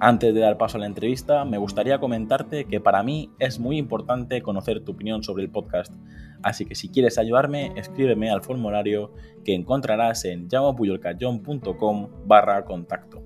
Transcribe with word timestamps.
Antes 0.00 0.32
de 0.32 0.40
dar 0.40 0.58
paso 0.58 0.76
a 0.76 0.80
la 0.80 0.86
entrevista, 0.86 1.44
me 1.44 1.58
gustaría 1.58 1.98
comentarte 1.98 2.66
que 2.66 2.78
para 2.78 3.02
mí 3.02 3.32
es 3.40 3.58
muy 3.58 3.78
importante 3.78 4.42
conocer 4.42 4.84
tu 4.84 4.92
opinión 4.92 5.24
sobre 5.24 5.42
el 5.42 5.50
podcast, 5.50 5.92
así 6.40 6.64
que 6.66 6.76
si 6.76 6.88
quieres 6.88 7.18
ayudarme, 7.18 7.72
escríbeme 7.74 8.30
al 8.30 8.42
formulario 8.42 9.12
que 9.44 9.56
encontrarás 9.56 10.24
en 10.24 10.48
llamapuyolcayón.com 10.48 12.10
barra 12.26 12.64
contacto. 12.64 13.24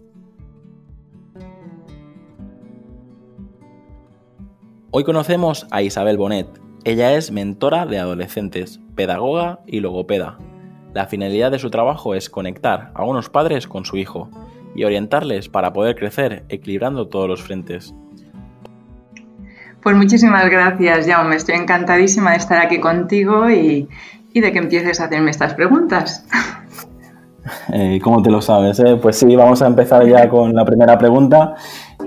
Hoy 4.91 5.05
conocemos 5.05 5.67
a 5.71 5.83
Isabel 5.83 6.17
Bonet. 6.17 6.49
Ella 6.85 7.15
es 7.15 7.33
mentora 7.33 7.85
de 7.85 7.99
adolescentes, 7.99 8.81
pedagoga 8.95 9.61
y 9.67 9.81
logopeda. 9.81 10.39
La 10.95 11.07
finalidad 11.07 11.51
de 11.51 11.59
su 11.59 11.69
trabajo 11.69 12.15
es 12.15 12.31
conectar 12.31 12.93
a 12.95 13.05
unos 13.05 13.29
padres 13.29 13.67
con 13.67 13.85
su 13.85 13.99
hijo 13.99 14.31
y 14.75 14.85
orientarles 14.85 15.49
para 15.49 15.73
poder 15.73 15.97
crecer 15.97 16.45
equilibrando 16.49 17.09
todos 17.09 17.29
los 17.29 17.43
frentes. 17.43 17.95
Pues 19.83 19.97
muchísimas 19.97 20.49
gracias, 20.49 21.07
Jaume. 21.07 21.35
Estoy 21.35 21.57
encantadísima 21.57 22.31
de 22.31 22.37
estar 22.37 22.65
aquí 22.65 22.79
contigo 22.79 23.51
y, 23.51 23.89
de 24.33 24.53
que 24.53 24.59
empieces 24.59 25.01
a 25.01 25.07
hacerme 25.07 25.31
estas 25.31 25.55
preguntas. 25.55 26.27
Eh, 27.73 27.99
¿Cómo 28.01 28.23
te 28.23 28.31
lo 28.31 28.41
sabes? 28.41 28.79
Eh? 28.79 28.97
Pues 29.03 29.17
sí, 29.17 29.35
vamos 29.35 29.63
a 29.63 29.67
empezar 29.67 30.07
ya 30.07 30.29
con 30.29 30.55
la 30.55 30.65
primera 30.65 30.97
pregunta. 30.97 31.57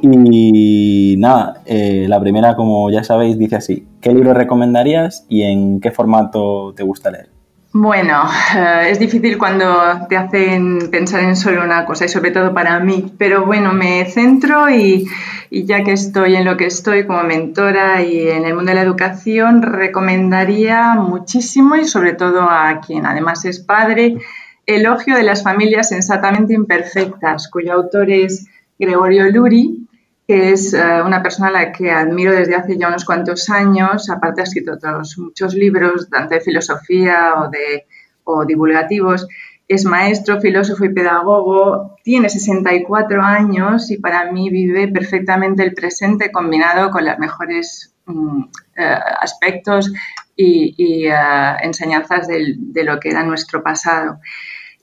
Y 0.02 1.16
nada, 1.18 1.62
eh, 1.66 2.06
la 2.08 2.22
primera, 2.22 2.56
como 2.56 2.90
ya 2.90 3.04
sabéis, 3.04 3.38
dice 3.38 3.58
así, 3.58 3.86
¿qué 4.00 4.14
libro 4.14 4.34
recomendarías 4.34 5.26
y 5.28 5.42
en 5.42 5.82
qué 5.82 5.92
formato 5.92 6.74
te 6.74 6.84
gusta 6.84 7.12
leer? 7.12 7.35
Bueno, 7.78 8.24
eh, 8.56 8.88
es 8.90 9.00
difícil 9.00 9.38
cuando 9.38 9.68
te 10.08 10.16
hacen 10.16 10.90
pensar 10.90 11.20
en 11.26 11.36
solo 11.36 11.62
una 11.62 11.84
cosa 11.84 12.06
y 12.06 12.08
sobre 12.08 12.32
todo 12.32 12.54
para 12.54 12.80
mí, 12.80 13.14
pero 13.18 13.46
bueno, 13.46 13.74
me 13.74 14.06
centro 14.06 14.70
y, 14.70 15.06
ya 15.52 15.84
que 15.84 15.92
estoy 15.92 16.38
en 16.38 16.46
lo 16.46 16.56
que 16.56 16.68
estoy 16.68 17.06
como 17.06 17.24
mentora 17.24 18.02
y 18.02 18.30
en 18.30 18.46
el 18.46 18.54
mundo 18.54 18.70
de 18.70 18.76
la 18.76 18.82
educación, 18.82 19.62
recomendaría 19.62 20.94
muchísimo 20.94 21.76
y 21.76 21.84
sobre 21.84 22.14
todo 22.14 22.44
a 22.44 22.80
quien 22.80 23.06
además 23.06 23.44
es 23.44 23.60
padre, 23.60 24.20
Elogio 24.66 25.18
de 25.18 25.24
las 25.24 25.44
familias 25.44 25.90
sensatamente 25.90 26.54
imperfectas, 26.54 27.50
cuyo 27.50 27.74
autor 27.74 28.10
es 28.10 28.48
Gregorio 28.80 29.30
Luri 29.30 29.86
es 30.28 30.74
eh, 30.74 31.02
una 31.06 31.22
persona 31.22 31.50
a 31.50 31.52
la 31.52 31.72
que 31.72 31.92
admiro 31.92 32.32
desde 32.32 32.56
hace 32.56 32.78
ya 32.78 32.88
unos 32.88 33.06
cuantos 33.06 33.50
años. 33.50 34.10
Aparte 34.10 34.42
ha 34.42 34.44
escrito 34.46 34.78
muchos 35.18 35.54
libros, 35.54 36.10
tanto 36.10 36.36
de 36.36 36.42
filosofía 36.42 37.34
o, 37.38 37.50
de, 37.50 37.86
o 38.24 38.46
divulgativos. 38.46 39.28
Es 39.68 39.86
maestro, 39.86 40.40
filósofo 40.42 40.86
y 40.86 40.94
pedagogo, 40.94 41.96
tiene 42.04 42.30
64 42.30 43.22
años 43.22 43.90
y 43.90 43.98
para 43.98 44.32
mí 44.32 44.50
vive 44.52 44.88
perfectamente 44.88 45.64
el 45.64 45.74
presente 45.74 46.32
combinado 46.32 46.92
con 46.92 47.04
los 47.04 47.18
mejores 47.18 47.96
mm, 48.06 48.44
eh, 48.78 49.00
aspectos 49.20 49.92
y, 50.36 51.08
eh, 51.08 51.14
enseñanzas 51.62 52.28
de 52.28 52.84
lo 52.84 53.00
que 53.00 53.10
era 53.10 53.24
nuestro 53.24 53.64
pasado 53.64 54.20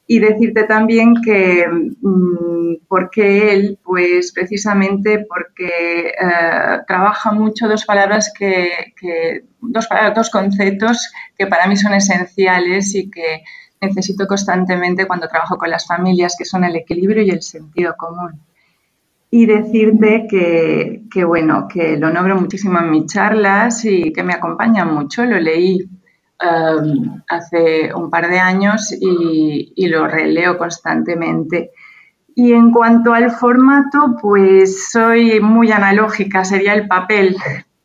y 0.07 0.19
decirte 0.19 0.65
también 0.65 1.15
que 1.23 1.67
mm, 1.69 2.87
porque 2.89 3.53
él, 3.53 3.79
pues 3.83 4.33
precisamente 4.33 5.25
porque 5.29 6.09
eh, 6.09 6.79
trabaja 6.87 7.33
mucho 7.33 7.69
dos 7.69 7.85
palabras 7.85 8.33
que, 8.37 8.71
dos, 9.61 9.89
dos 10.15 10.31
conceptos 10.31 11.13
que 11.39 11.47
para 11.47 11.67
mí 11.67 11.77
son 11.77 11.95
esenciales 11.95 12.95
y 12.95 13.11
que 13.11 13.43
necesito 13.81 14.27
constantemente 14.27 15.07
cuando 15.07 15.29
trabajo 15.29 15.57
con 15.57 15.71
las 15.71 15.87
familias, 15.87 16.37
que 16.39 16.45
son 16.45 16.65
el 16.65 16.77
equilibrio 16.77 17.23
y 17.23 17.31
el 17.31 17.43
sentido 17.43 17.95
común. 17.97 18.41
Y 19.31 19.47
decirte 19.47 20.27
que, 20.29 21.05
que 21.11 21.25
bueno, 21.25 21.67
que 21.67 21.97
lo 21.97 22.11
nombro 22.11 22.37
muchísimo 22.37 22.79
en 22.79 22.91
mis 22.91 23.07
charlas 23.07 23.85
y 23.85 24.13
que 24.13 24.23
me 24.23 24.35
acompaña 24.35 24.85
mucho. 24.85 25.25
Lo 25.25 25.41
leí 25.41 25.89
Um, 26.43 27.23
hace 27.29 27.95
un 27.95 28.11
par 28.11 28.29
de 28.29 28.41
años 28.41 28.93
y, 28.93 29.87
lo 29.87 30.09
releo 30.09 30.59
constantemente. 30.59 31.71
Y 32.35 32.53
en 32.53 32.73
cuanto 32.73 33.15
al 33.15 33.31
formato, 33.31 34.17
pues 34.21 34.91
soy 34.91 35.39
muy 35.39 35.71
analógica, 35.71 36.45
sería 36.45 36.75
el 36.75 36.89
papel, 36.89 37.37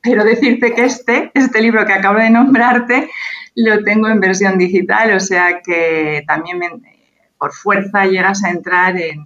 pero 0.01 0.23
decirte 0.23 0.73
que 0.73 0.85
este, 0.85 1.29
este 1.35 1.61
libro 1.61 1.85
que 1.85 1.93
acabo 1.93 2.17
de 2.17 2.31
nombrarte, 2.31 3.11
lo 3.53 3.83
tengo 3.83 4.07
en 4.07 4.19
versión 4.19 4.57
digital, 4.57 5.15
o 5.15 5.19
sea 5.19 5.61
que 5.63 6.23
también 6.25 6.59
por 7.37 7.53
fuerza 7.53 8.07
llegas 8.07 8.43
a 8.43 8.49
entrar 8.49 8.97
en, 8.97 9.23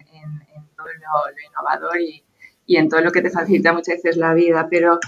todo 0.75 0.87
lo, 0.87 1.41
innovador 1.47 2.01
y, 2.01 2.21
y, 2.65 2.75
en 2.75 2.89
todo 2.89 2.99
lo 2.99 3.11
que 3.11 3.21
te 3.21 3.29
facilita 3.29 3.71
muchas 3.71 3.95
veces 3.95 4.17
la 4.17 4.33
vida, 4.33 4.67
pero 4.69 4.99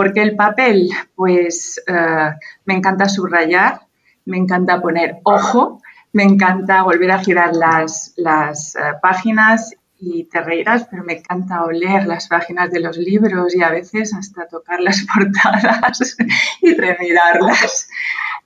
porque 0.00 0.22
el 0.22 0.34
papel, 0.34 0.88
pues 1.14 1.78
eh, 1.86 2.30
me 2.64 2.72
encanta 2.72 3.06
subrayar, 3.06 3.80
me 4.24 4.38
encanta 4.38 4.80
poner 4.80 5.18
ojo, 5.24 5.82
me 6.14 6.22
encanta 6.22 6.82
volver 6.84 7.10
a 7.10 7.18
girar 7.18 7.54
las, 7.54 8.14
las 8.16 8.76
eh, 8.76 8.78
páginas 9.02 9.74
y 9.98 10.24
te 10.24 10.40
reirás, 10.40 10.86
pero 10.90 11.04
me 11.04 11.18
encanta 11.18 11.64
oler 11.64 12.06
las 12.06 12.28
páginas 12.28 12.70
de 12.70 12.80
los 12.80 12.96
libros 12.96 13.54
y 13.54 13.62
a 13.62 13.68
veces 13.68 14.14
hasta 14.14 14.48
tocar 14.48 14.80
las 14.80 15.04
portadas 15.14 16.16
y 16.62 16.74
remirarlas. 16.74 17.90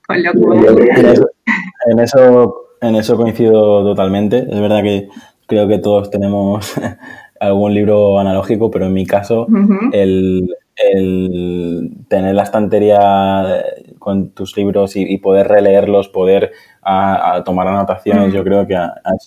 Con 0.05 0.23
lo 0.23 0.31
en, 0.33 1.99
eso, 1.99 2.55
en, 2.81 2.95
eso, 2.97 3.15
coincido 3.15 3.81
totalmente. 3.85 4.39
Es 4.39 4.59
verdad 4.59 4.83
que 4.83 5.07
creo 5.47 5.69
que 5.69 5.77
todos 5.77 6.09
tenemos 6.09 6.73
algún 7.39 7.73
libro 7.73 8.19
analógico, 8.19 8.69
pero 8.69 8.87
en 8.87 8.93
mi 8.93 9.05
caso 9.05 9.47
el, 9.93 10.49
el 10.75 12.05
tener 12.07 12.35
la 12.35 12.43
estantería 12.43 13.63
con 13.99 14.31
tus 14.31 14.55
libros 14.57 14.95
y, 14.95 15.17
poder 15.17 15.47
releerlos, 15.47 16.09
poder 16.09 16.51
a, 16.81 17.41
tomar 17.45 17.67
anotaciones, 17.67 18.33
yo 18.33 18.43
creo 18.43 18.67
que 18.67 18.77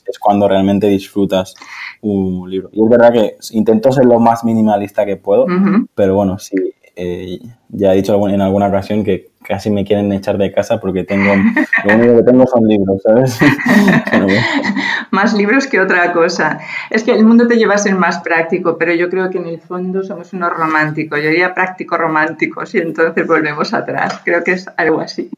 es 0.07 0.19
cuando 0.19 0.49
realmente 0.49 0.87
disfrutas 0.87 1.55
un 2.03 2.49
libro. 2.51 2.69
Y 2.73 2.83
es 2.83 2.89
verdad 2.89 3.13
que 3.13 3.37
intento 3.53 3.91
ser 3.93 4.05
lo 4.05 4.21
más 4.21 4.45
minimalista 4.45 5.05
que 5.05 5.17
puedo, 5.17 5.47
pero 5.95 6.15
bueno, 6.15 6.39
sí, 6.39 6.57
eh, 7.01 7.39
ya 7.69 7.93
he 7.93 7.97
dicho 7.97 8.29
en 8.29 8.41
alguna 8.41 8.67
ocasión 8.67 9.05
que 9.05 9.31
casi 9.47 9.71
me 9.71 9.85
quieren 9.85 10.13
echar 10.13 10.37
de 10.37 10.51
casa 10.51 10.81
porque 10.81 11.05
tengo 11.05 11.33
lo 11.85 11.95
único 11.95 12.17
que 12.17 12.23
tengo 12.25 12.47
son 12.47 12.65
libros, 12.67 13.01
¿sabes? 13.05 13.39
más 15.13 15.33
libros 15.33 15.69
que 15.69 15.81
otra 15.81 16.13
cosa. 16.13 16.59
Es 16.91 17.05
que 17.05 17.13
el 17.13 17.25
mundo 17.25 17.47
te 17.47 17.57
lleva 17.57 17.75
a 17.75 17.79
ser 17.79 17.95
más 17.95 18.19
práctico, 18.19 18.77
pero 18.77 18.93
yo 18.95 19.09
creo 19.09 19.31
que 19.31 19.39
en 19.39 19.47
el 19.47 19.61
fondo 19.61 20.03
somos 20.03 20.33
unos 20.33 20.53
románticos. 20.53 21.21
Yo 21.23 21.31
diría 21.31 21.55
práctico 21.55 21.97
románticos 21.97 22.75
y 22.75 22.79
entonces 22.79 23.25
volvemos 23.27 23.73
atrás. 23.73 24.21
Creo 24.25 24.43
que 24.43 24.53
es 24.53 24.67
algo 24.77 25.01
así. 25.01 25.31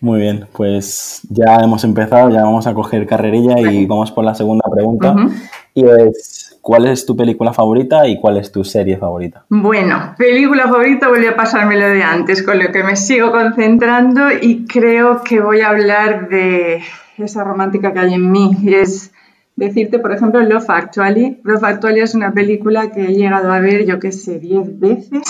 Muy 0.00 0.20
bien, 0.20 0.46
pues 0.52 1.20
ya 1.28 1.56
hemos 1.56 1.84
empezado, 1.84 2.30
ya 2.30 2.42
vamos 2.42 2.66
a 2.66 2.72
coger 2.72 3.06
carrerilla 3.06 3.60
y 3.60 3.84
vamos 3.84 4.10
por 4.10 4.24
la 4.24 4.34
segunda 4.34 4.64
pregunta. 4.72 5.14
Y 5.74 5.84
es, 5.84 6.43
¿Cuál 6.64 6.86
es 6.86 7.04
tu 7.04 7.14
película 7.14 7.52
favorita 7.52 8.08
y 8.08 8.18
cuál 8.18 8.38
es 8.38 8.50
tu 8.50 8.64
serie 8.64 8.96
favorita? 8.96 9.44
Bueno, 9.50 10.14
película 10.16 10.62
favorita 10.62 11.10
voy 11.10 11.26
a 11.26 11.36
pasármelo 11.36 11.86
de 11.90 12.02
antes, 12.02 12.42
con 12.42 12.58
lo 12.58 12.72
que 12.72 12.82
me 12.82 12.96
sigo 12.96 13.30
concentrando 13.32 14.30
y 14.40 14.64
creo 14.64 15.22
que 15.22 15.40
voy 15.40 15.60
a 15.60 15.68
hablar 15.68 16.30
de 16.30 16.82
esa 17.18 17.44
romántica 17.44 17.92
que 17.92 17.98
hay 17.98 18.14
en 18.14 18.32
mí. 18.32 18.56
Y 18.62 18.72
es 18.76 19.12
decirte, 19.56 19.98
por 19.98 20.12
ejemplo, 20.12 20.40
Love 20.40 20.70
Actually. 20.70 21.38
Love 21.44 21.64
Actually 21.64 22.00
es 22.00 22.14
una 22.14 22.32
película 22.32 22.90
que 22.90 23.08
he 23.08 23.14
llegado 23.14 23.52
a 23.52 23.60
ver, 23.60 23.84
yo 23.84 24.00
qué 24.00 24.10
sé, 24.10 24.38
10 24.38 24.80
veces. 24.80 25.22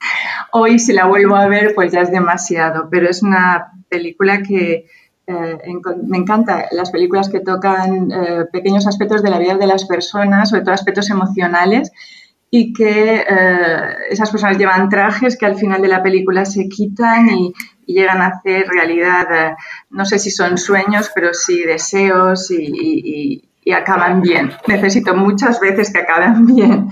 Hoy 0.52 0.78
si 0.78 0.92
la 0.92 1.06
vuelvo 1.06 1.36
a 1.36 1.48
ver, 1.48 1.74
pues 1.74 1.90
ya 1.90 2.02
es 2.02 2.10
demasiado, 2.10 2.88
pero 2.90 3.08
es 3.08 3.22
una 3.22 3.72
película 3.88 4.42
que 4.42 4.88
eh, 5.26 5.58
me 6.06 6.18
encantan 6.18 6.64
las 6.72 6.90
películas 6.90 7.28
que 7.28 7.40
tocan 7.40 8.10
eh, 8.10 8.44
pequeños 8.52 8.86
aspectos 8.86 9.22
de 9.22 9.30
la 9.30 9.38
vida 9.38 9.56
de 9.56 9.66
las 9.66 9.84
personas, 9.86 10.50
sobre 10.50 10.62
todo 10.62 10.74
aspectos 10.74 11.10
emocionales, 11.10 11.90
y 12.50 12.72
que 12.72 13.24
eh, 13.28 13.96
esas 14.10 14.30
personas 14.30 14.56
llevan 14.58 14.88
trajes 14.88 15.36
que 15.36 15.46
al 15.46 15.56
final 15.56 15.82
de 15.82 15.88
la 15.88 16.02
película 16.02 16.44
se 16.44 16.68
quitan 16.68 17.28
y, 17.28 17.52
llegan 17.88 18.20
a 18.20 18.26
hacer 18.26 18.66
realidad, 18.66 19.54
no 19.90 20.04
sé 20.04 20.18
si 20.18 20.32
son 20.32 20.58
sueños, 20.58 21.08
pero 21.14 21.32
sí 21.32 21.62
deseos 21.62 22.50
y, 22.50 23.46
y 23.66 23.72
acaban 23.72 24.22
bien. 24.22 24.52
Necesito 24.68 25.14
muchas 25.14 25.58
veces 25.60 25.92
que 25.92 25.98
acaben 25.98 26.46
bien. 26.54 26.88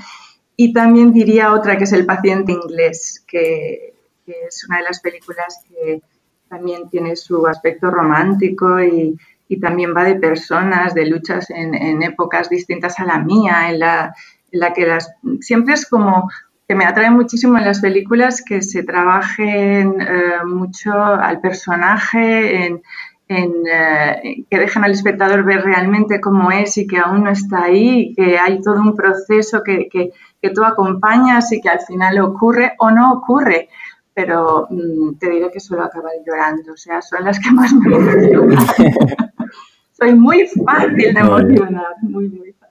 Y 0.56 0.72
también 0.72 1.12
diría 1.12 1.54
otra 1.54 1.78
que 1.78 1.84
es 1.84 1.92
El 1.92 2.04
paciente 2.04 2.52
inglés, 2.52 3.24
que, 3.26 3.94
es 4.26 4.66
una 4.68 4.78
de 4.78 4.84
las 4.84 5.00
películas 5.00 5.60
que 5.68 6.00
también 6.54 6.88
tiene 6.88 7.16
su 7.16 7.46
aspecto 7.46 7.90
romántico 7.90 8.80
y, 8.82 9.18
también 9.60 9.94
va 9.96 10.02
de 10.02 10.16
personas, 10.16 10.94
de 10.94 11.06
luchas 11.06 11.48
en, 11.48 12.02
épocas 12.02 12.48
distintas 12.48 12.98
a 12.98 13.04
la 13.04 13.18
mía, 13.18 13.70
en 13.70 13.78
la, 13.78 14.72
que 14.74 14.84
las, 14.84 15.12
siempre 15.40 15.74
es 15.74 15.88
como 15.88 16.28
que 16.66 16.74
me 16.74 16.84
atrae 16.84 17.10
muchísimo 17.10 17.56
en 17.56 17.64
las 17.64 17.80
películas 17.80 18.42
que 18.42 18.62
se 18.62 18.82
trabajen 18.82 19.94
eh, 20.00 20.44
mucho 20.44 20.92
al 20.92 21.40
personaje, 21.40 22.66
eh, 22.66 22.82
que 23.28 24.58
dejen 24.58 24.82
al 24.82 24.90
espectador 24.90 25.44
ver 25.44 25.62
realmente 25.62 26.20
cómo 26.20 26.50
es 26.50 26.76
y 26.76 26.88
que 26.88 26.98
aún 26.98 27.22
no 27.22 27.30
está 27.30 27.64
ahí, 27.64 28.12
que 28.16 28.38
hay 28.38 28.60
todo 28.60 28.80
un 28.80 28.96
proceso 28.96 29.62
que, 29.62 30.10
tú 30.52 30.64
acompañas 30.64 31.52
y 31.52 31.60
que 31.60 31.68
al 31.68 31.80
final 31.80 32.18
ocurre 32.18 32.72
o 32.78 32.90
no 32.90 33.12
ocurre. 33.12 33.68
Pero 34.14 34.68
mm, 34.70 35.18
te 35.18 35.28
diré 35.30 35.50
que 35.50 35.60
suelo 35.60 35.84
acabar 35.84 36.12
llorando, 36.24 36.72
o 36.72 36.76
sea, 36.76 37.02
son 37.02 37.24
las 37.24 37.38
que 37.40 37.50
más 37.50 37.72
me 37.72 37.96
emocionan. 37.96 38.64
Soy 39.92 40.14
muy 40.14 40.46
fácil 40.46 41.14
de 41.14 41.20
emocionar, 41.20 41.94
muy, 42.02 42.28
muy 42.28 42.52
fácil. 42.52 42.64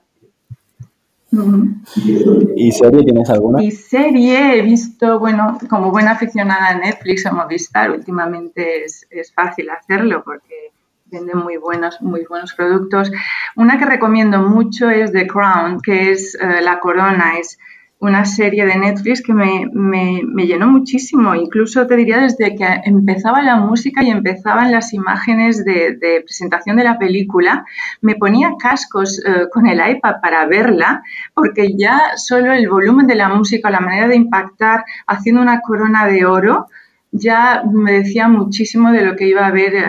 ¿Y 2.56 2.72
serie 2.72 3.04
tienes 3.04 3.28
alguna? 3.30 3.62
Y 3.62 3.70
serie 3.70 4.58
he 4.58 4.62
visto, 4.62 5.18
bueno, 5.18 5.58
como 5.68 5.90
buena 5.90 6.12
aficionada 6.12 6.68
a 6.68 6.78
Netflix 6.78 7.26
o 7.26 7.32
Movistar, 7.32 7.90
últimamente 7.90 8.84
es, 8.84 9.06
es 9.10 9.32
fácil 9.32 9.70
hacerlo 9.70 10.22
porque 10.24 10.72
venden 11.06 11.38
muy 11.38 11.56
buenos, 11.56 12.00
muy 12.00 12.24
buenos 12.28 12.54
productos. 12.54 13.10
Una 13.56 13.78
que 13.78 13.86
recomiendo 13.86 14.38
mucho 14.38 14.90
es 14.90 15.12
The 15.12 15.26
Crown, 15.26 15.80
que 15.80 16.12
es 16.12 16.34
eh, 16.34 16.60
La 16.62 16.80
Corona, 16.80 17.38
es 17.38 17.58
una 18.04 18.26
serie 18.26 18.66
de 18.66 18.76
Netflix 18.76 19.22
que 19.22 19.32
me, 19.32 20.46
llenó 20.46 20.68
muchísimo, 20.68 21.34
incluso 21.34 21.86
te 21.86 21.96
diría 21.96 22.18
desde 22.18 22.54
que 22.54 22.66
empezaba 22.84 23.42
la 23.42 23.56
música 23.56 24.02
y 24.02 24.10
empezaban 24.10 24.70
las 24.70 24.92
imágenes 24.92 25.64
de, 25.64 26.22
presentación 26.22 26.76
de 26.76 26.84
la 26.84 26.98
película, 26.98 27.64
me 28.02 28.14
ponía 28.16 28.52
cascos 28.58 29.18
eh, 29.24 29.46
con 29.50 29.66
el 29.66 29.80
iPad 29.90 30.16
para 30.20 30.44
verla, 30.46 31.02
porque 31.32 31.74
ya 31.76 32.12
solo 32.16 32.52
el 32.52 32.68
volumen 32.68 33.06
de 33.06 33.14
la 33.14 33.30
música, 33.30 33.70
la 33.70 33.80
manera 33.80 34.08
de 34.08 34.16
impactar 34.16 34.84
haciendo 35.06 35.40
una 35.40 35.60
corona 35.62 36.06
de 36.06 36.26
oro, 36.26 36.68
ya 37.10 37.62
me 37.72 37.92
decía 37.92 38.28
muchísimo 38.28 38.90
de 38.90 39.02
lo 39.02 39.16
que 39.16 39.28
iba 39.28 39.46
a 39.46 39.52
ver 39.52 39.74
eh, 39.76 39.84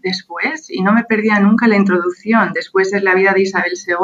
después. 0.00 0.70
Y 0.70 0.80
no 0.82 0.92
me 0.92 1.02
perdía 1.02 1.40
nunca 1.40 1.66
la 1.66 1.76
introducción. 1.76 2.52
Después 2.54 2.92
es 2.92 3.02
la 3.02 3.16
vida 3.16 3.32
de 3.32 3.42
Isabel 3.42 3.72
II, 3.72 3.96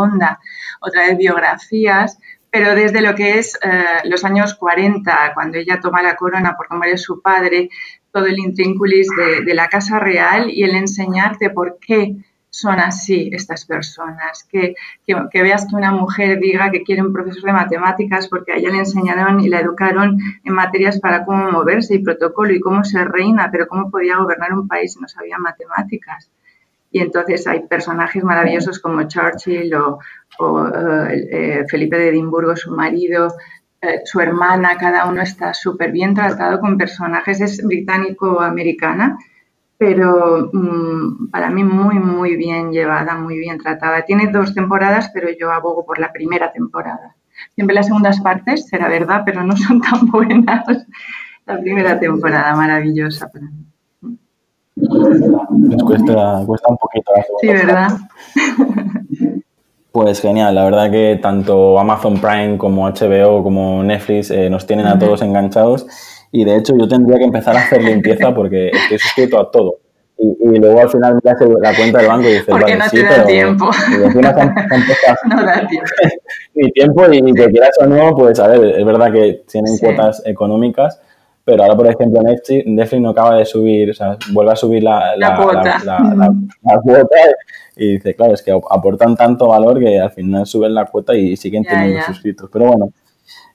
otra 0.81 1.03
vez 1.07 1.17
biografías, 1.17 2.19
pero 2.51 2.75
desde 2.75 3.01
lo 3.01 3.15
que 3.15 3.39
es 3.39 3.59
eh, 3.63 3.85
los 4.05 4.25
años 4.25 4.55
40, 4.55 5.33
cuando 5.35 5.59
ella 5.59 5.81
toma 5.81 6.03
la 6.03 6.17
corona 6.17 6.57
por 6.57 6.75
muere 6.77 6.97
su 6.97 7.21
padre, 7.21 7.69
todo 8.13 8.27
el 8.27 8.39
intrínculis 8.39 9.09
de, 9.45 9.55
la 9.55 9.69
Casa 9.69 9.99
Real 9.99 10.51
y 10.51 10.65
el 10.65 10.75
enseñarte 10.75 11.51
por 11.51 11.79
qué 11.79 12.17
son 12.51 12.81
así 12.81 13.31
estas 13.33 13.67
personas, 13.67 14.47
que, 14.51 14.75
que, 15.07 15.43
veas 15.43 15.67
que 15.67 15.77
una 15.77 15.93
mujer 15.93 16.41
diga 16.41 16.71
que 16.71 16.83
quiere 16.83 17.03
un 17.03 17.13
profesor 17.13 17.45
de 17.45 17.53
matemáticas 17.53 18.29
porque 18.29 18.53
a 18.53 18.57
ella 18.57 18.71
le 18.71 18.79
enseñaron 18.79 19.41
y 19.41 19.49
la 19.49 19.61
educaron 19.61 20.19
en 20.43 20.53
materias 20.55 20.99
para 20.99 21.25
cómo 21.25 21.51
moverse 21.53 21.95
y 21.95 22.03
protocolo 22.03 22.53
y 22.53 22.61
cómo 22.61 22.83
ser 22.83 23.09
reina, 23.09 23.51
pero 23.53 23.69
cómo 23.69 23.91
podía 23.91 24.17
gobernar 24.17 24.55
un 24.55 24.67
país 24.67 24.95
si 24.95 25.01
no 25.01 25.09
sabía 25.09 25.39
matemáticas. 25.39 26.31
Y 26.91 27.01
entonces 27.01 27.47
hay 27.47 27.61
personajes 27.67 28.25
maravillosos 28.25 28.79
como 28.79 29.03
Churchill 29.07 29.75
o, 29.75 29.99
eh, 30.69 31.29
eh, 31.31 31.65
Felipe 31.69 31.99
de 31.99 32.09
Edimburgo, 32.09 32.57
su 32.57 32.71
marido, 32.71 33.29
eh, 33.81 34.01
su 34.05 34.21
hermana, 34.21 34.77
cada 34.79 35.07
uno 35.07 35.23
está 35.23 35.55
súper 35.55 35.93
bien 35.93 36.15
tratado 36.15 36.61
con 36.61 36.79
personajes. 36.79 37.41
Es 37.41 37.65
británico-americana, 37.65 39.19
pero 39.77 40.51
mm, 40.53 41.31
para 41.31 41.51
mí 41.51 41.63
muy, 41.63 41.99
muy 41.99 42.37
bien 42.37 42.73
llevada, 42.73 43.15
muy 43.17 43.39
bien 43.39 43.59
tratada. 43.59 44.03
Tiene 44.03 44.29
dos 44.33 44.55
temporadas, 44.55 45.11
pero 45.13 45.29
yo 45.39 45.53
abogo 45.53 45.85
por 45.85 45.99
la 45.99 46.13
primera 46.13 46.53
temporada. 46.53 47.15
Siempre 47.55 47.75
las 47.75 47.87
segundas 47.87 48.21
partes, 48.21 48.67
será 48.67 48.89
verdad, 48.89 49.23
pero 49.25 49.45
no 49.45 49.57
son 49.57 49.81
tan 49.81 50.07
buenas. 50.11 50.65
La 51.47 51.61
primera 51.61 51.99
temporada, 51.99 52.55
maravillosa 52.57 53.29
para 53.29 53.47
mí. 53.47 53.65
Les 54.81 55.83
cuesta, 55.83 56.43
cuesta 56.47 56.69
un 56.69 56.77
poquito. 56.77 57.13
Sí, 57.41 57.49
¿verdad? 57.49 57.89
Pues 59.93 60.21
genial, 60.21 60.55
la 60.55 60.65
verdad 60.65 60.91
que 60.91 61.19
tanto 61.21 61.79
Amazon 61.79 62.21
Prime 62.21 62.59
como 62.59 62.89
HBO 62.89 63.43
como 63.43 63.83
Netflix 63.83 64.31
eh, 64.31 64.51
nos 64.51 64.67
tienen 64.67 64.87
a 64.87 64.99
todos 64.99 65.23
enganchados 65.23 65.87
y 66.31 66.45
de 66.45 66.57
hecho 66.57 66.75
yo 66.79 66.87
tendría 66.87 67.19
que 67.19 67.25
empezar 67.25 67.57
a 67.57 67.61
hacer 67.61 67.83
limpieza 67.83 68.31
porque 68.35 68.69
estoy 68.69 68.99
suscrito 68.99 69.41
a 69.41 69.51
todo. 69.51 69.79
Y, 70.21 70.59
luego 70.59 70.81
al 70.81 70.91
final 70.91 71.21
me 71.23 71.31
hace 71.31 71.47
la 71.47 71.77
cuenta 71.77 71.99
del 71.99 72.09
banco 72.09 72.29
y 72.29 72.33
dices, 72.33 72.47
porque 72.49 72.75
no 72.75 72.85
te 72.91 73.03
da 73.05 73.25
tiempo. 73.25 73.71
no 74.15 74.21
da 74.21 74.35
tiempo. 74.35 74.55
Mi 76.55 76.73
tiempo 76.73 77.13
y 77.13 77.35
que 77.35 77.47
quieras 77.47 77.71
o 77.81 77.87
no, 77.87 78.17
pues 78.17 78.41
a 78.41 78.49
ver, 78.49 78.81
es 78.81 78.85
verdad 78.85 79.13
que 79.13 79.45
tienen 79.51 79.79
cuotas 79.79 80.21
económicas, 80.27 81.01
pero 81.49 81.63
ahora, 81.63 81.77
por 81.77 81.87
ejemplo, 81.87 82.21
Netflix, 82.21 82.67
Netflix 82.67 83.01
no 83.01 83.09
acaba 83.09 83.37
de 83.37 83.47
subir, 83.47 83.89
o 83.89 83.95
sea, 83.95 84.19
vuelve 84.33 84.53
a 84.53 84.57
subir 84.57 84.83
la, 84.83 85.15
cuota. 85.35 85.81
y 87.75 87.93
dice, 87.93 88.15
claro, 88.15 88.35
es 88.35 88.43
que 88.43 88.53
aportan 88.53 89.17
tanto 89.17 89.47
valor 89.49 89.79
que 89.79 89.99
al 89.99 90.11
final 90.11 90.45
suben 90.45 90.75
la 90.75 90.85
cuota 90.85 91.15
y 91.15 91.39
siguen 91.39 91.65
teniendo 91.65 92.05
suscritos. 92.05 92.51
Pero 92.53 92.67
bueno, 92.67 92.93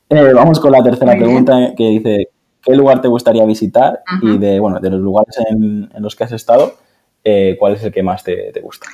eh, 0.09 0.33
vamos 0.33 0.59
con 0.59 0.71
la 0.71 0.81
tercera 0.81 1.15
pregunta 1.15 1.73
que 1.77 1.87
dice, 1.89 2.29
¿qué 2.63 2.75
lugar 2.75 2.99
te 2.99 3.09
gustaría 3.09 3.45
visitar? 3.45 4.01
Y 4.23 4.39
de, 4.39 4.59
bueno, 4.59 4.79
de 4.79 4.89
los 4.89 4.99
lugares 4.99 5.37
en, 5.51 5.87
los 5.99 6.15
que 6.15 6.23
has 6.23 6.31
estado, 6.31 6.73
eh, 7.23 7.55
¿cuál 7.59 7.73
es 7.73 7.83
el 7.83 7.91
que 7.91 8.01
más 8.01 8.23
te, 8.23 8.51
te 8.51 8.59
gusta? 8.59 8.87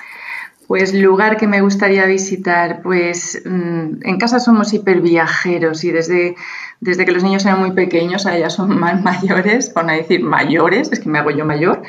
Pues 0.69 0.93
lugar 0.93 1.37
que 1.37 1.47
me 1.47 1.61
gustaría 1.61 2.05
visitar, 2.05 2.83
pues 2.83 3.41
mm, 3.43 4.01
en 4.03 4.17
casa 4.19 4.39
somos 4.39 4.71
hiperviajeros 4.71 5.83
y 5.83 5.89
desde, 5.91 6.35
desde 6.79 7.05
que 7.05 7.11
los 7.11 7.23
niños 7.23 7.43
eran 7.43 7.59
muy 7.59 7.71
pequeños, 7.71 8.27
ahora 8.27 8.37
ya 8.37 8.49
son 8.51 8.79
más 8.79 9.01
mayores, 9.01 9.71
por 9.71 9.85
no 9.85 9.93
decir 9.93 10.21
mayores, 10.21 10.91
es 10.91 10.99
que 10.99 11.09
me 11.09 11.17
hago 11.17 11.31
yo 11.31 11.43
mayor, 11.43 11.81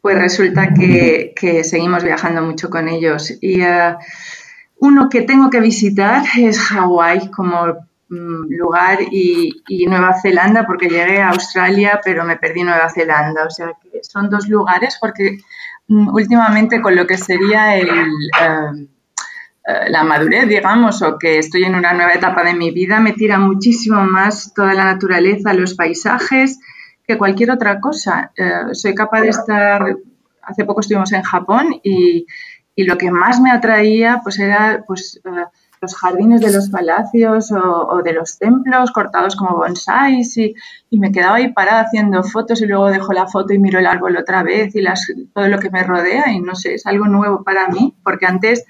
pues 0.00 0.16
resulta 0.16 0.72
que, 0.72 1.34
seguimos 1.62 2.04
viajando 2.04 2.40
mucho 2.40 2.70
con 2.70 2.88
ellos. 2.88 3.34
Y 3.42 3.60
eh, 3.60 3.96
uno 4.78 5.10
que 5.10 5.20
tengo 5.20 5.50
que 5.50 5.60
visitar 5.60 6.24
es 6.38 6.58
Hawái 6.58 7.30
como 7.32 7.86
mm, 8.08 8.46
lugar 8.48 9.00
y, 9.10 9.62
y, 9.68 9.84
Nueva 9.84 10.14
Zelanda 10.22 10.64
porque 10.66 10.88
llegué 10.88 11.20
a 11.20 11.32
Australia 11.32 12.00
pero 12.02 12.24
me 12.24 12.38
perdí 12.38 12.62
Nueva 12.62 12.88
Zelanda. 12.88 13.44
O 13.44 13.50
sea 13.50 13.72
que 13.82 14.02
son 14.02 14.30
dos 14.30 14.48
lugares 14.48 14.96
porque 14.98 15.36
últimamente 15.88 16.80
con 16.80 16.96
lo 16.96 17.06
que 17.06 17.18
sería 17.18 17.76
el, 17.76 17.88
em, 17.88 18.88
eh, 19.64 19.90
la 19.90 20.02
madurez, 20.02 20.48
digamos, 20.48 21.02
o 21.02 21.18
que 21.18 21.38
estoy 21.38 21.64
en 21.64 21.74
una 21.74 21.92
nueva 21.92 22.14
etapa 22.14 22.42
de 22.42 22.54
mi 22.54 22.70
vida, 22.70 22.98
me 22.98 23.12
tira 23.12 23.38
muchísimo 23.38 24.02
más 24.04 24.52
toda 24.54 24.74
la 24.74 24.84
naturaleza, 24.84 25.54
los 25.54 25.74
paisajes, 25.74 26.58
que 27.06 27.18
cualquier 27.18 27.50
otra 27.50 27.80
cosa. 27.80 28.32
Eh, 28.36 28.72
soy 28.74 28.94
capaz 28.94 29.20
de 29.20 29.28
estar, 29.28 29.96
hace 30.42 30.64
poco 30.64 30.80
estuvimos 30.80 31.12
en 31.12 31.22
Japón 31.22 31.80
y, 31.82 32.26
y 32.74 32.84
lo 32.84 32.98
que 32.98 33.10
más 33.10 33.40
me 33.40 33.50
atraía 33.50 34.20
pues 34.22 34.38
era 34.38 34.82
pues, 34.86 35.20
eh, 35.24 35.44
los 35.82 35.96
jardines 35.96 36.40
de 36.40 36.52
los 36.52 36.70
palacios 36.70 37.50
o, 37.50 38.00
de 38.04 38.12
los 38.12 38.38
templos 38.38 38.92
cortados 38.92 39.34
como 39.34 39.56
bonsáis 39.56 40.36
y, 40.38 40.54
y, 40.88 40.98
me 41.00 41.10
quedaba 41.10 41.36
ahí 41.36 41.52
parada 41.52 41.82
haciendo 41.82 42.22
fotos 42.22 42.62
y 42.62 42.66
luego 42.66 42.88
dejo 42.88 43.12
la 43.12 43.26
foto 43.26 43.52
y 43.52 43.58
miro 43.58 43.80
el 43.80 43.86
árbol 43.86 44.16
otra 44.16 44.44
vez 44.44 44.76
y 44.76 44.80
las, 44.80 45.04
todo 45.34 45.48
lo 45.48 45.58
que 45.58 45.70
me 45.70 45.82
rodea 45.82 46.30
y 46.30 46.40
no 46.40 46.54
sé, 46.54 46.74
es 46.74 46.86
algo 46.86 47.06
nuevo 47.08 47.42
para 47.42 47.66
mí 47.66 47.96
porque 48.04 48.26
antes 48.26 48.64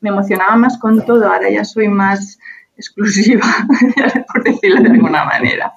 me 0.00 0.10
emocionaba 0.10 0.54
más 0.56 0.76
con 0.76 1.04
todo, 1.06 1.32
ahora 1.32 1.48
ya 1.48 1.64
soy 1.64 1.88
más 1.88 2.38
exclusiva, 2.76 3.46
por 4.32 4.44
decirlo 4.44 4.82
de 4.82 4.90
alguna 4.90 5.24
manera. 5.24 5.72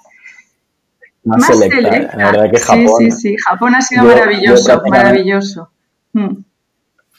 Más, 1.23 1.47
selecta, 1.47 2.17
la 2.17 2.31
verdad 2.31 2.51
que 2.51 2.59
Japón... 2.59 2.95
Sí, 2.97 3.11
sí, 3.11 3.11
sí, 3.11 3.35
Japón 3.47 3.75
ha 3.75 3.81
sido 3.81 4.03
maravilloso, 4.03 4.81
maravilloso. 4.85 5.69
Mm. 6.11 6.43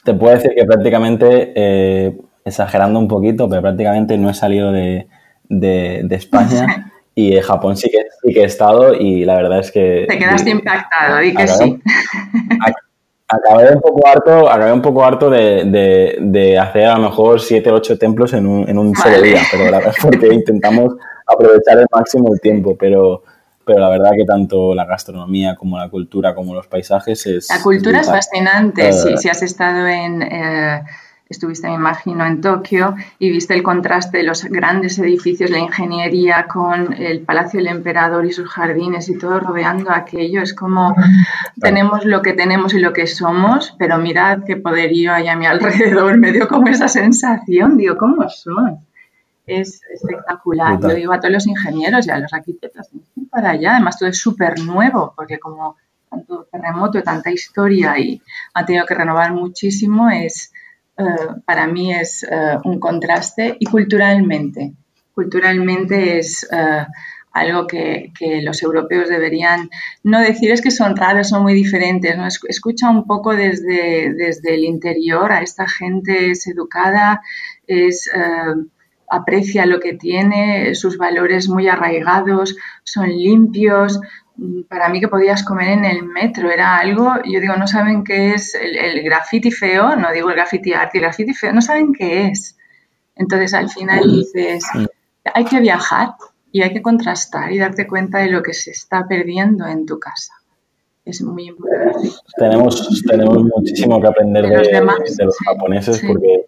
Te 0.03 0.13
puedo 0.13 0.35
decir 0.35 0.51
que 0.55 0.65
prácticamente... 0.65 1.53
Eh, 1.55 2.17
exagerando 2.45 2.99
un 2.99 3.07
poquito, 3.07 3.49
pero 3.49 3.63
prácticamente 3.63 4.17
no 4.17 4.29
he 4.29 4.33
salido 4.33 4.71
de, 4.71 5.07
España. 6.11 6.91
Y 7.17 7.33
en 7.37 7.43
Japón 7.43 7.77
sí 7.77 7.89
que, 7.89 7.99
sí 8.21 8.33
que 8.33 8.41
he 8.41 8.43
estado 8.43 8.93
y 8.93 9.23
la 9.23 9.37
verdad 9.37 9.59
es 9.59 9.71
que... 9.71 10.05
Te 10.05 10.19
quedaste 10.19 10.49
impactado 10.49 11.23
y 11.23 11.33
que 11.33 11.47
sí. 11.47 11.81
Acabé 13.29 13.73
un 13.73 13.79
poco 13.79 14.05
harto, 14.05 14.51
acabé 14.51 14.73
un 14.73 14.81
poco 14.81 15.05
harto 15.05 15.29
de, 15.29 16.57
hacer 16.61 16.87
a 16.87 16.97
lo 16.97 17.03
mejor 17.03 17.39
siete 17.39 17.71
o 17.71 17.75
ocho 17.75 17.97
templos 17.97 18.33
en 18.33 18.45
un, 18.45 18.67
en 18.67 18.77
un 18.77 18.93
solo 18.93 19.21
día, 19.21 19.39
pero 19.49 19.63
la 19.71 19.77
verdad 19.77 19.93
es 19.97 20.03
porque 20.03 20.27
intentamos 20.33 20.95
aprovechar 21.25 21.77
el 21.77 21.87
máximo 21.89 22.33
el 22.33 22.41
tiempo, 22.41 22.75
pero, 22.77 23.23
pero 23.65 23.79
la 23.79 23.87
verdad 23.87 24.11
que 24.17 24.25
tanto 24.25 24.75
la 24.75 24.83
gastronomía 24.83 25.55
como 25.55 25.77
la 25.77 25.87
cultura 25.87 26.35
como 26.35 26.53
los 26.53 26.67
paisajes 26.67 27.25
es... 27.27 27.47
La 27.49 27.63
cultura 27.63 28.01
es, 28.01 28.07
fascinante, 28.07 28.91
si, 28.91 29.15
si, 29.15 29.29
has 29.29 29.41
estado 29.41 29.87
en... 29.87 30.21
Eh, 30.21 30.83
estuviste, 31.35 31.67
me 31.67 31.75
imagino, 31.75 32.25
en 32.25 32.41
Tokio 32.41 32.95
y 33.19 33.29
viste 33.29 33.53
el 33.53 33.63
contraste 33.63 34.17
de 34.17 34.23
los 34.23 34.43
grandes 34.45 34.97
edificios, 34.99 35.49
la 35.49 35.59
ingeniería 35.59 36.47
con 36.47 36.93
el 36.93 37.21
Palacio 37.21 37.59
del 37.59 37.67
Emperador 37.67 38.25
y 38.25 38.31
sus 38.31 38.49
jardines 38.49 39.09
y 39.09 39.17
todo 39.17 39.39
rodeando 39.39 39.91
aquello. 39.91 40.41
Es 40.41 40.53
como 40.53 40.95
tenemos 41.61 42.05
lo 42.05 42.21
que 42.21 42.33
tenemos 42.33 42.73
y 42.73 42.79
lo 42.79 42.93
que 42.93 43.07
somos, 43.07 43.75
pero 43.77 43.97
mirad 43.97 44.43
qué 44.45 44.57
poderío 44.57 45.13
hay 45.13 45.27
a 45.27 45.35
mi 45.35 45.45
alrededor. 45.45 46.17
Me 46.25 46.31
dio 46.31 46.47
como 46.47 46.67
esa 46.67 46.87
sensación, 46.87 47.77
digo, 47.77 47.97
¿cómo 47.97 48.29
son? 48.29 48.79
Es 49.45 49.81
espectacular. 49.93 50.81
Lo 50.81 50.93
digo 50.93 51.13
a 51.13 51.19
todos 51.19 51.33
los 51.33 51.47
ingenieros 51.47 52.07
y 52.07 52.11
a 52.11 52.19
los 52.19 52.33
arquitectos, 52.33 52.89
para 53.29 53.51
allá. 53.51 53.73
Además, 53.73 53.99
todo 53.99 54.09
es 54.09 54.17
súper 54.17 54.59
nuevo, 54.59 55.13
porque 55.15 55.37
como 55.37 55.75
tanto 56.09 56.47
terremoto, 56.51 57.03
tanta 57.03 57.31
historia 57.31 57.97
y 57.99 58.21
ha 58.53 58.65
tenido 58.65 58.85
que 58.85 58.95
renovar 58.95 59.33
muchísimo, 59.33 60.09
es 60.09 60.51
eh, 60.97 61.03
para 61.45 61.67
mí 61.67 61.93
es 61.93 62.23
eh, 62.23 62.57
un 62.63 62.79
contraste 62.79 63.57
y 63.59 63.65
culturalmente. 63.65 64.73
Culturalmente 65.13 66.19
es 66.19 66.47
eh, 66.51 66.85
algo 67.33 67.67
que, 67.67 68.11
los 68.41 68.63
europeos 68.63 69.09
deberían 69.09 69.69
no 70.03 70.21
decir 70.21 70.51
es 70.51 70.61
que 70.61 70.71
son 70.71 70.95
raros, 70.95 71.29
son 71.29 71.43
muy 71.43 71.53
diferentes. 71.53 72.17
¿no? 72.17 72.27
Escucha 72.27 72.89
un 72.89 73.05
poco 73.05 73.35
desde, 73.35 74.13
desde 74.13 74.55
el 74.55 74.63
interior 74.63 75.31
a 75.31 75.41
esta 75.41 75.67
gente 75.67 76.31
es 76.31 76.47
educada, 76.47 77.21
es, 77.67 78.09
aprecia 79.09 79.65
lo 79.65 79.79
que 79.79 79.93
tiene, 79.93 80.73
sus 80.75 80.97
valores 80.97 81.49
muy 81.49 81.67
arraigados, 81.67 82.55
son 82.83 83.09
limpios, 83.09 83.99
para 84.67 84.89
mí 84.89 84.99
que 84.99 85.07
podías 85.07 85.43
comer 85.43 85.69
en 85.69 85.85
el 85.85 86.03
metro 86.03 86.51
era 86.51 86.77
algo, 86.77 87.13
yo 87.25 87.39
digo, 87.39 87.55
no 87.55 87.67
saben 87.67 88.03
qué 88.03 88.33
es 88.33 88.55
el, 88.55 88.77
el 88.77 89.03
graffiti 89.03 89.51
feo, 89.51 89.95
no 89.95 90.11
digo 90.11 90.29
el 90.29 90.35
graffiti 90.35 90.73
arte, 90.73 90.97
el 90.97 91.03
graffiti 91.03 91.33
feo, 91.33 91.53
no 91.53 91.61
saben 91.61 91.93
qué 91.93 92.27
es. 92.27 92.57
Entonces 93.15 93.53
al 93.53 93.69
final 93.69 94.03
dices, 94.11 94.65
hay 95.33 95.45
que 95.45 95.59
viajar 95.59 96.09
y 96.51 96.61
hay 96.61 96.73
que 96.73 96.81
contrastar 96.81 97.51
y 97.51 97.57
darte 97.57 97.87
cuenta 97.87 98.19
de 98.19 98.29
lo 98.29 98.43
que 98.43 98.53
se 98.53 98.71
está 98.71 99.07
perdiendo 99.07 99.65
en 99.67 99.85
tu 99.85 99.99
casa. 99.99 100.33
Es 101.03 101.21
muy 101.21 101.47
importante. 101.47 102.09
Tenemos, 102.37 103.03
tenemos 103.07 103.43
muchísimo 103.43 104.01
que 104.01 104.07
aprender 104.07 104.47
de, 104.47 104.81
los, 105.25 105.37
japoneses 105.45 106.01
porque 106.05 106.47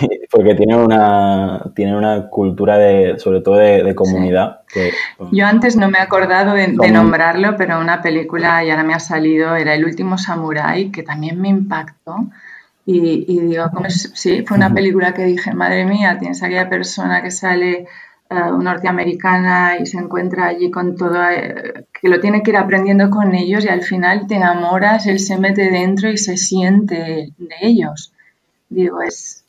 porque 0.30 0.54
tiene 0.54 0.76
una, 0.76 1.62
tiene 1.74 1.96
una 1.96 2.28
cultura 2.28 2.78
de, 2.78 3.18
sobre 3.18 3.40
todo 3.40 3.56
de, 3.56 3.94
comunidad. 3.94 4.60
Yo 5.30 5.46
antes 5.46 5.76
no 5.76 5.90
me 5.90 5.98
he 5.98 6.00
acordado 6.00 6.54
de, 6.54 6.68
nombrarlo, 6.68 7.56
pero 7.56 7.78
una 7.78 8.00
película, 8.00 8.64
y 8.64 8.70
ahora 8.70 8.84
me 8.84 8.94
ha 8.94 9.00
salido, 9.00 9.54
era 9.54 9.74
El 9.74 9.84
último 9.84 10.18
samurái, 10.18 10.90
que 10.90 11.02
también 11.02 11.40
me 11.40 11.48
impactó. 11.48 12.26
Y, 12.84 13.40
digo, 13.40 13.70
sí, 13.88 14.44
fue 14.46 14.56
una 14.56 14.74
película 14.74 15.14
que 15.14 15.24
dije, 15.24 15.54
madre 15.54 15.84
mía, 15.84 16.18
tienes 16.18 16.42
a 16.42 16.46
aquella 16.46 16.68
persona 16.68 17.22
que 17.22 17.30
sale 17.30 17.86
uh, 18.28 18.60
norteamericana 18.60 19.76
y 19.78 19.86
se 19.86 19.98
encuentra 19.98 20.46
allí 20.46 20.68
con 20.68 20.96
todo, 20.96 21.22
eh, 21.30 21.86
que 21.92 22.08
lo 22.08 22.18
tiene 22.18 22.42
que 22.42 22.50
ir 22.50 22.56
aprendiendo 22.56 23.08
con 23.08 23.36
ellos 23.36 23.64
y 23.64 23.68
al 23.68 23.82
final 23.82 24.26
te 24.26 24.34
enamoras, 24.34 25.06
él 25.06 25.20
se 25.20 25.38
mete 25.38 25.70
dentro 25.70 26.10
y 26.10 26.18
se 26.18 26.36
siente 26.36 27.28
de 27.38 27.56
ellos. 27.60 28.12
Digo, 28.68 29.00
es, 29.00 29.41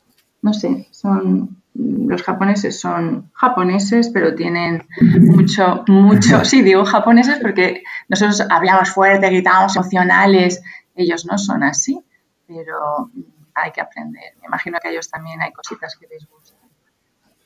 no 0.44 0.52
sé, 0.52 0.86
son 0.90 1.56
los 1.74 2.22
japoneses 2.22 2.78
son 2.78 3.30
japoneses, 3.32 4.10
pero 4.10 4.34
tienen 4.34 4.84
mucho, 5.00 5.82
mucho, 5.88 6.44
sí, 6.44 6.62
digo 6.62 6.84
japoneses 6.84 7.38
porque 7.40 7.82
nosotros 8.08 8.42
hablamos 8.48 8.90
fuerte, 8.90 9.26
gritamos 9.28 9.74
emocionales, 9.74 10.62
ellos 10.94 11.26
no 11.26 11.36
son 11.38 11.64
así, 11.64 11.98
pero 12.46 13.10
hay 13.54 13.72
que 13.72 13.80
aprender. 13.80 14.34
Me 14.40 14.46
imagino 14.46 14.78
que 14.80 14.88
a 14.88 14.90
ellos 14.92 15.10
también 15.10 15.40
hay 15.40 15.50
cositas 15.52 15.96
que 15.96 16.06
les 16.06 16.28
gustan. 16.28 16.60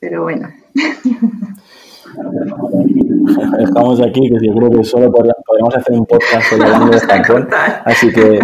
Pero 0.00 0.25
bueno. 0.25 0.49
Estamos 3.59 4.00
aquí, 4.00 4.21
que 4.28 4.47
yo 4.47 4.55
creo 4.55 4.71
que 4.71 4.85
solo 4.85 5.11
podríamos 5.12 5.75
hacer 5.76 5.99
un 5.99 6.07
podcast 6.07 6.52
hablando 6.52 6.90
de 6.90 7.00
Japón. 7.00 7.49
Así 7.85 8.12
que 8.12 8.40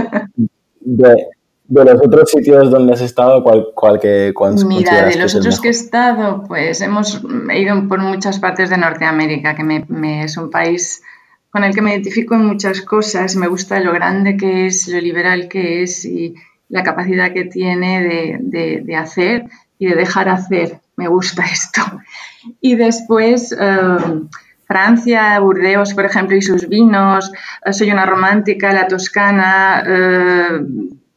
de 0.81 1.29
los 1.69 2.01
otros 2.07 2.31
sitios 2.31 2.71
donde 2.71 2.93
has 2.93 3.01
estado, 3.01 3.43
¿cuál, 3.43 3.69
cuál, 3.75 3.99
que, 3.99 4.33
Mira, 4.67 5.07
de 5.07 5.17
los 5.17 5.35
otros 5.35 5.61
que 5.61 5.69
he 5.69 5.71
estado, 5.71 6.45
pues 6.47 6.81
hemos 6.81 7.23
ido 7.55 7.89
por 7.89 8.01
muchas 8.01 8.39
partes 8.39 8.71
de 8.71 8.77
Norteamérica, 8.77 9.55
que 9.55 9.65
me, 9.65 10.25
es 10.25 10.37
un 10.37 10.51
país 10.51 11.03
con 11.51 11.65
el 11.65 11.75
que 11.75 11.81
me 11.81 11.93
identifico 11.93 12.35
en 12.35 12.45
muchas 12.45 12.83
cosas. 12.83 13.37
Me 13.37 13.49
gusta 13.49 13.81
lo 13.81 13.93
grande 13.93 14.37
que 14.37 14.67
es, 14.67 14.89
lo 14.89 15.01
liberal 15.01 15.49
que 15.49 15.83
es 15.83 16.05
y 16.05 16.35
la 16.69 16.83
capacidad 16.83 17.33
que 17.33 17.45
tiene 17.45 18.39
de, 18.41 18.97
hacer 18.97 19.47
y 19.79 19.87
de 19.87 19.95
dejar 19.95 20.29
hacer. 20.29 20.81
Me 20.97 21.09
gusta 21.09 21.45
esto. 21.53 21.81
Y 22.61 22.77
después... 22.77 23.55
Eh, 23.59 23.97
Francia, 24.67 25.39
Burdeos, 25.41 25.93
por 25.93 26.07
ejemplo, 26.07 26.35
y 26.37 26.41
sus 26.41 26.69
vinos. 26.69 27.31
Eh, 27.65 27.73
soy 27.75 27.91
una 27.91 28.07
romántica, 28.07 28.73
la 28.73 28.89
Toscana, 28.89 29.85
eh, 29.87 30.61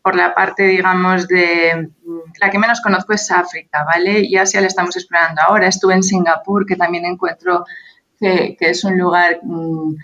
por 0.08 0.16
la 0.16 0.34
parte, 0.34 0.64
digamos, 0.64 1.28
de 1.28 1.90
la 2.40 2.50
que 2.50 2.58
menos 2.58 2.80
conozco 2.80 3.12
es 3.12 3.30
África, 3.30 3.84
¿vale? 3.84 4.22
Y 4.22 4.38
Asia 4.38 4.62
la 4.62 4.68
estamos 4.68 4.96
explorando 4.96 5.42
ahora. 5.42 5.68
Estuve 5.68 5.96
en 5.96 6.02
Singapur, 6.02 6.66
que 6.66 6.78
también 6.78 7.04
encuentro 7.04 7.66
que, 8.18 8.56
es 8.58 8.86
un 8.86 8.98
lugar, 8.98 9.42
mm, 9.44 9.96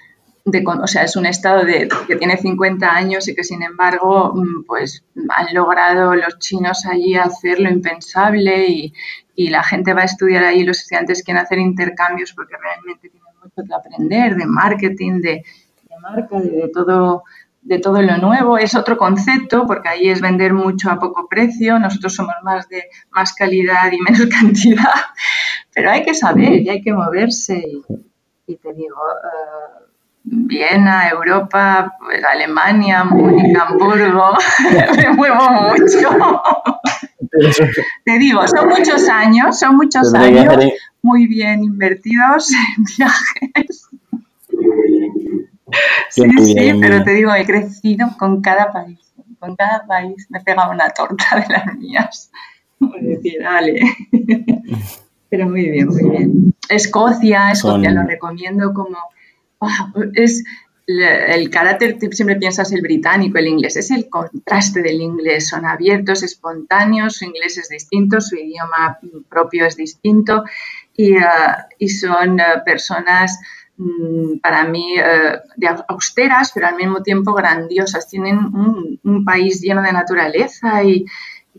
de, 0.44 0.62
o 0.68 0.88
sea, 0.88 1.04
es 1.04 1.16
un 1.16 1.26
estado 1.26 1.64
de, 1.64 1.88
que 2.06 2.18
tiene 2.18 2.36
50 2.36 2.94
años 2.94 3.30
y 3.30 3.34
que, 3.34 3.46
sin 3.46 3.64
embargo, 3.64 4.34
mm, 4.36 4.66
pues 4.68 5.06
han 5.30 5.56
logrado 5.56 6.16
los 6.16 6.38
chinos 6.38 6.86
allí 6.86 7.16
hacer 7.16 7.62
lo 7.62 7.70
impensable 7.70 8.68
y, 8.68 8.94
y 9.36 9.52
la 9.52 9.64
gente 9.64 9.94
va 9.94 10.02
a 10.02 10.12
estudiar 10.12 10.44
ahí, 10.44 10.66
los 10.66 10.80
estudiantes 10.80 11.24
quieren 11.24 11.42
hacer 11.42 11.60
intercambios 11.60 12.34
porque 12.34 12.58
realmente 12.62 13.08
tienen 13.08 13.30
mucho 13.42 13.64
que 13.66 13.74
aprender 13.74 14.36
de 14.36 14.48
marketing, 14.48 15.22
de, 15.22 15.46
de 15.90 16.00
marca, 16.02 16.42
de 16.42 16.70
todo 16.74 17.24
de 17.64 17.80
todo 17.80 18.02
lo 18.02 18.18
nuevo. 18.18 18.58
Es 18.58 18.76
otro 18.76 18.98
concepto 18.98 19.66
porque 19.66 19.90
ahí 19.90 20.10
es 20.10 20.22
vender 20.22 20.54
mucho 20.54 20.92
a 20.92 21.00
poco 21.00 21.28
precio. 21.28 21.80
Nosotros 21.80 22.14
somos 22.14 22.36
más 22.44 22.68
de 22.70 22.84
más 23.12 23.34
calidad 23.34 23.92
y 23.92 24.00
menos 24.00 24.26
cantidad. 24.40 24.94
Pero 25.74 25.92
hay 25.92 26.04
que 26.04 26.14
saber 26.14 26.62
y 26.62 26.70
hay 26.70 26.82
que 26.82 26.94
moverse. 26.94 27.64
Y, 28.46 28.56
te 28.58 28.74
digo, 28.74 28.98
uh, 28.98 29.84
Viena, 30.26 31.10
Europa, 31.10 31.96
pues 32.00 32.24
Alemania, 32.24 33.04
Múnich, 33.04 33.56
Hamburgo, 33.58 34.38
me 34.98 35.10
muevo 35.12 35.50
mucho. 35.52 36.10
te 38.06 38.20
digo, 38.20 38.48
son 38.48 38.70
muchos 38.70 39.10
años, 39.10 39.60
son 39.60 39.76
muchos 39.76 40.14
años 40.14 40.56
muy 41.02 41.28
bien 41.28 41.64
invertidos 41.64 42.52
en 42.52 42.84
viajes. 42.98 43.83
Sí, 46.10 46.24
sí, 46.44 46.56
pero 46.80 47.04
te 47.04 47.12
digo, 47.12 47.34
he 47.34 47.46
crecido 47.46 48.08
con 48.18 48.42
cada 48.42 48.72
país. 48.72 49.00
Con 49.40 49.56
cada 49.56 49.86
país 49.86 50.28
me 50.30 50.40
he 50.40 50.44
pegado 50.44 50.72
una 50.72 50.90
torta 50.90 51.26
de 51.36 51.54
las 51.54 51.76
mías. 51.76 52.32
decir, 53.02 53.42
dale. 53.42 53.82
Pero 55.30 55.50
muy 55.50 55.70
bien, 55.70 55.88
muy 55.88 56.10
bien. 56.10 56.54
Escocia, 56.70 57.52
Escocia 57.52 57.92
lo 57.92 58.04
recomiendo 58.04 58.74
como... 58.74 58.98
Es 60.14 60.44
el 60.86 61.50
carácter, 61.50 61.98
siempre 62.12 62.36
piensas 62.36 62.72
el 62.74 62.82
británico, 62.82 63.38
el 63.38 63.48
inglés, 63.48 63.78
es 63.78 63.90
el 63.92 64.10
contraste 64.10 64.82
del 64.82 65.02
inglés. 65.02 65.48
Son 65.48 65.66
abiertos, 65.66 66.24
espontáneos, 66.24 67.16
su 67.16 67.26
inglés 67.26 67.58
es 67.58 67.70
distinto, 67.70 68.20
su 68.20 68.36
idioma 68.36 69.00
propio 69.30 69.66
es 69.66 69.78
distinto 69.78 70.44
y, 70.96 71.16
ah, 71.18 71.68
y 71.80 71.90
son 71.90 72.40
ah, 72.42 72.64
personas 72.66 73.40
para 74.42 74.66
mí 74.66 74.96
eh, 74.98 75.40
austeras, 75.88 76.52
pero 76.54 76.68
al 76.68 76.76
mismo 76.76 77.02
tiempo 77.02 77.34
grandiosas. 77.34 78.08
Tienen 78.08 78.38
un, 79.04 79.26
país 79.26 79.62
lleno 79.62 79.82
de 79.82 79.92
naturaleza 79.92 80.84
y, 80.84 81.06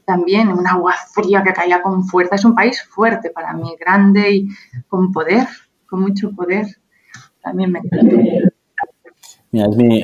también 0.04 0.48
un 0.48 0.66
agua 0.66 0.92
fría 1.14 1.42
que 1.42 1.52
caía 1.52 1.80
con 1.80 2.04
fuerza. 2.04 2.34
Es 2.34 2.44
un 2.44 2.54
país 2.54 2.82
fuerte 2.82 3.30
para 3.30 3.54
mí, 3.54 3.74
grande 3.78 4.32
y 4.32 4.48
con 4.88 5.12
poder, 5.12 5.46
con 5.86 6.00
mucho 6.00 6.32
poder. 6.32 6.66
También 7.42 7.72
me 7.72 7.78
encanta. 7.78 8.16
Mira, 9.50 9.66
es 9.70 9.76
mi, 9.76 10.02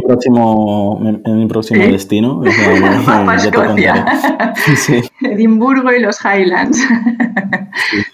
próximo, 0.00 0.98
mi 0.98 1.46
próximo 1.46 1.84
destino. 1.84 2.42
Edimburgo 5.20 5.92
y 5.92 6.00
los 6.00 6.18
Highlands. 6.24 6.82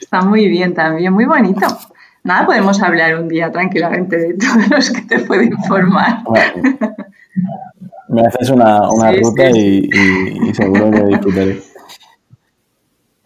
Está 0.00 0.22
muy 0.22 0.48
bien 0.48 0.74
también, 0.74 1.12
muy 1.14 1.24
bonito. 1.24 1.66
Nada, 2.26 2.44
podemos 2.44 2.82
hablar 2.82 3.20
un 3.20 3.28
día 3.28 3.52
tranquilamente 3.52 4.16
de 4.16 4.34
todos 4.34 4.68
los 4.70 4.90
que 4.90 5.02
te 5.02 5.20
puedo 5.20 5.42
informar. 5.42 6.24
me 8.08 8.22
haces 8.22 8.50
una, 8.50 8.80
ruta 9.22 9.48
Y, 9.50 9.88
seguro 10.52 10.90
que 10.90 11.04
disfrutaré. 11.04 11.62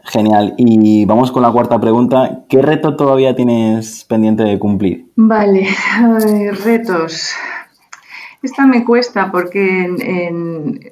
Genial. 0.04 0.54
Y 0.58 1.06
vamos 1.06 1.32
con 1.32 1.42
la 1.42 1.50
cuarta 1.50 1.80
pregunta. 1.80 2.42
¿Qué 2.46 2.60
reto 2.60 2.94
todavía 2.94 3.34
tienes 3.34 4.04
pendiente 4.04 4.42
de 4.42 4.58
cumplir? 4.58 5.06
Vale, 5.16 5.66
retos. 6.62 7.32
Esta 8.42 8.66
me 8.66 8.84
cuesta 8.84 9.30
porque 9.30 10.34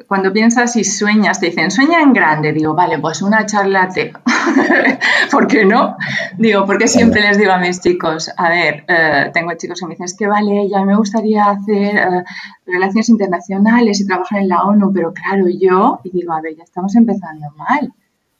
cuando 0.06 0.32
piensas 0.32 0.76
y 0.76 0.84
sueñas, 0.84 1.40
te 1.40 1.46
dicen, 1.46 1.70
sueña 1.70 2.02
en 2.02 2.12
grande. 2.12 2.52
Digo, 2.52 2.74
vale, 2.74 2.98
pues 2.98 3.22
una 3.22 3.46
charla 3.46 3.88
¿Por 5.30 5.46
qué 5.46 5.64
no? 5.64 5.96
Digo, 6.36 6.66
porque 6.66 6.88
siempre 6.88 7.22
les 7.22 7.38
digo 7.38 7.52
a 7.52 7.58
mis 7.58 7.80
chicos, 7.80 8.30
a 8.36 8.50
ver, 8.50 8.84
eh, 8.86 9.30
tengo 9.32 9.54
chicos 9.54 9.80
que 9.80 9.86
me 9.86 9.92
dicen, 9.92 10.04
es 10.04 10.16
que 10.16 10.26
vale, 10.26 10.68
ya 10.68 10.84
me 10.84 10.96
gustaría 10.96 11.44
hacer 11.44 11.96
eh, 11.96 12.24
relaciones 12.66 13.08
internacionales 13.08 14.00
y 14.00 14.06
trabajar 14.06 14.40
en 14.40 14.48
la 14.48 14.64
ONU, 14.64 14.92
pero 14.92 15.12
claro, 15.14 15.46
yo, 15.48 16.00
y 16.04 16.10
digo, 16.10 16.34
a 16.34 16.42
ver, 16.42 16.54
ya 16.54 16.64
estamos 16.64 16.94
empezando 16.96 17.46
mal. 17.56 17.92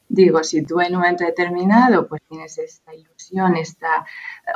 Digo, 0.08 0.42
si 0.42 0.62
tú 0.62 0.80
en 0.80 0.94
un 0.94 1.02
momento 1.02 1.24
determinado 1.24 2.08
pues 2.08 2.22
tienes 2.28 2.56
esta 2.58 2.94
ilusión, 2.94 3.56
este 3.56 3.86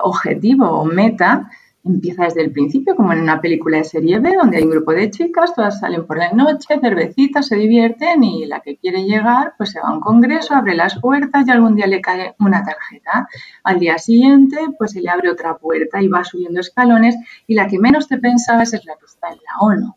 objetivo 0.02 0.66
o 0.66 0.85
meta, 0.87 1.50
empieza 1.85 2.25
desde 2.25 2.43
el 2.43 2.53
principio, 2.53 2.95
como 2.95 3.12
en 3.12 3.21
una 3.21 3.41
película 3.41 3.79
de 3.79 3.85
serie 3.85 4.21
B, 4.21 4.35
donde 4.37 4.59
hay 4.59 4.62
un 4.62 4.71
grupo 4.71 4.93
de 4.93 5.11
chicas, 5.11 5.55
todas 5.55 5.81
salen 5.81 6.07
por 6.07 6.19
la 6.19 6.31
noche, 6.33 6.79
cervecitas, 6.81 7.49
se 7.49 7.57
divierten 7.57 8.23
y 8.23 8.47
la 8.47 8.61
que 8.61 8.77
quiere 8.77 9.05
llegar, 9.05 9.55
pues 9.57 9.73
se 9.73 9.81
va 9.81 9.89
a 9.89 9.93
un 9.93 10.01
congreso, 10.01 10.55
abre 10.55 10.75
las 10.75 11.01
puertas 11.01 11.47
y 11.47 11.51
algún 11.51 11.75
día 11.75 11.87
le 11.87 12.01
cae 12.01 12.35
una 12.39 12.62
tarjeta. 12.62 13.29
Al 13.65 13.81
día 13.81 13.99
siguiente, 13.99 14.59
pues 14.79 14.93
se 14.93 15.01
le 15.01 15.11
abre 15.11 15.31
otra 15.31 15.57
puerta 15.57 16.01
y 16.01 16.09
va 16.09 16.25
subiendo 16.25 16.61
escalones 16.61 17.17
y 17.47 17.55
la 17.55 17.67
que 17.67 17.79
menos 17.79 18.07
te 18.07 18.19
pensabas 18.19 18.73
es 18.75 18.85
la 18.85 18.95
que 18.97 19.07
está 19.07 19.29
en 19.31 19.37
la 19.39 19.61
ONU. 19.61 19.95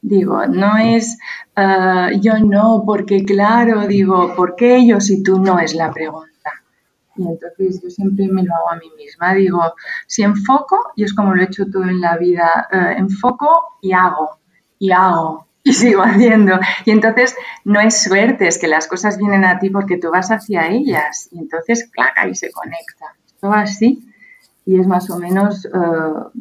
Digo, 0.00 0.46
no 0.46 0.78
es 0.78 1.18
ah, 1.56 2.10
yo 2.18 2.38
no, 2.38 2.84
porque 2.86 3.24
claro, 3.24 3.86
digo, 3.86 4.34
¿por 4.34 4.54
qué 4.56 4.76
ellos 4.76 5.10
y 5.10 5.22
tú 5.22 5.40
no 5.40 5.58
es 5.58 5.74
la 5.74 5.92
pregunta? 5.92 6.28
Y 7.18 7.26
entonces 7.26 7.82
yo 7.82 7.90
siempre 7.90 8.28
me 8.28 8.44
lo 8.44 8.54
hago 8.54 8.70
a 8.70 8.76
mí 8.76 8.90
misma. 8.96 9.34
Digo, 9.34 9.74
si 10.06 10.22
enfoco, 10.22 10.78
y 10.94 11.04
es 11.04 11.12
como 11.12 11.34
lo 11.34 11.42
he 11.42 11.46
hecho 11.46 11.66
todo 11.70 11.84
en 11.84 12.00
la 12.00 12.16
vida, 12.16 12.68
eh, 12.70 12.94
enfoco 12.96 13.78
y 13.82 13.92
hago, 13.92 14.38
y 14.78 14.92
hago, 14.92 15.48
y 15.64 15.72
sigo 15.72 16.02
haciendo. 16.02 16.58
Y 16.84 16.92
entonces 16.92 17.36
no 17.64 17.80
es 17.80 18.02
suerte, 18.02 18.46
es 18.46 18.58
que 18.58 18.68
las 18.68 18.86
cosas 18.86 19.18
vienen 19.18 19.44
a 19.44 19.58
ti 19.58 19.70
porque 19.70 19.98
tú 19.98 20.10
vas 20.10 20.30
hacia 20.30 20.68
ellas. 20.68 21.28
Y 21.32 21.40
entonces, 21.40 21.90
clac, 21.90 22.14
y 22.30 22.34
se 22.34 22.52
conecta. 22.52 23.16
Todo 23.40 23.52
así. 23.52 24.04
Y 24.64 24.78
es 24.78 24.86
más 24.86 25.08
o 25.08 25.18
menos, 25.18 25.64
eh, 25.64 25.70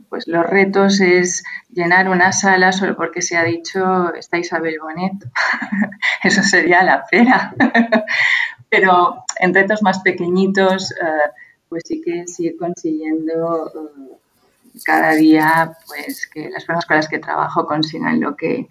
pues 0.09 0.27
los 0.27 0.45
retos 0.45 0.99
es 0.99 1.45
llenar 1.69 2.09
una 2.09 2.33
sala 2.33 2.73
solo 2.73 2.97
porque 2.97 3.21
se 3.21 3.37
ha 3.37 3.43
dicho 3.43 4.13
está 4.13 4.37
Isabel 4.37 4.79
Bonet. 4.81 5.13
Eso 6.23 6.43
sería 6.43 6.83
la 6.83 7.05
pena. 7.09 7.55
pero 8.69 9.23
en 9.39 9.53
retos 9.53 9.81
más 9.81 9.99
pequeñitos, 9.99 10.91
eh, 10.91 11.31
pues 11.69 11.83
sí 11.85 12.01
que 12.01 12.27
sigue 12.27 12.55
consiguiendo 12.57 13.67
eh, 13.67 14.17
cada 14.83 15.13
día 15.13 15.73
pues 15.87 16.27
que 16.27 16.49
las 16.49 16.63
personas 16.65 16.85
con 16.85 16.97
las 16.97 17.07
que 17.07 17.19
trabajo 17.19 17.65
consigan 17.65 18.19
lo 18.19 18.35
que, 18.35 18.67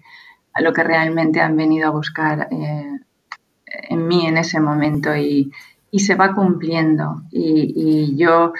lo 0.59 0.73
que 0.73 0.83
realmente 0.83 1.41
han 1.41 1.55
venido 1.55 1.87
a 1.87 1.91
buscar 1.91 2.47
eh, 2.51 2.99
en 3.65 4.07
mí 4.07 4.25
en 4.25 4.37
ese 4.37 4.59
momento 4.59 5.15
y, 5.15 5.51
se 5.97 6.13
va 6.13 6.35
cumpliendo. 6.35 7.23
Y, 7.31 7.73
y, 7.75 8.17
yo 8.17 8.53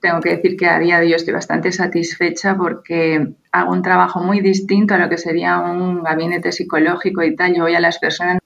tengo 0.00 0.20
que 0.20 0.36
decir 0.36 0.56
que 0.56 0.68
a 0.68 0.78
día 0.78 1.00
de 1.00 1.06
hoy 1.06 1.14
estoy 1.14 1.34
bastante 1.34 1.72
satisfecha 1.72 2.56
porque 2.56 3.34
hago 3.50 3.72
un 3.72 3.82
trabajo 3.82 4.20
muy 4.20 4.40
distinto 4.40 4.94
a 4.94 4.98
lo 4.98 5.08
que 5.08 5.18
sería 5.18 5.58
un 5.58 6.04
gabinete 6.04 6.52
psicológico 6.52 7.24
y 7.24 7.34
tal. 7.34 7.52
Yo 7.56 7.64
voy 7.64 7.74
a 7.74 7.80
las 7.80 7.98
personas 7.98 8.38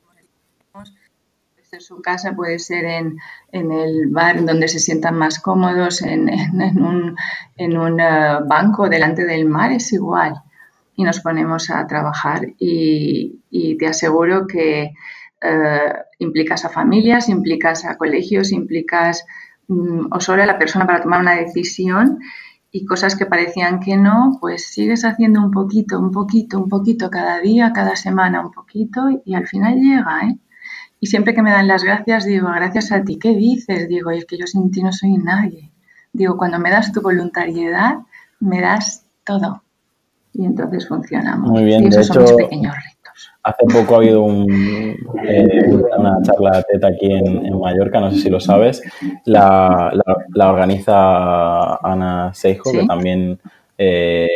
en 1.72 1.80
su 1.80 2.00
casa, 2.00 2.34
puede 2.34 2.58
ser 2.58 2.84
en, 2.84 3.18
el 3.52 4.08
bar 4.08 4.44
donde 4.44 4.68
se 4.68 4.78
sientan 4.78 5.16
más 5.16 5.38
cómodos, 5.38 6.02
en, 6.02 6.28
un, 6.78 8.00
eh, 8.00 8.38
banco 8.46 8.88
delante 8.88 9.24
del 9.24 9.46
mar, 9.46 9.72
es 9.72 9.92
igual. 9.92 10.34
Y 10.96 11.04
nos 11.04 11.20
ponemos 11.20 11.70
a 11.70 11.86
trabajar 11.86 12.46
y, 12.58 13.76
te 13.78 13.86
aseguro 13.86 14.46
que 14.46 14.94
eh, 15.40 15.92
implicas 16.18 16.64
a 16.64 16.70
familias, 16.70 17.28
implicas 17.28 17.84
a 17.84 17.96
colegios, 17.96 18.50
implicas 18.52 19.24
mm, 19.68 20.06
o 20.10 20.20
solo 20.20 20.42
a 20.42 20.46
la 20.46 20.58
persona 20.58 20.86
para 20.86 21.02
tomar 21.02 21.20
una 21.20 21.36
decisión 21.36 22.18
y 22.72 22.84
cosas 22.84 23.14
que 23.16 23.26
parecían 23.26 23.80
que 23.80 23.96
no, 23.96 24.38
pues 24.40 24.66
sigues 24.66 25.04
haciendo 25.04 25.40
un 25.40 25.50
poquito, 25.50 25.98
un 25.98 26.10
poquito, 26.12 26.58
un 26.58 26.68
poquito 26.68 27.10
cada 27.10 27.40
día, 27.40 27.72
cada 27.72 27.94
semana, 27.96 28.40
un 28.40 28.52
poquito 28.52 29.08
y 29.24 29.34
al 29.34 29.46
final 29.46 29.76
llega, 29.76 30.20
¿eh? 30.28 30.38
Y 31.00 31.06
siempre 31.06 31.34
que 31.34 31.42
me 31.42 31.50
dan 31.50 31.68
las 31.68 31.84
gracias, 31.84 32.24
digo, 32.24 32.48
gracias 32.48 32.90
a 32.92 33.02
ti, 33.04 33.18
¿qué 33.18 33.34
dices? 33.34 33.88
Digo, 33.88 34.10
y 34.12 34.18
es 34.18 34.24
que 34.24 34.36
yo 34.36 34.46
sin 34.46 34.70
ti 34.70 34.82
no 34.82 34.92
soy 34.92 35.16
nadie. 35.16 35.70
Digo, 36.12 36.36
cuando 36.36 36.58
me 36.58 36.70
das 36.70 36.92
tu 36.92 37.00
voluntariedad, 37.00 37.98
me 38.40 38.60
das 38.60 39.04
todo. 39.24 39.62
Y 40.32 40.44
entonces 40.44 40.88
funcionamos. 40.88 41.50
Muy 41.50 41.64
bien, 41.64 41.84
y 41.84 41.86
esos 41.88 42.08
son 42.08 42.22
mis 42.22 42.32
pequeños 42.32 42.74
retos. 42.74 43.30
Hace 43.42 43.64
poco 43.66 43.94
ha 43.94 43.98
habido 43.98 44.26
eh, 44.26 45.70
una 45.96 46.20
charla 46.22 46.62
TETA 46.62 46.88
aquí 46.88 47.12
en, 47.12 47.58
Mallorca, 47.58 48.00
no 48.00 48.10
sé 48.10 48.18
si 48.18 48.30
lo 48.30 48.40
sabes. 48.40 48.82
La, 49.24 49.92
organiza 50.36 51.76
Ana 51.76 52.32
Seijo, 52.34 52.70
que 52.72 52.86
también 52.86 53.38
eh, 53.76 54.28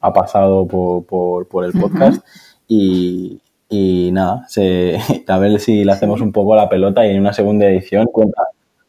ha 0.00 0.12
pasado 0.12 0.66
por, 0.66 1.64
el 1.64 1.72
podcast. 1.72 2.24
y, 2.66 3.40
y 3.68 4.10
nada, 4.12 4.44
se, 4.48 4.98
a 5.28 5.38
ver 5.38 5.60
si 5.60 5.84
le 5.84 5.92
hacemos 5.92 6.20
un 6.20 6.32
poco 6.32 6.56
la 6.56 6.68
pelota 6.68 7.06
y 7.06 7.10
en 7.10 7.20
una 7.20 7.32
segunda 7.32 7.66
edición 7.66 8.06
cuenta, 8.12 8.42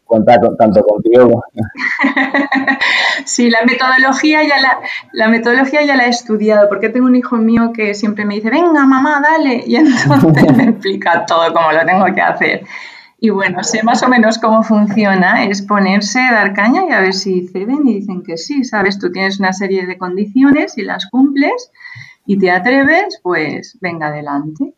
cuenta 0.06 0.40
tanto 0.58 0.82
contigo. 0.84 1.44
Sí, 3.26 3.50
la 3.50 3.64
metodología 3.64 4.42
ya 4.44 4.60
la, 4.60 4.80
la 5.12 5.28
metodología 5.28 5.84
ya 5.86 5.96
la 5.96 6.06
he 6.06 6.10
estudiado, 6.10 6.68
porque 6.68 6.90
tengo 6.90 7.06
un 7.06 7.16
hijo 7.16 7.36
mío 7.36 7.72
que 7.74 7.94
siempre 7.94 8.26
me 8.26 8.36
dice, 8.36 8.50
venga 8.50 8.86
mamá, 8.86 9.22
dale, 9.22 9.64
y 9.68 9.76
entonces 9.76 10.56
me 10.56 10.64
explica 10.64 11.26
todo 11.26 11.54
cómo 11.54 11.72
lo 11.72 11.86
tengo 11.86 12.06
que 12.14 12.22
hacer. 12.22 12.64
Y 13.20 13.30
bueno, 13.30 13.64
sé 13.64 13.84
más 13.84 14.02
o 14.02 14.08
menos 14.08 14.40
cómo 14.40 14.64
funciona, 14.64 15.44
es 15.44 15.62
ponerse, 15.62 16.20
dar 16.20 16.54
caña 16.54 16.86
y 16.90 16.94
a 16.94 17.02
ver 17.02 17.14
si 17.14 17.48
ceden 17.48 17.86
y 17.86 17.96
dicen 17.96 18.24
que 18.24 18.38
sí, 18.38 18.64
¿sabes? 18.64 18.98
Tú 18.98 19.12
tienes 19.12 19.40
una 19.40 19.52
serie 19.52 19.86
de 19.86 19.98
condiciones 19.98 20.78
y 20.78 20.84
las 20.84 21.06
cumples 21.08 21.70
y 22.30 22.38
te 22.38 22.52
atreves, 22.52 23.20
pues 23.24 23.76
venga 23.82 24.10
adelante. 24.10 24.76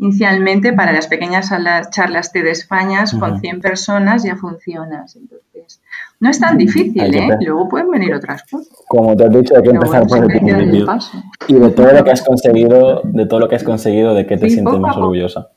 Inicialmente 0.00 0.72
para 0.72 0.92
las 0.92 1.06
pequeñas 1.06 1.48
charlas 1.92 2.32
de 2.32 2.50
España 2.50 3.04
con 3.20 3.38
100 3.38 3.60
personas 3.60 4.24
ya 4.24 4.34
funcionas. 4.34 5.14
Entonces, 5.14 5.80
no 6.18 6.30
es 6.30 6.40
tan 6.40 6.58
difícil, 6.58 7.14
¿eh? 7.14 7.28
Luego 7.42 7.68
pueden 7.68 7.92
venir 7.92 8.12
otras 8.12 8.42
cosas. 8.42 8.76
Como 8.88 9.16
te 9.16 9.24
has 9.24 9.30
dicho, 9.30 9.54
hay 9.56 9.62
que 9.62 9.70
empezar 9.70 10.04
por 10.08 10.18
el 10.18 10.26
principio. 10.26 10.98
Y 11.46 11.54
de 11.54 11.70
todo 11.70 11.92
lo 11.92 12.02
que 12.02 12.10
has 12.10 12.22
conseguido, 12.22 13.02
de 13.04 13.26
todo 13.26 13.38
lo 13.38 13.48
que 13.48 13.54
has 13.54 13.62
conseguido, 13.62 14.12
¿de 14.12 14.26
qué 14.26 14.36
te 14.36 14.50
sientes 14.50 14.80
más 14.80 14.96
orgullosa? 14.96 15.50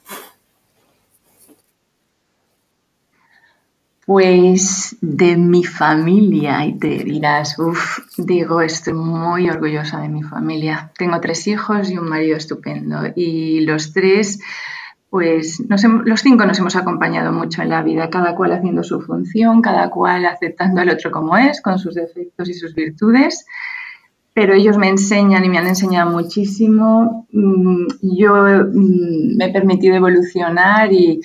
Pues 4.05 4.97
de 4.99 5.37
mi 5.37 5.63
familia, 5.63 6.65
y 6.65 6.77
te 6.77 6.89
dirás, 7.05 7.57
uff, 7.57 7.99
digo, 8.17 8.61
estoy 8.61 8.93
muy 8.93 9.49
orgullosa 9.49 10.01
de 10.01 10.09
mi 10.09 10.23
familia. 10.23 10.91
Tengo 10.97 11.21
tres 11.21 11.47
hijos 11.47 11.89
y 11.89 11.97
un 11.97 12.09
marido 12.09 12.35
estupendo. 12.35 12.99
Y 13.15 13.61
los 13.61 13.93
tres, 13.93 14.39
pues 15.09 15.63
los 15.69 16.21
cinco 16.21 16.45
nos 16.45 16.59
hemos 16.59 16.75
acompañado 16.75 17.31
mucho 17.31 17.61
en 17.61 17.69
la 17.69 17.81
vida, 17.81 18.09
cada 18.09 18.35
cual 18.35 18.51
haciendo 18.51 18.83
su 18.83 18.99
función, 18.99 19.61
cada 19.61 19.89
cual 19.89 20.25
aceptando 20.25 20.81
al 20.81 20.89
otro 20.89 21.09
como 21.09 21.37
es, 21.37 21.61
con 21.61 21.79
sus 21.79 21.95
defectos 21.95 22.49
y 22.49 22.55
sus 22.55 22.75
virtudes. 22.75 23.45
Pero 24.33 24.53
ellos 24.53 24.77
me 24.77 24.89
enseñan 24.89 25.45
y 25.45 25.49
me 25.49 25.59
han 25.59 25.67
enseñado 25.67 26.11
muchísimo. 26.11 27.25
Mm, 27.31 27.85
yo 28.01 28.33
mm, 28.35 29.37
me 29.37 29.45
he 29.45 29.53
permitido 29.53 29.95
evolucionar 29.95 30.91
y, 30.91 31.21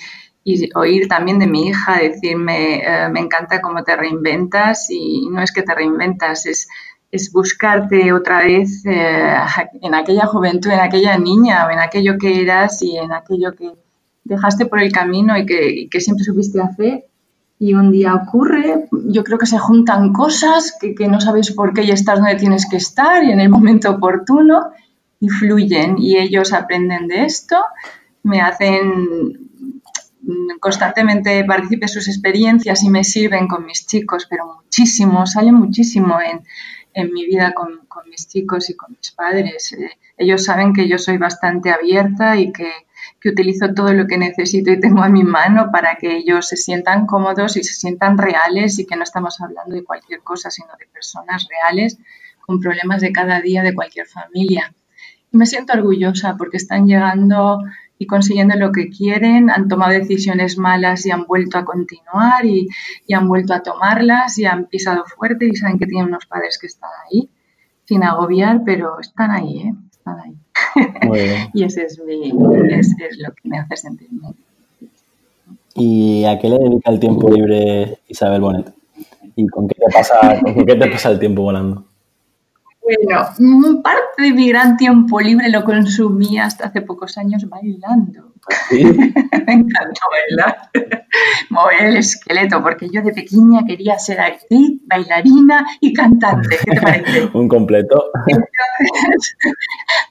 y 0.49 0.69
oír 0.75 1.07
también 1.07 1.39
de 1.39 1.47
mi 1.47 1.67
hija 1.67 1.99
decirme, 1.99 2.77
eh, 2.77 3.09
me 3.09 3.19
encanta 3.19 3.61
cómo 3.61 3.83
te 3.83 3.95
reinventas 3.95 4.89
y 4.89 5.27
no 5.29 5.41
es 5.41 5.51
que 5.51 5.61
te 5.61 5.75
reinventas, 5.75 6.45
es, 6.45 6.67
es 7.11 7.31
buscarte 7.31 8.11
otra 8.13 8.43
vez 8.43 8.83
eh, 8.85 9.35
en 9.81 9.93
aquella 9.93 10.25
juventud, 10.25 10.71
en 10.71 10.79
aquella 10.79 11.17
niña 11.17 11.67
o 11.67 11.69
en 11.69 11.79
aquello 11.79 12.17
que 12.17 12.41
eras 12.41 12.81
y 12.81 12.97
en 12.97 13.11
aquello 13.11 13.53
que 13.55 13.71
dejaste 14.23 14.65
por 14.65 14.79
el 14.79 14.91
camino 14.91 15.37
y 15.37 15.45
que, 15.45 15.87
que 15.89 16.01
siempre 16.01 16.23
supiste 16.23 16.61
hacer. 16.61 17.05
Y 17.61 17.73
un 17.73 17.91
día 17.91 18.15
ocurre, 18.15 18.87
yo 18.91 19.23
creo 19.23 19.37
que 19.37 19.45
se 19.45 19.59
juntan 19.59 20.13
cosas 20.13 20.77
que, 20.79 20.95
que 20.95 21.09
no 21.09 21.19
sabes 21.19 21.51
por 21.51 21.73
qué 21.73 21.83
y 21.83 21.91
estás 21.91 22.19
donde 22.19 22.35
tienes 22.35 22.67
que 22.69 22.77
estar 22.77 23.21
y 23.23 23.31
en 23.31 23.41
el 23.41 23.49
momento 23.49 23.91
oportuno 23.91 24.71
y 25.19 25.27
fluyen 25.27 25.97
y 25.97 26.17
ellos 26.17 26.53
aprenden 26.53 27.07
de 27.07 27.25
esto, 27.25 27.57
me 28.23 28.39
hacen 28.39 29.48
constantemente 30.59 31.43
participe 31.45 31.87
sus 31.87 32.07
experiencias 32.07 32.83
y 32.83 32.89
me 32.89 33.03
sirven 33.03 33.47
con 33.47 33.65
mis 33.65 33.85
chicos, 33.87 34.27
pero 34.29 34.61
muchísimo, 34.61 35.25
sale 35.25 35.51
muchísimo 35.51 36.17
en, 36.21 36.43
mi 37.13 37.25
vida 37.25 37.53
con, 37.53 37.79
mis 38.09 38.27
chicos 38.27 38.69
y 38.69 38.75
con 38.75 38.91
mis 38.91 39.11
padres. 39.11 39.71
Eh, 39.73 39.91
ellos 40.17 40.43
saben 40.43 40.73
que 40.73 40.87
yo 40.87 40.97
soy 40.97 41.17
bastante 41.17 41.69
abierta 41.69 42.35
y 42.35 42.51
que, 42.51 42.69
que, 43.21 43.29
utilizo 43.29 43.73
todo 43.73 43.93
lo 43.93 44.05
que 44.07 44.17
necesito 44.17 44.71
y 44.71 44.79
tengo 44.79 45.01
a 45.01 45.09
mi 45.09 45.23
mano 45.23 45.69
para 45.71 45.95
que 45.95 46.17
ellos 46.17 46.47
se 46.47 46.57
sientan 46.57 47.05
cómodos 47.05 47.55
y 47.55 47.63
se 47.63 47.73
sientan 47.73 48.17
reales 48.17 48.79
y 48.79 48.85
que 48.85 48.97
no 48.97 49.03
estamos 49.03 49.39
hablando 49.39 49.75
de 49.75 49.83
cualquier 49.83 50.21
cosa, 50.21 50.51
sino 50.51 50.69
de 50.77 50.87
personas 50.87 51.47
reales 51.47 51.97
con 52.41 52.59
problemas 52.59 52.99
de 52.99 53.13
cada 53.13 53.39
día 53.39 53.61
de 53.63 53.73
cualquier 53.75 54.07
familia. 54.07 54.73
me 55.31 55.45
siento 55.45 55.73
orgullosa 55.73 56.35
porque 56.35 56.57
están 56.57 56.87
llegando 56.87 57.61
y 58.01 58.07
consiguiendo 58.07 58.55
lo 58.55 58.71
que 58.71 58.89
quieren, 58.89 59.49
han 59.49 59.67
tomado 59.67 59.91
decisiones 59.91 60.57
malas 60.57 61.05
y 61.05 61.11
han 61.11 61.25
vuelto 61.25 61.57
a 61.57 61.65
continuar 61.65 62.45
y, 62.45 62.69
han 63.13 63.27
vuelto 63.27 63.53
a 63.53 63.61
tomarlas 63.61 64.39
y 64.39 64.45
han 64.45 64.67
pisado 64.67 65.03
fuerte 65.03 65.45
y 65.45 65.55
saben 65.55 65.77
que 65.77 65.85
tienen 65.85 66.07
unos 66.07 66.25
padres 66.25 66.57
que 66.57 66.67
están 66.67 66.89
ahí, 67.05 67.29
sin 67.83 68.03
agobiar, 68.03 68.61
pero 68.65 69.01
están 69.01 69.31
ahí, 69.31 69.63
¿eh? 69.63 69.73
Están 69.91 70.17
ahí. 70.21 71.49
y 71.53 71.63
ese 71.63 71.83
es, 71.83 71.99
mi, 71.99 72.29
es, 72.29 72.95
lo 73.19 73.33
que 73.33 73.49
me 73.49 73.59
hace 73.59 73.75
sentir 73.75 74.07
bien. 74.09 74.33
¿Y 75.75 76.23
a 76.23 76.39
qué 76.39 76.47
le 76.47 76.57
dedica 76.57 76.91
el 76.91 77.01
tiempo 77.01 77.29
libre 77.29 77.99
Isabel 78.07 78.39
Bonet? 78.39 78.73
¿Y 79.35 79.45
con 79.47 79.67
qué 79.67 79.75
te 79.75 79.91
pasa, 79.93 80.39
con 80.41 80.65
qué 80.65 80.75
te 80.75 80.89
pasa 80.89 81.11
el 81.11 81.19
tiempo 81.19 81.41
volando? 81.41 81.83
Bueno, 82.89 83.81
parte 83.83 84.23
de 84.23 84.33
mi 84.33 84.49
gran 84.49 84.75
tiempo 84.75 85.19
libre 85.19 85.49
lo 85.49 85.63
consumía 85.63 86.45
hasta 86.45 86.67
hace 86.67 86.81
pocos 86.81 87.17
años 87.17 87.47
bailando. 87.47 88.33
Me 88.71 89.53
encantó 89.53 90.01
bailar, 90.11 90.69
mover 91.49 91.81
el 91.81 91.97
esqueleto, 91.97 92.63
porque 92.63 92.89
yo 92.89 93.01
de 93.03 93.13
pequeña 93.13 93.63
quería 93.67 93.99
ser 93.99 94.19
actriz, 94.19 94.81
bailarina 94.87 95.65
y 95.79 95.93
cantante. 95.93 96.57
¿Qué 96.63 96.71
te 96.71 96.81
parece? 96.81 97.25
Un 97.33 97.47
completo. 97.47 98.05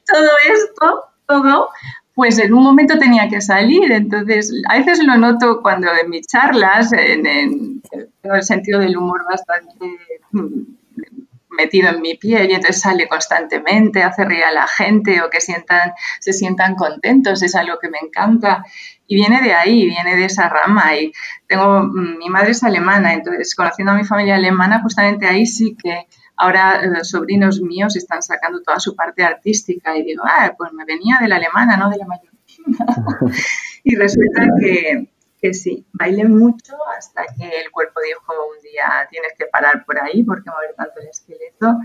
todo 0.07 0.31
esto, 0.53 1.05
todo, 1.27 1.71
pues 2.15 2.39
en 2.39 2.55
un 2.55 2.63
momento 2.63 2.97
tenía 2.99 3.29
que 3.29 3.41
salir. 3.41 3.91
Entonces, 3.91 4.53
a 4.69 4.79
veces 4.79 5.03
lo 5.03 5.17
noto 5.17 5.61
cuando 5.63 5.89
en 6.01 6.11
mis 6.11 6.27
charlas, 6.29 6.93
en, 6.93 7.27
en, 7.27 7.83
en 7.93 8.35
el 8.35 8.43
sentido 8.43 8.79
del 8.79 8.97
humor 8.97 9.25
bastante 9.29 9.99
mm, 10.31 10.79
metido 11.59 11.91
en 11.91 12.01
mi 12.01 12.15
piel 12.15 12.51
y 12.51 12.55
entonces 12.55 12.81
sale 12.81 13.09
constantemente, 13.09 14.03
hace 14.03 14.25
reír 14.25 14.45
a 14.45 14.53
la 14.53 14.67
gente 14.67 15.21
o 15.21 15.29
que 15.29 15.41
sientan, 15.41 15.93
se 16.21 16.33
sientan 16.33 16.77
contentos, 16.77 17.43
es 17.43 17.55
algo 17.55 17.79
que 17.81 17.91
me 17.91 17.99
encanta. 18.01 18.65
Y 19.07 19.17
viene 19.17 19.43
de 19.43 19.53
ahí, 19.53 19.87
viene 19.87 20.17
de 20.17 20.27
esa 20.27 20.49
rama. 20.49 20.97
Y 20.97 21.13
tengo, 21.47 21.83
mm, 21.83 22.19
mi 22.19 22.29
madre 22.29 22.53
es 22.53 22.63
alemana, 22.63 23.13
entonces 23.13 23.55
conociendo 23.55 23.93
a 23.93 23.97
mi 23.97 24.05
familia 24.05 24.37
alemana, 24.37 24.81
justamente 24.83 25.27
ahí 25.27 25.45
sí 25.47 25.77
que 25.83 26.07
ahora 26.37 26.81
los 26.87 27.01
eh, 27.01 27.05
sobrinos 27.05 27.61
míos 27.61 27.97
están 27.97 28.23
sacando 28.23 28.63
toda 28.63 28.79
su 28.79 28.95
parte 28.95 29.25
artística 29.25 29.97
y 29.97 30.05
digo, 30.05 30.23
ah, 30.25 30.55
pues 30.57 30.73
me 30.73 30.85
venía 30.85 31.19
de 31.21 31.29
la 31.29 31.37
alemana, 31.37 31.77
no 31.77 31.91
de 31.91 31.99
la 31.99 32.07
mayor. 32.07 32.33
y 33.85 33.97
resulta 33.97 34.47
que, 34.61 35.09
que 35.41 35.55
sí, 35.55 35.87
bailé 35.93 36.25
mucho 36.25 36.75
hasta 36.97 37.23
que 37.37 37.45
el 37.45 37.71
cuerpo 37.71 38.01
dijo 38.01 38.33
un 38.33 38.63
día 38.63 39.07
tienes 39.11 39.33
que 39.39 39.47
parar 39.47 39.85
por 39.85 39.99
ahí 39.99 40.23
porque 40.23 40.51
mover 40.51 40.75
tanto 40.77 41.01
el 41.01 41.09
esqueleto. 41.09 41.77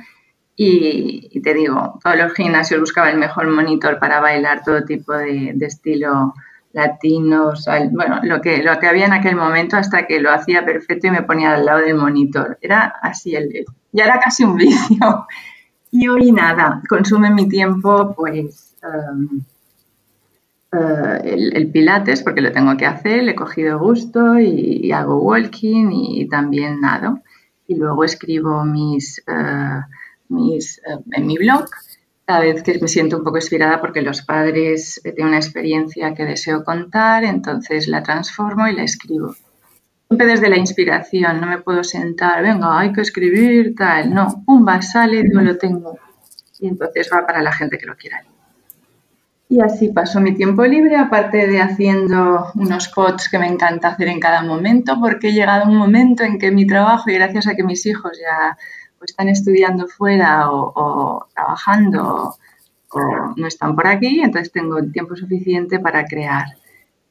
Y, 0.55 1.41
te 1.41 1.53
digo, 1.53 1.99
todos 2.03 2.15
los 2.15 2.33
gimnasios 2.33 2.79
buscaban 2.79 3.13
el 3.13 3.17
mejor 3.17 3.47
monitor 3.47 3.97
para 3.99 4.19
bailar 4.19 4.63
todo 4.63 4.83
tipo 4.83 5.13
de, 5.13 5.55
estilo 5.61 6.33
latino, 6.73 7.53
bueno, 7.91 8.19
lo 8.23 8.41
que, 8.41 8.63
lo 8.63 8.79
que 8.79 8.87
había 8.87 9.05
en 9.05 9.13
aquel 9.13 9.35
momento 9.35 9.77
hasta 9.77 10.07
que 10.07 10.19
lo 10.19 10.31
hacía 10.31 10.65
perfecto 10.65 11.07
y 11.07 11.11
me 11.11 11.23
ponía 11.23 11.53
al 11.53 11.65
lado 11.65 11.79
del 11.79 11.95
monitor. 11.95 12.57
Era 12.61 12.93
así, 13.01 13.35
el, 13.35 13.65
ya 13.91 14.05
era 14.05 14.19
casi 14.19 14.43
un 14.43 14.55
vicio. 14.57 15.27
Y 15.95 16.07
hoy 16.07 16.31
nada, 16.31 16.81
consume 16.89 17.29
mi 17.29 17.47
tiempo 17.47 18.15
pues... 18.15 18.75
Um, 18.81 19.43
eh, 20.73 21.51
el, 21.53 21.71
pilates 21.71 22.23
porque 22.23 22.41
lo 22.41 22.51
tengo 22.51 22.75
que 22.77 22.85
hacer, 22.85 23.23
le 23.23 23.31
he 23.31 23.35
cogido 23.35 23.79
gusto 23.79 24.39
y, 24.39 24.91
hago 24.91 25.17
walking 25.21 25.91
y, 25.91 26.27
también 26.27 26.81
nado. 26.81 27.21
Y 27.67 27.75
luego 27.75 28.03
escribo 28.03 28.63
mis, 28.65 29.19
eh, 29.27 29.81
mis 30.29 30.79
eh, 30.79 30.97
en 31.11 31.27
mi 31.27 31.37
blog 31.37 31.65
cada 32.25 32.39
vez 32.39 32.63
que 32.63 32.79
me 32.79 32.87
siento 32.87 33.17
un 33.17 33.23
poco 33.23 33.37
inspirada 33.37 33.81
porque 33.81 34.01
los 34.01 34.21
padres 34.21 35.01
tienen 35.03 35.27
una 35.27 35.37
experiencia 35.37 36.13
que 36.13 36.23
deseo 36.23 36.63
contar, 36.63 37.25
entonces 37.25 37.87
la 37.87 38.01
transformo 38.01 38.67
y 38.67 38.75
la 38.75 38.83
escribo. 38.83 39.35
Siempre 40.07 40.27
desde 40.27 40.49
la 40.49 40.57
inspiración, 40.57 41.41
no 41.41 41.47
me 41.47 41.61
puedo 41.61 41.83
sentar, 41.83 42.41
venga, 42.41 42.79
hay 42.79 42.93
que 42.93 43.01
escribir, 43.01 43.75
tal, 43.75 44.13
no, 44.13 44.43
pumba, 44.45 44.81
sale, 44.81 45.23
no 45.23 45.41
lo 45.41 45.57
tengo. 45.57 45.99
Y 46.59 46.67
entonces 46.67 47.09
va 47.11 47.25
para 47.25 47.41
la 47.41 47.51
gente 47.51 47.77
que 47.77 47.85
lo 47.85 47.95
quiera. 47.95 48.23
Y 49.53 49.61
así 49.61 49.89
paso 49.89 50.19
mi 50.19 50.33
tiempo 50.33 50.65
libre, 50.65 50.95
aparte 50.95 51.45
de 51.45 51.61
haciendo 51.61 52.47
unos 52.55 52.87
pots 52.87 53.29
que 53.29 53.37
me 53.37 53.45
encanta 53.45 53.89
hacer 53.89 54.07
en 54.07 54.19
cada 54.19 54.41
momento, 54.41 54.95
porque 54.99 55.27
he 55.27 55.31
llegado 55.31 55.65
a 55.65 55.67
un 55.69 55.75
momento 55.75 56.23
en 56.23 56.39
que 56.39 56.49
mi 56.49 56.65
trabajo, 56.65 57.11
y 57.11 57.13
gracias 57.13 57.45
a 57.45 57.53
que 57.53 57.63
mis 57.63 57.85
hijos 57.85 58.17
ya 58.19 58.57
pues, 58.97 59.11
están 59.11 59.29
estudiando 59.29 59.85
fuera 59.85 60.49
o, 60.49 61.27
trabajando 61.35 62.33
o 62.93 63.33
no 63.35 63.45
están 63.45 63.75
por 63.75 63.85
aquí, 63.85 64.21
entonces 64.21 64.51
tengo 64.51 64.79
el 64.79 64.91
tiempo 64.91 65.15
suficiente 65.15 65.79
para 65.79 66.03
crear. 66.05 66.45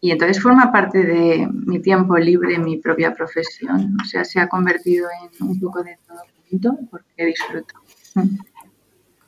Y 0.01 0.11
entonces 0.11 0.43
forma 0.43 0.73
parte 0.73 1.05
de 1.05 1.49
mi 1.49 1.79
tiempo 1.79 2.19
libre, 2.19 2.59
mi 2.59 2.77
propia 2.79 3.15
profesión. 3.15 3.97
O 4.03 4.05
sea, 4.05 4.25
se 4.25 4.41
ha 4.41 4.49
convertido 4.49 5.07
en 5.23 5.47
un 5.47 5.61
poco 5.61 5.85
de 5.85 5.97
todo 6.61 6.77
porque 6.91 7.25
disfruto. 7.25 7.75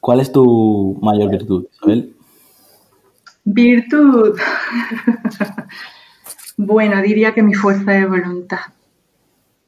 ¿Cuál 0.00 0.18
es 0.18 0.32
tu 0.32 0.98
mayor 1.00 1.30
virtud, 1.30 1.66
Isabel? 1.72 2.16
Virtud. 3.44 4.38
bueno, 6.56 7.02
diría 7.02 7.34
que 7.34 7.42
mi 7.42 7.54
fuerza 7.54 7.92
de 7.92 8.06
voluntad. 8.06 8.60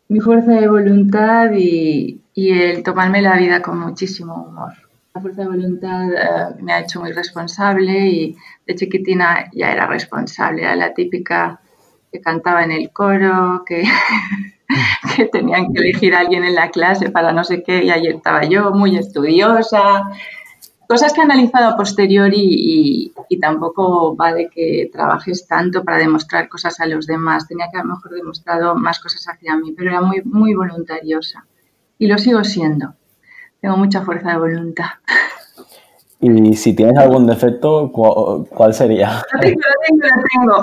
Mi 0.09 0.21
fuerza 0.21 0.53
de 0.53 0.69
voluntad 0.69 1.51
y, 1.53 2.23
el 2.35 2.83
tomarme 2.83 3.21
la 3.23 3.37
vida 3.37 3.61
con 3.61 3.79
muchísimo 3.79 4.35
humor. 4.35 4.73
La 5.15 5.21
fuerza 5.21 5.43
de 5.43 5.49
voluntad 5.49 6.13
eh, 6.13 6.63
me 6.63 6.73
ha 6.73 6.81
hecho 6.81 7.01
muy 7.01 7.13
responsable 7.13 8.07
y 8.09 8.37
de 8.67 8.75
chiquitina 8.75 9.51
ya 9.53 9.73
era 9.73 9.87
responsable. 9.87 10.63
Era 10.63 10.77
la 10.77 10.95
típica 10.95 11.61
que 12.13 12.21
cantaba 12.21 12.63
en 12.63 12.73
el 12.73 12.91
coro, 12.93 13.63
que, 13.67 13.85
que 15.17 15.27
tenían 15.27 15.73
que 15.73 15.81
elegir 15.81 16.15
a 16.15 16.21
alguien 16.21 16.45
en 16.45 16.55
la 16.55 16.71
clase 16.71 17.11
para 17.11 17.33
no 17.33 17.45
sé 17.45 17.63
qué, 17.63 17.85
y 17.85 17.91
ahí 17.91 18.07
estaba 18.07 18.45
yo, 18.45 18.71
muy 18.71 18.97
estudiosa, 18.97 20.05
cosas 20.89 21.13
que 21.13 21.21
he 21.21 21.25
analizado 21.25 21.69
a 21.69 21.77
posteriori 21.77 23.13
y, 23.29 23.39
tampoco 23.41 24.17
vale 24.17 24.49
que 24.49 24.89
trabajes 24.93 25.47
tanto 25.47 25.85
para 25.85 25.99
demostrar 25.99 26.49
cosas 26.49 26.81
a 26.81 26.87
los 26.87 27.07
demás. 27.07 27.47
Tenía 27.47 27.69
que 27.71 27.79
a 27.79 27.85
mejor 27.85 28.13
demostrado 28.13 28.75
más 28.75 28.99
cosas 28.99 29.25
hacia 29.29 29.57
mí, 29.57 29.73
pero 29.73 29.91
era 29.91 30.01
muy, 30.01 30.23
muy 30.25 30.55
voluntariosa. 30.55 31.47
Y 31.99 32.07
lo 32.07 32.19
sigo 32.19 32.43
siendo. 32.45 32.95
Tengo 33.61 33.77
mucha 33.77 34.03
fuerza 34.03 34.31
de 34.31 34.39
voluntad. 34.39 34.91
Y 36.19 36.55
si 36.57 36.73
tienes 36.73 36.97
algún 36.97 37.27
defecto, 37.27 37.93
¿cuál 37.93 38.73
sería? 38.73 39.23
Lo 39.35 39.41
tengo, 39.41 39.61
lo 39.61 39.81
tengo, 39.87 40.07
lo 40.07 40.63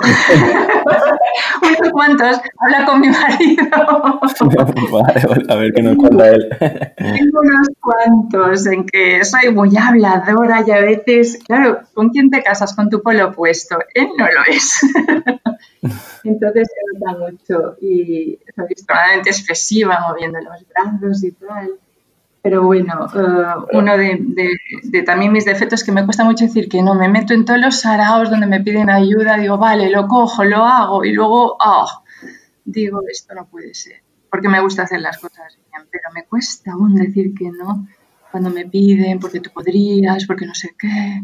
Unos 1.78 1.92
cuantos. 1.92 2.40
Habla 2.58 2.84
con 2.84 3.00
mi 3.00 3.08
marido. 3.08 3.64
vale, 4.90 5.44
a 5.48 5.54
ver 5.54 5.72
qué 5.72 5.82
nos 5.82 5.96
cuenta 5.96 6.28
él. 6.30 6.48
Tengo 6.58 7.40
unos 7.40 7.68
cuantos 7.80 8.66
en 8.66 8.84
que 8.84 9.24
soy 9.24 9.52
muy 9.52 9.70
habladora 9.76 10.64
y 10.66 10.70
a 10.72 10.80
veces, 10.80 11.38
claro, 11.46 11.80
¿con 11.94 12.10
quién 12.10 12.30
te 12.30 12.42
casas? 12.42 12.74
Con 12.74 12.90
tu 12.90 13.00
polo 13.00 13.28
opuesto. 13.28 13.78
Él 13.94 14.08
no 14.18 14.26
lo 14.26 14.40
es. 14.48 14.80
Entonces 16.24 16.68
se 16.68 16.98
nota 16.98 17.18
mucho 17.18 17.76
y 17.80 18.38
soy 18.56 18.66
extremadamente 18.70 19.30
expresiva 19.30 20.00
moviendo 20.08 20.40
los 20.40 20.66
brazos 20.68 21.22
y 21.22 21.30
tal. 21.32 21.70
Pero 22.44 22.62
bueno, 22.62 23.06
eh, 23.06 23.64
uno 23.72 23.96
de, 23.96 25.02
también 25.06 25.32
mis 25.32 25.46
defectos 25.46 25.80
es 25.80 25.86
que 25.86 25.92
me 25.92 26.04
cuesta 26.04 26.24
mucho 26.24 26.44
decir 26.44 26.68
que 26.68 26.82
no, 26.82 26.94
me 26.94 27.08
meto 27.08 27.32
en 27.32 27.46
todos 27.46 27.58
los 27.58 27.80
saraos 27.80 28.28
donde 28.28 28.46
me 28.46 28.60
piden 28.60 28.90
ayuda, 28.90 29.38
digo, 29.38 29.56
vale, 29.56 29.88
lo 29.88 30.06
cojo, 30.06 30.44
lo 30.44 30.62
hago 30.62 31.06
y 31.06 31.12
luego, 31.14 31.56
oh, 31.58 31.88
digo, 32.66 33.00
esto 33.10 33.34
no 33.34 33.46
puede 33.46 33.72
ser, 33.72 34.02
porque 34.28 34.50
me 34.50 34.60
gusta 34.60 34.82
hacer 34.82 35.00
las 35.00 35.16
cosas 35.16 35.56
bien, 35.70 35.88
pero 35.90 36.10
me 36.14 36.26
cuesta 36.26 36.72
aún 36.72 36.94
decir 36.94 37.32
que 37.34 37.50
no 37.50 37.86
cuando 38.30 38.50
me 38.50 38.66
piden, 38.66 39.20
porque 39.20 39.40
tú 39.40 39.48
podrías, 39.50 40.26
porque 40.26 40.44
no 40.44 40.54
sé 40.54 40.74
qué. 40.78 41.22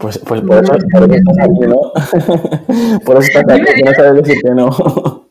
Pues, 0.00 0.18
pues 0.18 0.40
por, 0.40 0.64
eso, 0.64 0.74
estás 0.74 1.38
aquí, 1.38 1.66
¿no? 1.68 2.98
por 3.04 3.18
eso 3.18 3.28
estás 3.28 3.44
aquí, 3.48 3.64
que 3.76 3.82
no 3.84 3.94
sabes 3.94 4.24
decir 4.24 4.42
que 4.42 4.50
no. 4.50 5.27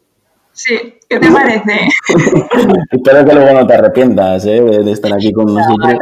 Sí, 0.58 0.96
¿qué 1.08 1.20
te 1.20 1.32
parece? 1.32 1.88
Espero 2.92 3.24
que 3.24 3.34
luego 3.36 3.54
no 3.54 3.68
te 3.68 3.76
arrepientas 3.76 4.44
¿eh? 4.48 4.60
de 4.60 4.92
estar 4.92 5.14
aquí 5.14 5.32
con 5.32 5.54
nosotros. 5.54 6.00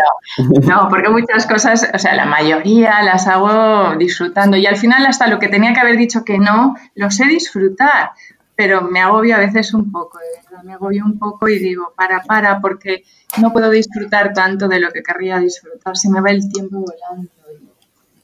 No, 0.65 0.87
porque 0.89 1.09
muchas 1.09 1.45
cosas, 1.45 1.85
o 1.93 1.99
sea, 1.99 2.15
la 2.15 2.25
mayoría 2.25 3.03
las 3.03 3.27
hago 3.27 3.97
disfrutando 3.97 4.55
y 4.55 4.65
al 4.65 4.77
final 4.77 5.05
hasta 5.07 5.27
lo 5.27 5.39
que 5.39 5.49
tenía 5.49 5.73
que 5.73 5.81
haber 5.81 5.97
dicho 5.97 6.23
que 6.23 6.39
no, 6.39 6.77
lo 6.95 7.11
sé 7.11 7.25
disfrutar, 7.25 8.11
pero 8.55 8.81
me 8.83 9.01
agobio 9.01 9.35
a 9.35 9.39
veces 9.39 9.73
un 9.73 9.91
poco, 9.91 10.19
de 10.19 10.41
verdad, 10.49 10.63
me 10.63 10.71
agobio 10.71 11.03
un 11.03 11.19
poco 11.19 11.49
y 11.49 11.59
digo, 11.59 11.91
para, 11.93 12.23
para, 12.23 12.61
porque 12.61 13.03
no 13.41 13.51
puedo 13.51 13.69
disfrutar 13.69 14.31
tanto 14.31 14.69
de 14.69 14.79
lo 14.79 14.89
que 14.91 15.03
querría 15.03 15.37
disfrutar, 15.37 15.97
se 15.97 16.09
me 16.09 16.21
va 16.21 16.31
el 16.31 16.49
tiempo 16.49 16.77
volando. 16.77 17.29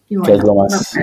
Y, 0.07 0.15
bueno, 0.15 0.33
es 0.33 0.43
lo 0.45 0.55
más, 0.55 0.97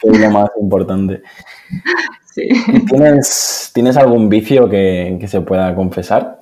que 0.00 0.08
es 0.10 0.20
lo 0.20 0.30
más 0.30 0.50
importante. 0.60 1.22
¿Tienes, 2.36 3.96
algún 3.96 4.28
vicio 4.28 4.68
que, 4.68 5.24
se 5.26 5.40
pueda 5.40 5.74
confesar? 5.74 6.40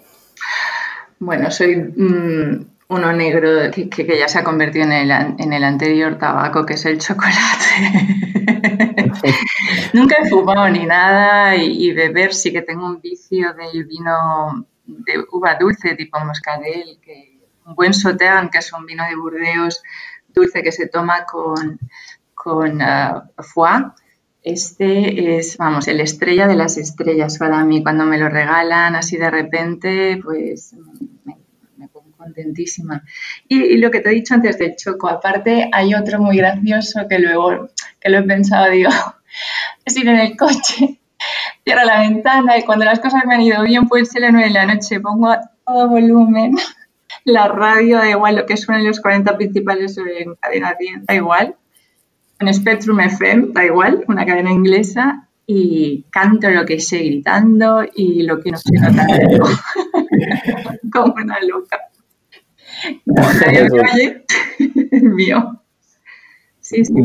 Bueno, 1.18 1.50
soy 1.50 1.76
mm, 1.76 2.66
uno 2.88 3.12
negro 3.12 3.70
que, 3.70 4.18
ya 4.18 4.28
se 4.28 4.38
ha 4.38 4.44
convertido 4.44 4.84
en 4.84 4.92
el, 4.92 5.10
en 5.10 5.52
el 5.52 5.64
anterior 5.64 6.18
tabaco, 6.18 6.66
que 6.66 6.74
es 6.74 6.84
el 6.84 6.98
chocolate. 6.98 7.34
Nunca 9.92 10.16
he 10.22 10.28
fumado 10.28 10.68
ni 10.68 10.84
nada 10.86 11.56
y, 11.56 11.92
beber 11.92 12.34
sí 12.34 12.52
que 12.52 12.62
tengo 12.62 12.86
un 12.86 13.00
vicio 13.00 13.54
del 13.54 13.84
vino 13.84 14.66
de 14.84 15.24
uva 15.32 15.56
dulce 15.58 15.94
tipo 15.94 16.18
moscatel, 16.20 16.98
que 17.00 17.40
un 17.66 17.74
buen 17.74 17.94
sotean, 17.94 18.50
que 18.50 18.58
es 18.58 18.72
un 18.72 18.84
vino 18.84 19.04
de 19.08 19.16
Burdeos 19.16 19.82
dulce 20.28 20.62
que 20.62 20.72
se 20.72 20.88
toma 20.88 21.24
con, 21.24 21.78
con 22.34 22.82
uh, 22.82 23.42
foie. 23.42 23.92
Este 24.44 25.38
es, 25.38 25.56
vamos, 25.56 25.88
el 25.88 26.00
estrella 26.00 26.46
de 26.46 26.54
las 26.54 26.76
estrellas 26.76 27.38
para 27.38 27.64
mí. 27.64 27.82
Cuando 27.82 28.04
me 28.04 28.18
lo 28.18 28.28
regalan 28.28 28.94
así 28.94 29.16
de 29.16 29.30
repente, 29.30 30.20
pues 30.22 30.76
me, 31.24 31.88
pongo 31.88 32.14
contentísima. 32.14 33.02
Y, 33.48 33.78
lo 33.78 33.90
que 33.90 34.00
te 34.00 34.10
he 34.10 34.14
dicho 34.14 34.34
antes 34.34 34.58
del 34.58 34.76
choco, 34.76 35.08
aparte 35.08 35.70
hay 35.72 35.94
otro 35.94 36.20
muy 36.20 36.36
gracioso 36.36 37.08
que 37.08 37.18
luego, 37.20 37.70
que 37.98 38.10
lo 38.10 38.18
he 38.18 38.22
pensado, 38.24 38.70
digo, 38.70 38.90
es 39.86 39.96
ir 39.96 40.08
en 40.08 40.18
el 40.18 40.36
coche, 40.36 41.00
cierro 41.64 41.84
la 41.86 42.00
ventana 42.00 42.58
y 42.58 42.64
cuando 42.64 42.84
las 42.84 43.00
cosas 43.00 43.24
me 43.24 43.36
han 43.36 43.40
ido 43.40 43.62
bien, 43.62 43.88
pues 43.88 44.10
ser 44.10 44.20
las 44.20 44.32
9 44.32 44.48
de 44.48 44.52
la 44.52 44.66
noche, 44.66 45.00
pongo 45.00 45.30
a 45.30 45.40
todo 45.66 45.88
volumen 45.88 46.54
la 47.24 47.48
radio, 47.48 47.96
da 47.96 48.10
igual 48.10 48.36
lo 48.36 48.44
que 48.44 48.58
suenen 48.58 48.86
los 48.86 49.00
40 49.00 49.38
principales 49.38 49.96
en 49.96 50.34
cadena 50.34 50.74
100, 50.78 51.06
da 51.06 51.14
igual. 51.14 51.56
En 52.46 52.54
Spectrum 52.54 53.00
FM, 53.00 53.48
da 53.52 53.64
igual, 53.64 54.04
una 54.08 54.26
cadena 54.26 54.50
inglesa, 54.50 55.28
y 55.46 56.04
canto 56.10 56.48
lo 56.50 56.64
que 56.64 56.80
sé 56.80 56.98
gritando 56.98 57.82
y 57.94 58.22
lo 58.22 58.40
que 58.40 58.50
no 58.50 58.58
sé 58.58 58.72
notar 58.72 59.06
como 60.92 61.14
una 61.14 61.38
loca. 61.40 61.78
mío. 65.02 65.60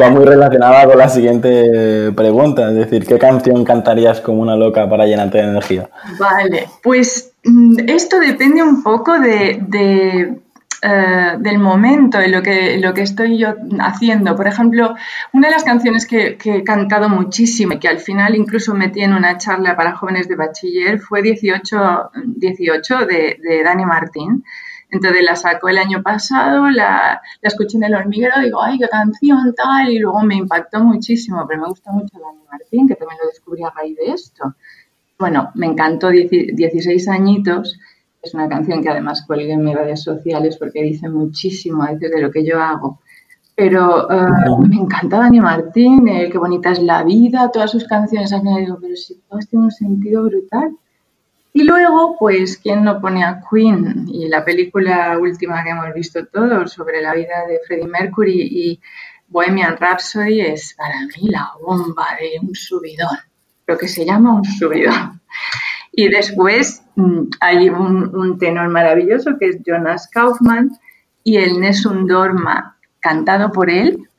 Va 0.02 0.10
muy 0.10 0.24
relacionada 0.24 0.86
con 0.86 0.98
la 0.98 1.10
siguiente 1.10 2.14
pregunta, 2.14 2.70
es 2.70 2.76
decir, 2.76 3.06
¿qué 3.06 3.20
canción 3.20 3.66
cantarías 3.66 4.22
como 4.22 4.42
una 4.42 4.56
loca 4.56 4.90
para 4.90 5.06
llenarte 5.06 5.40
de 5.40 5.44
energía? 5.44 5.90
Vale, 6.18 6.68
pues 6.82 7.34
mm, 7.44 7.90
esto 7.90 8.22
depende 8.22 8.64
un 8.64 8.82
poco 8.82 9.20
de, 9.20 10.40
eh, 10.82 11.36
del 11.40 11.60
momento, 11.60 12.20
de 12.20 12.30
lo 12.30 12.42
que, 12.42 12.78
lo 12.80 12.94
que 12.94 13.02
estoy 13.02 13.38
yo 13.38 13.56
haciendo. 13.80 14.36
Por 14.36 14.48
ejemplo, 14.48 14.96
una 15.34 15.50
de 15.50 15.54
las 15.54 15.66
canciones 15.66 16.08
que, 16.08 16.38
he 16.44 16.64
cantado 16.64 17.10
muchísimo 17.10 17.74
y 17.74 17.80
que 17.80 17.90
al 17.90 18.00
final 18.00 18.36
incluso 18.36 18.74
metí 18.74 19.02
en 19.02 19.14
una 19.14 19.38
charla 19.38 19.76
para 19.76 19.96
jóvenes 19.98 20.30
de 20.30 20.36
bachiller 20.36 21.00
fue 21.00 21.22
18, 21.22 22.12
18 22.26 23.06
de, 23.06 23.40
de 23.44 23.64
Dani 23.64 23.86
Martín. 23.86 24.44
Entonces 24.92 25.22
la 25.22 25.36
sacó 25.36 25.70
el 25.70 25.78
año 25.78 26.02
pasado, 26.02 26.70
la, 26.70 27.22
la, 27.42 27.48
escuché 27.48 27.78
en 27.78 27.84
el 27.84 27.96
hormiguero, 27.96 28.40
digo, 28.42 28.62
ay, 28.62 28.80
qué 28.80 28.88
canción 28.88 29.54
tal, 29.56 29.90
y 29.90 30.00
luego 30.00 30.22
me 30.22 30.36
impactó 30.36 30.80
muchísimo, 30.84 31.46
pero 31.48 31.62
me 31.62 31.68
gusta 31.68 31.92
mucho 31.92 32.18
Dani 32.18 32.44
Martín, 32.50 32.88
que 32.88 32.96
también 32.96 33.20
lo 33.22 33.28
descubrí 33.28 33.64
a 33.64 33.70
raíz 33.70 33.96
de 33.98 34.14
esto. 34.14 34.56
Bueno, 35.20 35.52
me 35.56 35.68
encantó 35.68 36.10
16 36.10 37.08
añitos, 37.10 37.78
es 38.22 38.34
una 38.34 38.50
canción 38.50 38.82
que 38.82 38.90
además 38.90 39.24
cuelgué 39.26 39.54
en 39.54 39.64
mis 39.64 39.76
redes 39.76 40.04
sociales 40.04 40.58
porque 40.58 40.84
dice 40.84 41.10
muchísimo 41.10 41.84
a 41.84 41.92
veces 41.92 42.12
de 42.12 42.22
lo 42.22 42.32
que 42.32 42.46
yo 42.46 42.62
hago. 42.62 43.00
Pero 43.56 44.10
eh, 44.10 44.26
me 44.68 44.78
encanta 44.78 45.20
Dani 45.20 45.42
Martín, 45.42 46.06
qué 46.06 46.38
bonita 46.38 46.72
es 46.72 46.80
la 46.80 47.04
vida, 47.04 47.52
todas 47.52 47.72
sus 47.72 47.86
canciones, 47.86 48.32
a 48.32 48.42
mí 48.42 48.58
digo, 48.60 48.78
pero 48.80 48.96
si 48.96 49.20
todo 49.30 49.40
tiene 49.50 49.66
un 49.66 49.72
sentido 49.72 50.24
brutal. 50.24 50.78
Y 51.52 51.64
luego, 51.64 52.16
pues, 52.18 52.58
¿quién 52.58 52.84
no 52.84 53.02
pone 53.02 53.24
a 53.24 53.42
Queen? 53.50 54.06
Y 54.08 54.28
la 54.30 54.46
película 54.46 55.18
última 55.20 55.64
que 55.64 55.72
hemos 55.72 55.94
visto 55.94 56.26
todos 56.28 56.72
sobre 56.72 57.02
la 57.02 57.14
vida 57.16 57.46
de 57.48 57.60
Freddie 57.68 57.88
Mercury 57.88 58.48
y 58.50 58.80
Bohemian 59.28 59.78
Rhapsody 59.78 60.42
es 60.42 60.76
para 60.78 61.02
mí 61.02 61.30
la 61.30 61.52
bomba 61.62 62.08
de 62.20 62.40
un 62.40 62.54
subidón, 62.56 63.18
lo 63.68 63.78
que 63.78 63.88
se 63.88 64.06
llama 64.06 64.36
un 64.36 64.46
subidón. 64.46 65.22
Y 65.92 66.08
después 66.08 66.84
hay 67.40 67.70
un, 67.70 68.38
tenor 68.40 68.70
maravilloso 68.70 69.38
que 69.40 69.50
es 69.50 69.58
Jonas 69.66 70.08
Kaufman 70.08 70.72
y 71.24 71.38
el 71.38 71.60
Nessun 71.60 72.08
Dorma, 72.08 72.78
cantado 73.00 73.52
por 73.52 73.70
él, 73.70 74.10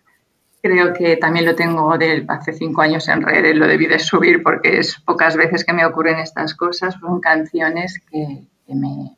Creo 0.63 0.93
que 0.93 1.17
también 1.17 1.47
lo 1.47 1.55
tengo 1.55 1.97
de 1.97 2.23
hace 2.29 2.53
cinco 2.53 2.83
años 2.83 3.09
en 3.09 3.23
redes, 3.23 3.57
lo 3.57 3.67
debí 3.67 3.87
de 3.87 3.99
subir 3.99 4.43
porque 4.43 4.79
es 4.79 5.01
pocas 5.07 5.35
veces 5.35 5.65
que 5.65 5.73
me 5.73 5.87
ocurren 5.87 6.19
estas 6.19 6.55
cosas. 6.55 6.97
Son 7.01 7.19
canciones 7.19 7.99
que, 8.11 8.45
me, 8.69 9.17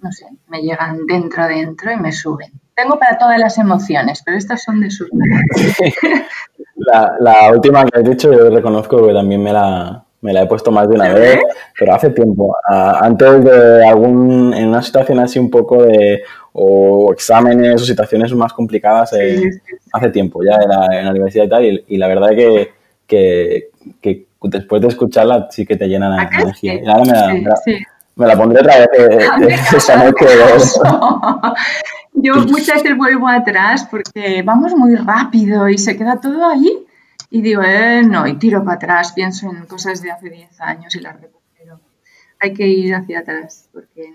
no 0.00 0.10
sé, 0.10 0.24
me 0.46 0.62
llegan 0.62 1.04
dentro, 1.06 1.46
dentro 1.46 1.92
y 1.92 1.96
me 1.96 2.10
suben. 2.10 2.52
Tengo 2.74 2.98
para 2.98 3.18
todas 3.18 3.38
las 3.38 3.58
emociones, 3.58 4.22
pero 4.24 4.38
estas 4.38 4.62
son 4.62 4.80
de 4.80 4.90
sus 4.90 5.10
la, 6.76 7.12
la 7.20 7.52
última 7.52 7.84
que 7.84 7.98
has 7.98 8.04
dicho, 8.04 8.32
yo 8.32 8.48
reconozco 8.48 9.06
que 9.06 9.12
también 9.12 9.42
me 9.42 9.52
la, 9.52 10.06
me 10.20 10.32
la 10.32 10.42
he 10.42 10.46
puesto 10.46 10.70
más 10.70 10.88
de 10.88 10.94
una 10.94 11.12
vez, 11.12 11.40
pero 11.78 11.94
hace 11.94 12.10
tiempo. 12.10 12.56
antes 12.66 13.44
de 13.44 13.86
algún, 13.86 14.52
en 14.54 14.68
una 14.68 14.82
situación 14.82 15.20
así 15.20 15.38
un 15.38 15.50
poco 15.50 15.84
de, 15.84 16.22
o 16.52 17.12
exámenes 17.12 17.80
o 17.80 17.84
situaciones 17.84 18.32
más 18.34 18.52
complicadas, 18.52 19.12
eh, 19.12 19.50
hace 19.92 20.10
tiempo, 20.10 20.40
ya 20.42 20.56
en 20.56 20.68
la, 20.68 20.98
en 20.98 21.04
la, 21.04 21.10
universidad 21.10 21.44
y 21.44 21.48
tal, 21.48 21.84
y, 21.86 21.96
la 21.96 22.08
verdad 22.08 22.30
que, 22.30 22.72
que, 23.06 23.70
que, 24.00 24.26
después 24.42 24.82
de 24.82 24.88
escucharla 24.88 25.48
sí 25.50 25.64
que 25.64 25.76
te 25.76 25.88
llenan 25.88 26.16
de 26.16 26.42
energía. 26.42 26.74
Y 26.74 26.86
ahora 26.86 27.04
me 27.04 27.42
la, 27.42 27.54
me, 28.16 28.26
la, 28.26 28.36
pondré 28.36 28.60
otra 28.60 28.78
vez 28.78 28.88
eh, 28.98 29.56
esa 29.76 30.04
noche. 30.04 30.26
Yo 32.20 32.34
muchas 32.48 32.82
veces 32.82 32.96
vuelvo 32.96 33.28
atrás 33.28 33.86
porque 33.90 34.42
vamos 34.44 34.74
muy 34.74 34.96
rápido 34.96 35.68
y 35.68 35.78
se 35.78 35.96
queda 35.96 36.20
todo 36.20 36.46
ahí 36.46 36.84
y 37.30 37.42
digo, 37.42 37.62
eh, 37.62 38.02
no, 38.02 38.26
y 38.26 38.38
tiro 38.38 38.64
para 38.64 38.76
atrás, 38.76 39.12
pienso 39.12 39.50
en 39.50 39.66
cosas 39.66 40.00
de 40.02 40.10
hace 40.10 40.30
10 40.30 40.60
años 40.60 40.94
y 40.96 41.00
las 41.00 41.20
recupero. 41.20 41.80
Hay 42.40 42.54
que 42.54 42.66
ir 42.66 42.94
hacia 42.94 43.20
atrás, 43.20 43.68
porque 43.72 44.14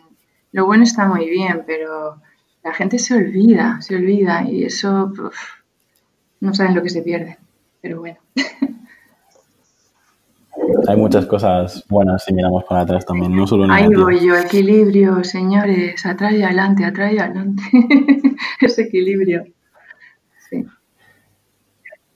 lo 0.52 0.66
bueno 0.66 0.84
está 0.84 1.06
muy 1.08 1.30
bien, 1.30 1.64
pero 1.66 2.22
la 2.64 2.74
gente 2.74 2.98
se 2.98 3.16
olvida, 3.16 3.80
se 3.82 3.96
olvida, 3.96 4.44
y 4.50 4.64
eso 4.64 5.12
no 6.40 6.54
saben 6.54 6.76
lo 6.76 6.82
que 6.82 6.90
se 6.90 7.02
pierde, 7.02 7.38
pero 7.82 8.00
bueno. 8.00 8.18
Hay 10.88 10.98
muchas 10.98 11.26
cosas 11.26 11.84
buenas 11.90 12.26
si 12.26 12.34
miramos 12.34 12.64
para 12.66 12.82
atrás 12.82 13.06
también, 13.06 13.36
no 13.36 13.48
solo 13.48 13.72
Ahí 13.72 13.88
voy 13.88 14.26
yo, 14.26 14.36
equilibrio, 14.36 15.24
señores, 15.24 16.06
atrás 16.06 16.34
y 16.34 16.44
adelante, 16.44 16.86
atrás 16.86 17.14
y 17.14 17.20
adelante. 17.20 17.64
Ese 18.62 18.84
equilibrio. 18.84 19.46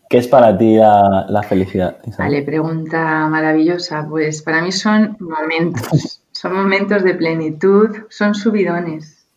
¿Qué 0.10 0.18
es 0.18 0.28
para 0.28 0.58
ti 0.58 0.78
la, 0.78 1.44
felicidad? 1.48 1.98
Vale, 2.18 2.42
pregunta 2.44 3.28
maravillosa. 3.28 4.08
Pues 4.10 4.42
para 4.42 4.62
mí 4.62 4.72
son 4.72 5.18
momentos, 5.20 6.22
son 6.32 6.56
momentos 6.56 7.04
de 7.04 7.14
plenitud, 7.14 7.90
son 8.10 8.34
subidones, 8.34 9.28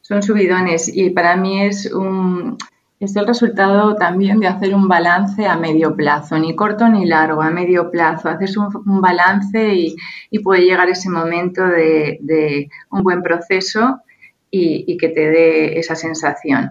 son 0.00 0.22
subidones 0.22 0.88
y 0.94 1.10
para 1.10 1.36
mí 1.36 1.62
es 1.62 1.92
un 1.92 2.56
es 3.00 3.14
el 3.16 3.26
resultado 3.26 3.96
también 3.96 4.40
de 4.40 4.46
hacer 4.46 4.74
un 4.74 4.88
balance 4.88 5.46
a 5.46 5.58
medio 5.58 5.94
plazo, 5.94 6.38
ni 6.38 6.56
corto 6.56 6.88
ni 6.88 7.04
largo, 7.04 7.42
a 7.42 7.50
medio 7.50 7.90
plazo. 7.90 8.30
Haces 8.30 8.56
un, 8.56 9.00
balance 9.02 9.74
y, 9.74 10.38
puede 10.38 10.62
llegar 10.62 10.88
ese 10.88 11.10
momento 11.10 11.66
de, 11.66 12.70
un 12.90 13.02
buen 13.02 13.20
proceso 13.20 14.00
y, 14.50 14.84
y 14.86 14.96
que 14.96 15.08
te 15.08 15.28
dé 15.28 15.78
esa 15.78 15.96
sensación 15.96 16.70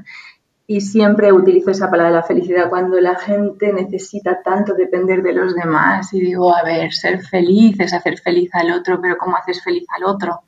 y 0.73 0.81
siempre 0.81 1.31
utilizo 1.31 1.69
esa 1.69 1.91
palabra 1.91 2.09
de 2.09 2.17
la 2.17 2.23
felicidad 2.23 2.67
cuando 2.67 2.99
la 2.99 3.13
gente 3.13 3.71
necesita 3.71 4.41
tanto 4.41 4.73
depender 4.73 5.21
de 5.21 5.31
los 5.31 5.53
demás 5.53 6.11
y 6.13 6.19
digo, 6.19 6.51
a 6.51 6.63
ver, 6.63 6.91
ser 6.91 7.21
feliz 7.21 7.79
es 7.79 7.93
hacer 7.93 8.17
feliz 8.17 8.49
al 8.53 8.71
otro, 8.71 8.99
pero 8.99 9.15
¿cómo 9.19 9.37
haces 9.37 9.63
feliz 9.63 9.85
al 9.95 10.03
otro? 10.05 10.41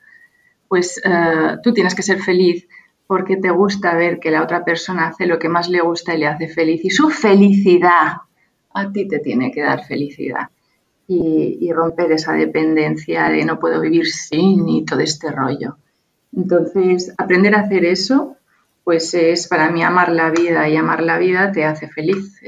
Pues 0.68 1.00
eh, 1.06 1.58
tú 1.62 1.74
tienes 1.74 1.94
que 1.94 2.02
ser 2.02 2.22
feliz 2.22 2.68
porque 3.06 3.38
te 3.38 3.52
gusta 3.52 3.94
ver 3.94 4.20
que 4.20 4.32
la 4.32 4.42
otra 4.42 4.66
persona 4.66 5.10
hace 5.10 5.28
lo 5.28 5.38
que 5.38 5.48
más 5.48 5.70
le 5.70 5.82
gusta 5.82 6.16
y 6.16 6.18
le 6.18 6.26
hace 6.26 6.48
feliz 6.48 6.84
y 6.84 6.90
su 6.90 7.12
felicidad 7.12 8.14
a 8.74 8.92
ti 8.92 9.08
te 9.08 9.20
tiene 9.20 9.52
que 9.52 9.62
dar 9.62 9.86
felicidad 9.86 10.50
y, 11.08 11.60
y 11.62 11.72
romper 11.72 12.12
esa 12.14 12.34
dependencia 12.34 13.30
de 13.30 13.46
no 13.46 13.60
puedo 13.60 13.80
vivir 13.80 14.08
sin 14.08 14.68
y 14.70 14.86
todo 14.86 15.02
este 15.02 15.30
rollo. 15.30 15.78
Entonces, 16.36 17.14
aprender 17.16 17.54
a 17.54 17.60
hacer 17.60 17.86
eso 17.86 18.38
pues 18.86 19.16
es 19.16 19.48
para 19.48 19.72
mí 19.72 19.84
amar 19.84 20.10
la 20.10 20.30
vida 20.30 20.70
y 20.70 20.78
amar 20.78 21.02
la 21.02 21.18
vida 21.18 21.52
te 21.52 21.66
hace 21.66 21.90
feliz. 21.90 22.40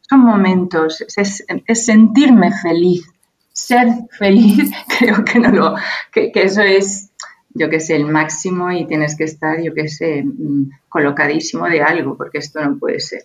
son 0.00 0.20
momentos, 0.20 1.04
es, 1.16 1.46
sentirme 1.86 2.50
feliz, 2.52 3.08
ser 3.52 3.86
feliz, 4.10 4.70
creo 4.98 5.24
que 5.24 5.38
no 5.38 5.50
lo, 5.50 5.74
que, 6.12 6.32
eso 6.34 6.62
es, 6.62 7.12
yo 7.50 7.70
que 7.70 7.78
sé, 7.78 7.94
el 7.94 8.06
máximo 8.06 8.72
y 8.72 8.86
tienes 8.86 9.16
que 9.16 9.22
estar, 9.22 9.62
yo 9.62 9.72
que 9.72 9.88
sé, 9.88 10.24
mm, 10.24 10.70
colocadísimo 10.88 11.68
de 11.68 11.80
algo, 11.80 12.16
porque 12.16 12.38
esto 12.38 12.60
no 12.60 12.76
puede 12.76 12.98
ser. 12.98 13.22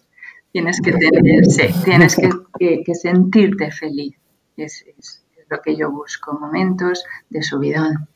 Tienes 0.52 0.80
que 0.80 0.92
tenerse, 0.92 1.74
tienes 1.84 2.16
que, 2.16 2.96
sentirte 2.96 3.72
feliz. 3.72 4.16
Es, 4.56 4.86
es, 4.98 5.24
lo 5.50 5.60
que 5.62 5.76
yo 5.76 5.92
busco, 5.92 6.38
momentos 6.40 7.04
de 7.32 7.42
subidón 7.42 8.08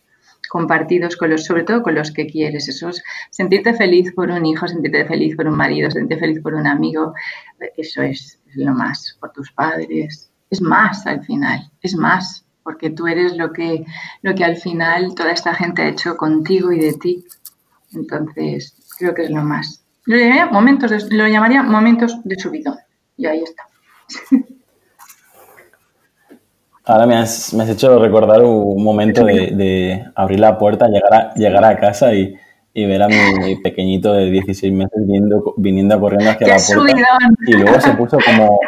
compartidos 0.53 1.17
con 1.17 1.31
los, 1.31 1.45
sobre 1.45 1.63
todo 1.63 1.81
con 1.81 1.95
los 1.95 2.11
que 2.11 2.27
quieres. 2.27 2.69
Eso 2.69 2.89
es 2.89 3.03
sentirte 3.31 3.73
feliz 3.73 4.13
por 4.13 4.29
un 4.29 4.45
hijo, 4.45 4.67
sentirte 4.67 5.03
feliz 5.03 5.35
por 5.35 5.47
un 5.47 5.57
marido, 5.57 5.89
sentirte 5.89 6.19
feliz 6.19 6.43
por 6.43 6.53
un 6.53 6.67
amigo. 6.67 7.15
Eso 7.75 8.03
es 8.03 8.39
lo 8.53 8.71
más, 8.71 9.17
por 9.19 9.31
tus 9.31 9.51
padres. 9.51 10.31
Es 10.51 10.61
más 10.61 11.07
al 11.07 11.25
final, 11.25 11.71
es 11.81 11.95
más, 11.95 12.45
porque 12.61 12.91
tú 12.91 13.07
eres 13.07 13.35
lo 13.35 13.51
que, 13.51 13.83
lo 14.21 14.35
que 14.35 14.45
al 14.45 14.57
final 14.57 15.15
toda 15.15 15.31
esta 15.31 15.55
gente 15.55 15.81
ha 15.81 15.87
hecho 15.87 16.15
contigo 16.17 16.71
y 16.71 16.79
de 16.79 16.93
ti. 16.93 17.25
Entonces, 17.91 18.75
creo 18.99 19.15
que 19.15 19.23
es 19.23 19.31
lo 19.31 19.43
más. 19.43 19.83
Lo 20.05 20.17
llamaría 20.17 20.45
momentos 20.45 20.91
de, 20.91 21.17
lo 21.17 21.27
llamaría 21.27 21.63
momentos 21.63 22.23
de 22.23 22.35
subidón. 22.35 22.77
Y 23.17 23.25
ahí 23.25 23.41
está. 23.41 23.63
Ahora 26.85 27.05
me 27.05 27.15
has, 27.15 27.53
me 27.53 27.63
has, 27.63 27.69
hecho 27.69 27.97
recordar 27.97 28.43
un 28.43 28.83
momento 28.83 29.23
de, 29.23 29.51
de, 29.51 30.05
abrir 30.15 30.41
la 30.41 30.57
puerta, 30.57 30.87
llegar 30.87 31.13
a, 31.13 31.33
llegar 31.33 31.63
a 31.63 31.79
casa 31.79 32.13
y, 32.13 32.35
y 32.73 32.85
ver 32.85 33.01
a 33.03 33.07
mi 33.07 33.55
pequeñito 33.63 34.11
de 34.11 34.29
16 34.29 34.73
meses 34.73 35.07
viniendo, 35.07 35.53
viniendo 35.55 35.97
corriendo 35.99 36.31
hacia 36.31 36.47
la 36.47 36.57
puerta. 36.57 37.17
Y 37.47 37.53
luego 37.53 37.79
se 37.79 37.91
puso 37.93 38.17
como, 38.25 38.59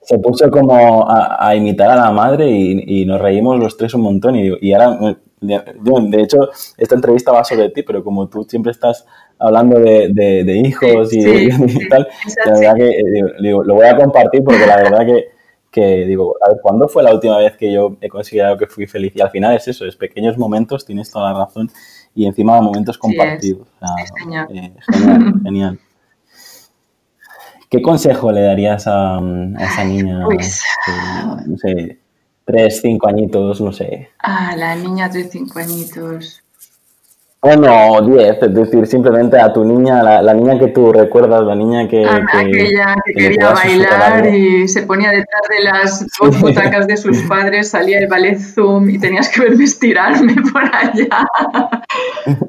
se 0.00 0.18
puso 0.18 0.50
como 0.50 1.08
a, 1.08 1.48
a 1.48 1.54
imitar 1.54 1.90
a 1.90 1.96
la 1.96 2.10
madre 2.10 2.50
y, 2.50 3.02
y, 3.02 3.04
nos 3.04 3.20
reímos 3.20 3.60
los 3.60 3.76
tres 3.76 3.94
un 3.94 4.02
montón. 4.02 4.34
Y, 4.34 4.50
y 4.60 4.72
ahora, 4.72 5.16
de, 5.40 6.22
hecho, 6.22 6.38
esta 6.76 6.96
entrevista 6.96 7.30
va 7.30 7.44
sobre 7.44 7.68
ti, 7.68 7.84
pero 7.84 8.02
como 8.02 8.28
tú 8.28 8.44
siempre 8.48 8.72
estás 8.72 9.06
hablando 9.38 9.78
de, 9.78 10.08
de 10.12 10.56
hijos 10.56 11.12
y, 11.12 11.20
sí, 11.20 11.48
y, 11.68 11.88
tal, 11.88 12.08
la 12.46 12.52
verdad 12.52 12.74
que 12.76 12.90
digo, 13.40 13.62
lo 13.62 13.74
voy 13.74 13.86
a 13.86 13.96
compartir 13.96 14.42
porque 14.42 14.66
la 14.66 14.76
verdad 14.76 15.06
que 15.06 15.33
que 15.74 16.06
digo, 16.06 16.36
a 16.40 16.50
ver, 16.50 16.60
¿cuándo 16.62 16.86
fue 16.86 17.02
la 17.02 17.12
última 17.12 17.36
vez 17.38 17.56
que 17.56 17.72
yo 17.72 17.96
he 18.00 18.08
considerado 18.08 18.56
que 18.56 18.68
fui 18.68 18.86
feliz? 18.86 19.12
Y 19.16 19.20
al 19.20 19.30
final 19.30 19.56
es 19.56 19.66
eso, 19.66 19.84
es 19.84 19.96
pequeños 19.96 20.38
momentos, 20.38 20.86
tienes 20.86 21.10
toda 21.10 21.32
la 21.32 21.44
razón, 21.46 21.68
y 22.14 22.26
encima 22.26 22.60
momentos 22.60 22.96
compartidos. 22.96 23.66
Sí, 23.80 24.22
señor. 24.22 24.46
Eh, 24.52 24.72
genial, 24.92 25.34
genial. 25.42 25.80
¿Qué 27.68 27.82
consejo 27.82 28.30
le 28.30 28.42
darías 28.42 28.86
a, 28.86 29.16
a 29.16 29.64
esa 29.64 29.84
niña? 29.84 30.22
Pues, 30.26 30.62
que, 30.86 31.50
no 31.50 31.58
sé, 31.58 31.98
tres, 32.44 32.80
cinco 32.80 33.08
añitos, 33.08 33.60
no 33.60 33.72
sé. 33.72 34.10
Ah, 34.20 34.54
la 34.56 34.76
niña 34.76 35.10
tres, 35.10 35.28
cinco 35.32 35.58
añitos. 35.58 36.43
Bueno, 37.44 38.00
10, 38.00 38.38
es 38.40 38.54
decir, 38.54 38.86
simplemente 38.86 39.38
a 39.38 39.52
tu 39.52 39.66
niña, 39.66 40.02
la, 40.02 40.22
la, 40.22 40.32
niña 40.32 40.58
que 40.58 40.68
tú 40.68 40.90
recuerdas, 40.90 41.44
la 41.44 41.54
niña 41.54 41.86
que... 41.86 42.02
Ah, 42.02 42.24
que 42.32 42.38
aquella 42.38 42.94
que, 43.04 43.12
que 43.12 43.20
quería 43.20 43.52
bailar 43.52 44.34
y 44.34 44.66
se 44.66 44.84
ponía 44.84 45.10
detrás 45.10 45.42
de 45.50 45.62
las 45.62 46.06
dos 46.18 46.40
butacas 46.40 46.86
de 46.86 46.96
sus 46.96 47.20
padres, 47.24 47.68
salía 47.68 47.98
el 47.98 48.06
ballet 48.06 48.38
Zoom 48.38 48.88
y 48.88 48.98
tenías 48.98 49.28
que 49.28 49.42
verme 49.42 49.64
estirarme 49.64 50.34
por 50.52 50.62
allá. 50.74 51.26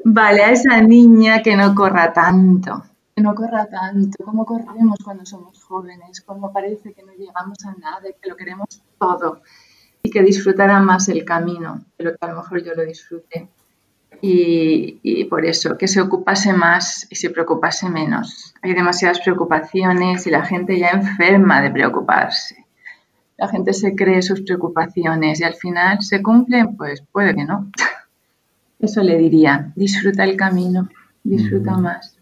Vale, 0.02 0.42
a 0.42 0.52
esa 0.52 0.80
niña 0.80 1.42
que 1.42 1.54
no 1.56 1.74
corra 1.74 2.14
tanto, 2.14 2.82
que 3.14 3.22
no 3.22 3.34
corra 3.34 3.66
tanto, 3.66 4.24
como 4.24 4.46
corremos 4.46 4.98
cuando 5.04 5.26
somos 5.26 5.62
jóvenes, 5.62 6.22
como 6.22 6.54
parece 6.54 6.94
que 6.94 7.02
no 7.02 7.12
llegamos 7.12 7.58
a 7.66 7.74
nada, 7.78 8.00
que 8.00 8.30
lo 8.30 8.34
queremos 8.34 8.80
todo 8.98 9.42
y 10.02 10.08
que 10.08 10.22
disfrutara 10.22 10.80
más 10.80 11.10
el 11.10 11.22
camino, 11.26 11.84
de 11.98 12.04
lo 12.04 12.10
que 12.12 12.18
a 12.22 12.28
lo 12.28 12.36
mejor 12.36 12.64
yo 12.64 12.74
lo 12.74 12.82
disfruté. 12.82 13.50
Y, 14.20 14.98
y, 15.02 15.24
por 15.24 15.44
eso, 15.44 15.76
que 15.76 15.88
se 15.88 16.00
ocupase 16.00 16.52
más 16.52 17.06
y 17.10 17.16
se 17.16 17.30
preocupase 17.30 17.88
menos. 17.88 18.54
Hay 18.62 18.74
demasiadas 18.74 19.20
preocupaciones 19.20 20.26
y 20.26 20.30
la 20.30 20.44
gente 20.44 20.78
ya 20.78 20.90
enferma 20.90 21.60
de 21.62 21.70
preocuparse. 21.70 22.66
La 23.36 23.48
gente 23.48 23.72
se 23.72 23.94
cree 23.94 24.22
sus 24.22 24.42
preocupaciones 24.42 25.40
y 25.40 25.44
al 25.44 25.54
final 25.54 26.02
se 26.02 26.22
cumplen, 26.22 26.76
pues 26.76 27.02
puede 27.12 27.34
que 27.34 27.44
no. 27.44 27.70
Eso 28.80 29.02
le 29.02 29.18
diría, 29.18 29.72
disfruta 29.74 30.24
el 30.24 30.36
camino, 30.36 30.88
disfruta 31.22 31.76
mm. 31.76 31.82
más. 31.82 32.16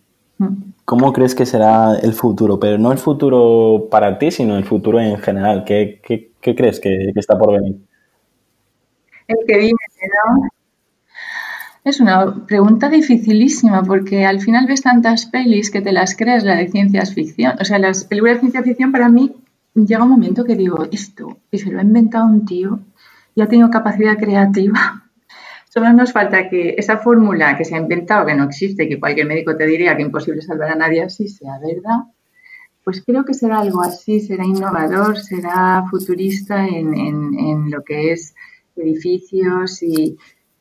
¿Cómo 0.84 1.12
crees 1.12 1.34
que 1.34 1.46
será 1.46 1.94
el 1.96 2.12
futuro? 2.12 2.58
Pero 2.58 2.78
no 2.78 2.92
el 2.92 2.98
futuro 2.98 3.88
para 3.90 4.18
ti, 4.18 4.30
sino 4.30 4.56
el 4.56 4.64
futuro 4.64 5.00
en 5.00 5.18
general. 5.18 5.64
¿Qué, 5.64 6.00
qué, 6.02 6.32
qué 6.40 6.54
crees 6.54 6.80
que, 6.80 7.10
que 7.12 7.20
está 7.20 7.38
por 7.38 7.52
venir? 7.52 7.76
El 9.28 9.36
que 9.46 9.58
viene, 9.58 9.72
¿no? 9.72 10.48
Es 11.84 12.00
una 12.00 12.46
pregunta 12.46 12.88
dificilísima 12.88 13.82
porque 13.82 14.24
al 14.24 14.40
final 14.40 14.66
ves 14.66 14.80
tantas 14.80 15.26
pelis 15.26 15.70
que 15.70 15.82
te 15.82 15.92
las 15.92 16.16
crees 16.16 16.42
la 16.42 16.56
de 16.56 16.68
ciencia 16.68 17.04
ficción. 17.04 17.56
O 17.60 17.64
sea, 17.66 17.78
las 17.78 18.04
películas 18.04 18.36
de 18.36 18.40
ciencia 18.40 18.62
ficción 18.62 18.90
para 18.90 19.10
mí 19.10 19.34
llega 19.74 20.02
un 20.02 20.08
momento 20.08 20.46
que 20.46 20.56
digo, 20.56 20.86
esto, 20.90 21.36
que 21.50 21.58
se 21.58 21.70
lo 21.70 21.78
ha 21.78 21.82
inventado 21.82 22.24
un 22.24 22.46
tío 22.46 22.80
y 23.34 23.42
ha 23.42 23.48
tenido 23.48 23.68
capacidad 23.68 24.16
creativa. 24.16 25.04
Solo 25.68 25.92
nos 25.92 26.12
falta 26.12 26.48
que 26.48 26.74
esa 26.78 26.96
fórmula 26.96 27.54
que 27.58 27.66
se 27.66 27.74
ha 27.74 27.78
inventado, 27.78 28.24
que 28.24 28.34
no 28.34 28.44
existe, 28.44 28.88
que 28.88 28.98
cualquier 28.98 29.26
médico 29.26 29.54
te 29.54 29.66
diría 29.66 29.94
que 29.94 30.02
imposible 30.04 30.40
salvar 30.40 30.70
a 30.70 30.76
nadie 30.76 31.02
así, 31.02 31.28
sea 31.28 31.58
verdad. 31.58 32.04
Pues 32.82 33.02
creo 33.04 33.26
que 33.26 33.34
será 33.34 33.58
algo 33.58 33.82
así, 33.82 34.20
será 34.20 34.46
innovador, 34.46 35.18
será 35.18 35.84
futurista 35.90 36.66
en, 36.66 36.94
en, 36.94 37.38
en 37.38 37.70
lo 37.70 37.82
que 37.82 38.12
es 38.12 38.34
edificios 38.76 39.82
y, 39.82 40.16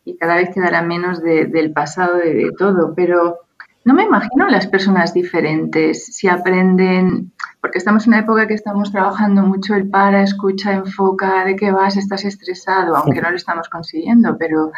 y 0.06 0.18
cada 0.18 0.36
vez 0.36 0.50
quedará 0.54 0.82
menos 0.82 1.22
de, 1.22 1.46
del 1.46 1.72
pasado 1.72 2.18
de, 2.18 2.34
de, 2.34 2.52
todo, 2.58 2.94
pero 2.96 3.40
no 3.86 3.94
me 3.94 4.04
imagino 4.04 4.48
las 4.48 4.68
personas 4.68 5.14
diferentes 5.14 6.06
si 6.06 6.30
aprenden, 6.30 7.34
porque 7.60 7.78
estamos 7.78 8.06
en 8.06 8.12
una 8.14 8.20
época 8.20 8.48
que 8.48 8.54
estamos 8.54 8.92
trabajando 8.92 9.42
mucho 9.44 9.76
el 9.76 9.90
para, 9.90 10.24
escucha, 10.24 10.72
enfoca, 10.72 11.44
de 11.44 11.56
qué 11.58 11.72
vas, 11.72 11.98
estás 11.98 12.24
estresado, 12.24 12.96
aunque 12.98 13.22
no 13.22 13.30
lo 13.30 13.36
estamos 13.36 13.68
consiguiendo, 13.68 14.38
pero 14.38 14.72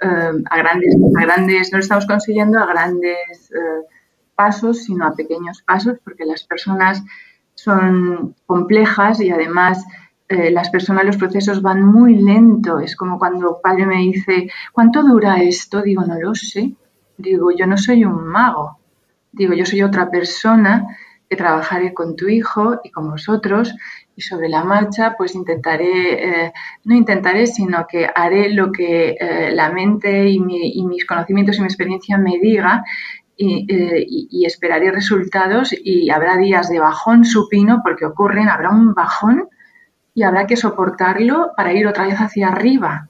eh, 0.00 0.42
a, 0.50 0.56
grandes, 0.58 0.96
a 1.16 1.22
grandes, 1.22 1.72
no 1.72 1.78
lo 1.78 1.82
estamos 1.82 2.06
consiguiendo 2.06 2.58
a 2.58 2.66
grandes 2.66 3.50
eh, 3.52 3.86
pasos, 4.34 4.84
sino 4.84 5.06
a 5.06 5.14
pequeños 5.14 5.62
pasos, 5.62 5.98
porque 6.02 6.24
las 6.24 6.42
personas 6.44 7.02
son 7.54 8.34
complejas 8.46 9.20
y 9.20 9.30
además 9.30 9.84
eh, 10.28 10.50
las 10.50 10.68
personas, 10.68 11.04
los 11.04 11.16
procesos 11.16 11.62
van 11.62 11.82
muy 11.82 12.16
lento. 12.16 12.78
Es 12.80 12.96
como 12.96 13.18
cuando 13.18 13.60
padre 13.62 13.86
me 13.86 13.96
dice, 13.96 14.50
¿cuánto 14.72 15.02
dura 15.02 15.42
esto? 15.42 15.80
Digo, 15.80 16.04
no 16.04 16.18
lo 16.20 16.34
sé. 16.34 16.74
Digo, 17.16 17.50
yo 17.50 17.66
no 17.66 17.78
soy 17.78 18.04
un 18.04 18.26
mago. 18.26 18.78
Digo, 19.32 19.54
yo 19.54 19.64
soy 19.64 19.82
otra 19.82 20.10
persona 20.10 20.86
que 21.28 21.36
trabajaré 21.36 21.94
con 21.94 22.16
tu 22.16 22.28
hijo 22.28 22.80
y 22.82 22.90
con 22.90 23.10
vosotros 23.10 23.74
y 24.16 24.22
sobre 24.22 24.48
la 24.48 24.64
marcha 24.64 25.14
pues 25.16 25.34
intentaré, 25.34 26.46
eh, 26.46 26.52
no 26.84 26.94
intentaré, 26.94 27.46
sino 27.46 27.86
que 27.86 28.08
haré 28.12 28.50
lo 28.50 28.72
que 28.72 29.16
eh, 29.20 29.50
la 29.52 29.70
mente 29.70 30.28
y, 30.28 30.40
mi, 30.40 30.72
y, 30.74 30.84
mis 30.86 31.06
conocimientos 31.06 31.56
y 31.56 31.60
mi 31.60 31.66
experiencia 31.66 32.18
me 32.18 32.38
diga 32.38 32.82
y, 33.36 33.66
y, 33.68 34.44
esperaré 34.46 34.90
resultados 34.90 35.72
y 35.72 36.10
habrá 36.10 36.36
días 36.36 36.68
de 36.68 36.80
bajón 36.80 37.24
supino 37.24 37.80
porque 37.84 38.06
ocurren, 38.06 38.48
habrá 38.48 38.70
un 38.70 38.94
bajón 38.94 39.48
y 40.18 40.24
habrá 40.24 40.48
que 40.48 40.56
soportarlo 40.56 41.52
para 41.56 41.72
ir 41.72 41.86
otra 41.86 42.04
vez 42.04 42.16
hacia 42.16 42.48
arriba 42.48 43.08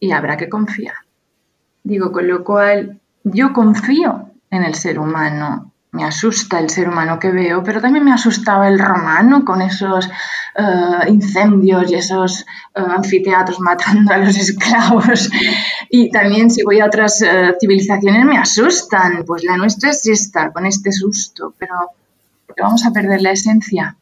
y 0.00 0.10
habrá 0.10 0.36
que 0.36 0.48
confiar. 0.48 0.96
Digo, 1.84 2.10
con 2.10 2.26
lo 2.26 2.42
cual 2.42 3.00
yo 3.22 3.52
confío 3.52 4.30
en 4.50 4.64
el 4.64 4.74
ser 4.74 4.98
humano. 4.98 5.72
Me 5.92 6.02
asusta 6.02 6.58
el 6.58 6.68
ser 6.68 6.88
humano 6.88 7.20
que 7.20 7.30
veo, 7.30 7.62
pero 7.62 7.80
también 7.80 8.04
me 8.04 8.12
asustaba 8.12 8.66
el 8.66 8.80
romano 8.80 9.44
con 9.44 9.62
esos 9.62 10.08
uh, 10.08 11.08
incendios 11.08 11.92
y 11.92 11.94
esos 11.94 12.44
uh, 12.74 12.90
anfiteatros 12.90 13.60
matando 13.60 14.12
a 14.12 14.18
los 14.18 14.36
esclavos. 14.46 15.30
Y 15.90 16.10
también 16.10 16.50
si 16.50 16.64
voy 16.64 16.80
a 16.80 16.86
otras 16.86 17.22
uh, 17.22 17.54
civilizaciones 17.60 18.24
me 18.24 18.36
asustan. 18.36 19.22
Pues 19.24 19.44
la 19.44 19.56
nuestra 19.56 19.90
es 19.90 20.04
esta, 20.08 20.50
con 20.50 20.66
este 20.66 20.90
susto, 20.90 21.54
pero 21.56 21.92
vamos 22.60 22.84
a 22.84 22.90
perder 22.90 23.22
la 23.22 23.30
esencia. 23.30 23.96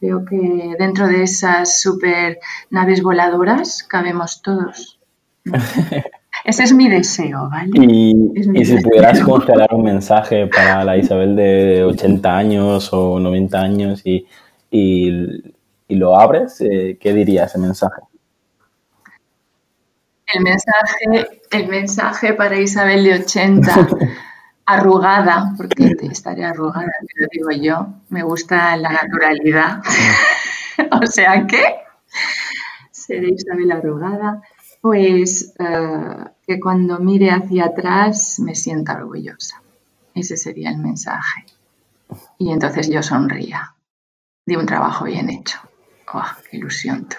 Creo 0.00 0.24
que 0.24 0.74
dentro 0.78 1.08
de 1.08 1.22
esas 1.22 1.80
super 1.80 2.38
naves 2.70 3.02
voladoras 3.02 3.82
cabemos 3.82 4.42
todos. 4.42 4.98
Ese 6.44 6.64
es 6.64 6.74
mi 6.74 6.90
deseo, 6.90 7.48
¿vale? 7.48 7.70
Y, 7.74 8.12
si 8.34 8.50
deseo. 8.50 8.82
pudieras 8.82 9.20
congelar 9.20 9.72
un 9.72 9.82
mensaje 9.82 10.46
para 10.46 10.84
la 10.84 10.96
Isabel 10.96 11.36
de 11.36 11.84
80 11.84 12.36
años 12.36 12.92
o 12.92 13.18
90 13.18 13.58
años 13.58 14.02
y, 14.04 14.26
y, 14.70 15.10
y 15.88 15.94
lo 15.94 16.18
abres, 16.18 16.60
eh, 16.60 16.98
¿qué 17.00 17.14
diría 17.14 17.44
ese 17.44 17.58
mensaje? 17.58 18.02
El 20.34 20.42
mensaje, 20.42 21.40
el 21.50 21.68
mensaje 21.68 22.34
para 22.34 22.58
Isabel 22.58 23.04
de 23.04 23.14
80, 23.14 23.72
arrugada, 24.66 25.52
porque 25.56 25.96
estaré 26.10 26.44
arrugada, 26.44 26.90
lo 27.16 27.26
digo 27.30 27.50
yo, 27.50 27.86
me 28.08 28.22
gusta 28.22 28.76
la 28.76 28.90
naturalidad. 28.90 29.82
o 31.02 31.06
sea 31.06 31.46
que 31.46 31.62
seré 32.90 33.30
Isabel 33.30 33.72
arrugada, 33.72 34.42
pues 34.80 35.54
uh, 35.58 36.24
que 36.46 36.60
cuando 36.60 36.98
mire 36.98 37.30
hacia 37.30 37.66
atrás 37.66 38.40
me 38.40 38.54
sienta 38.54 38.96
orgullosa. 38.96 39.62
Ese 40.14 40.36
sería 40.36 40.70
el 40.70 40.78
mensaje. 40.78 41.46
Y 42.38 42.50
entonces 42.52 42.88
yo 42.88 43.02
sonría 43.02 43.74
de 44.46 44.56
un 44.56 44.66
trabajo 44.66 45.04
bien 45.04 45.30
hecho. 45.30 45.58
¡Qué 46.50 46.58
ilusión 46.58 47.08
tú! 47.08 47.16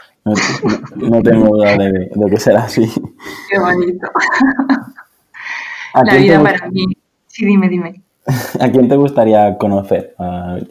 No, 0.96 1.22
tengo 1.22 1.58
duda 1.58 1.78
de, 1.78 2.10
que 2.30 2.40
será 2.40 2.64
así. 2.64 2.90
Qué 3.50 3.60
bonito. 3.60 4.08
La 5.94 6.16
vida 6.16 6.42
para 6.42 6.70
mí. 6.70 6.86
Sí, 7.36 7.46
dime, 7.46 7.68
dime. 7.68 8.02
¿A 8.62 8.72
quién 8.72 8.88
te 8.88 8.96
gustaría 8.96 9.58
conocer? 9.58 10.16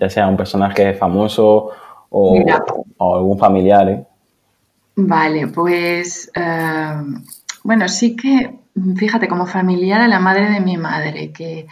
Ya 0.00 0.08
sea 0.08 0.28
un 0.28 0.36
personaje 0.38 0.94
famoso 0.94 1.68
o, 2.08 2.42
algún 2.98 3.38
familiar. 3.38 3.86
¿eh? 3.90 4.06
Vale, 4.96 5.48
pues 5.48 6.30
eh, 6.34 6.94
bueno, 7.64 7.86
sí 7.86 8.16
que, 8.16 8.60
fíjate, 8.96 9.28
como 9.28 9.44
familiar 9.44 10.00
a 10.00 10.08
la 10.08 10.20
madre 10.20 10.48
de 10.48 10.60
mi 10.60 10.78
madre, 10.78 11.32
que 11.32 11.66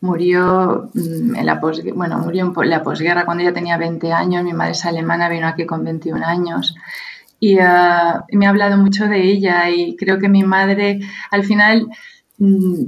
murió 0.00 0.88
mm, 0.94 1.36
en 1.36 1.44
la 1.44 1.60
bueno, 1.94 2.16
murió 2.16 2.50
en 2.56 2.70
la 2.70 2.82
posguerra 2.82 3.26
cuando 3.26 3.42
ella 3.42 3.52
tenía 3.52 3.76
20 3.76 4.10
años, 4.14 4.44
mi 4.44 4.54
madre 4.54 4.72
es 4.72 4.86
alemana, 4.86 5.28
vino 5.28 5.46
aquí 5.46 5.66
con 5.66 5.84
21 5.84 6.24
años. 6.24 6.74
Y, 7.38 7.58
uh, 7.58 8.24
y 8.30 8.36
me 8.38 8.46
ha 8.46 8.48
hablado 8.48 8.78
mucho 8.78 9.08
de 9.08 9.22
ella 9.22 9.68
y 9.68 9.94
creo 9.94 10.18
que 10.18 10.30
mi 10.30 10.42
madre 10.42 11.00
al 11.30 11.44
final 11.44 11.86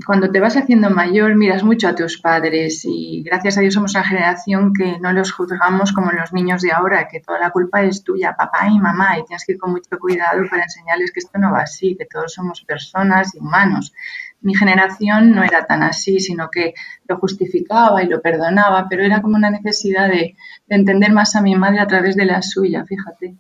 cuando 0.07 0.31
te 0.31 0.39
vas 0.39 0.57
haciendo 0.57 0.91
mayor 0.91 1.35
miras 1.35 1.65
mucho 1.65 1.89
a 1.89 1.95
tus 1.97 2.21
padres 2.21 2.85
y 2.85 3.25
gracias 3.25 3.59
a 3.59 3.61
Dios 3.61 3.75
somos 3.75 3.97
una 3.97 4.05
generación 4.05 4.73
que 4.73 5.01
no 5.01 5.13
los 5.13 5.33
juzgamos 5.33 5.93
como 5.93 6.13
los 6.13 6.33
niños 6.33 6.63
de 6.63 6.71
ahora, 6.71 7.09
que 7.09 7.19
toda 7.19 7.41
la 7.41 7.51
culpa 7.51 7.83
es 7.83 8.05
tuya, 8.05 8.37
papá 8.39 8.69
y 8.69 8.79
mamá, 8.79 9.19
y 9.19 9.25
tienes 9.25 9.45
que 9.45 9.53
ir 9.53 9.59
con 9.59 9.73
mucho 9.73 9.99
cuidado 9.99 10.43
para 10.49 10.63
enseñarles 10.63 11.11
que 11.11 11.19
esto 11.19 11.37
no 11.41 11.51
va 11.51 11.63
así, 11.63 11.97
que 11.97 12.07
todos 12.07 12.33
somos 12.33 12.63
personas 12.63 13.35
y 13.35 13.39
humanos. 13.41 13.93
Mi 14.41 14.55
generación 14.55 15.33
no 15.33 15.43
era 15.43 15.67
tan 15.67 15.83
así, 15.83 16.21
sino 16.21 16.49
que 16.49 16.75
lo 17.09 17.19
justificaba 17.19 18.05
y 18.05 18.07
lo 18.07 18.23
perdonaba, 18.23 18.87
pero 18.89 19.03
era 19.03 19.21
como 19.21 19.35
una 19.35 19.51
necesidad 19.51 20.09
de, 20.09 20.37
de 20.69 20.77
entender 20.77 21.11
más 21.11 21.35
a 21.35 21.43
mi 21.43 21.57
madre 21.57 21.81
a 21.81 21.89
través 21.89 22.15
de 22.15 22.25
la 22.25 22.41
suya, 22.41 22.85
fíjate. 22.85 23.35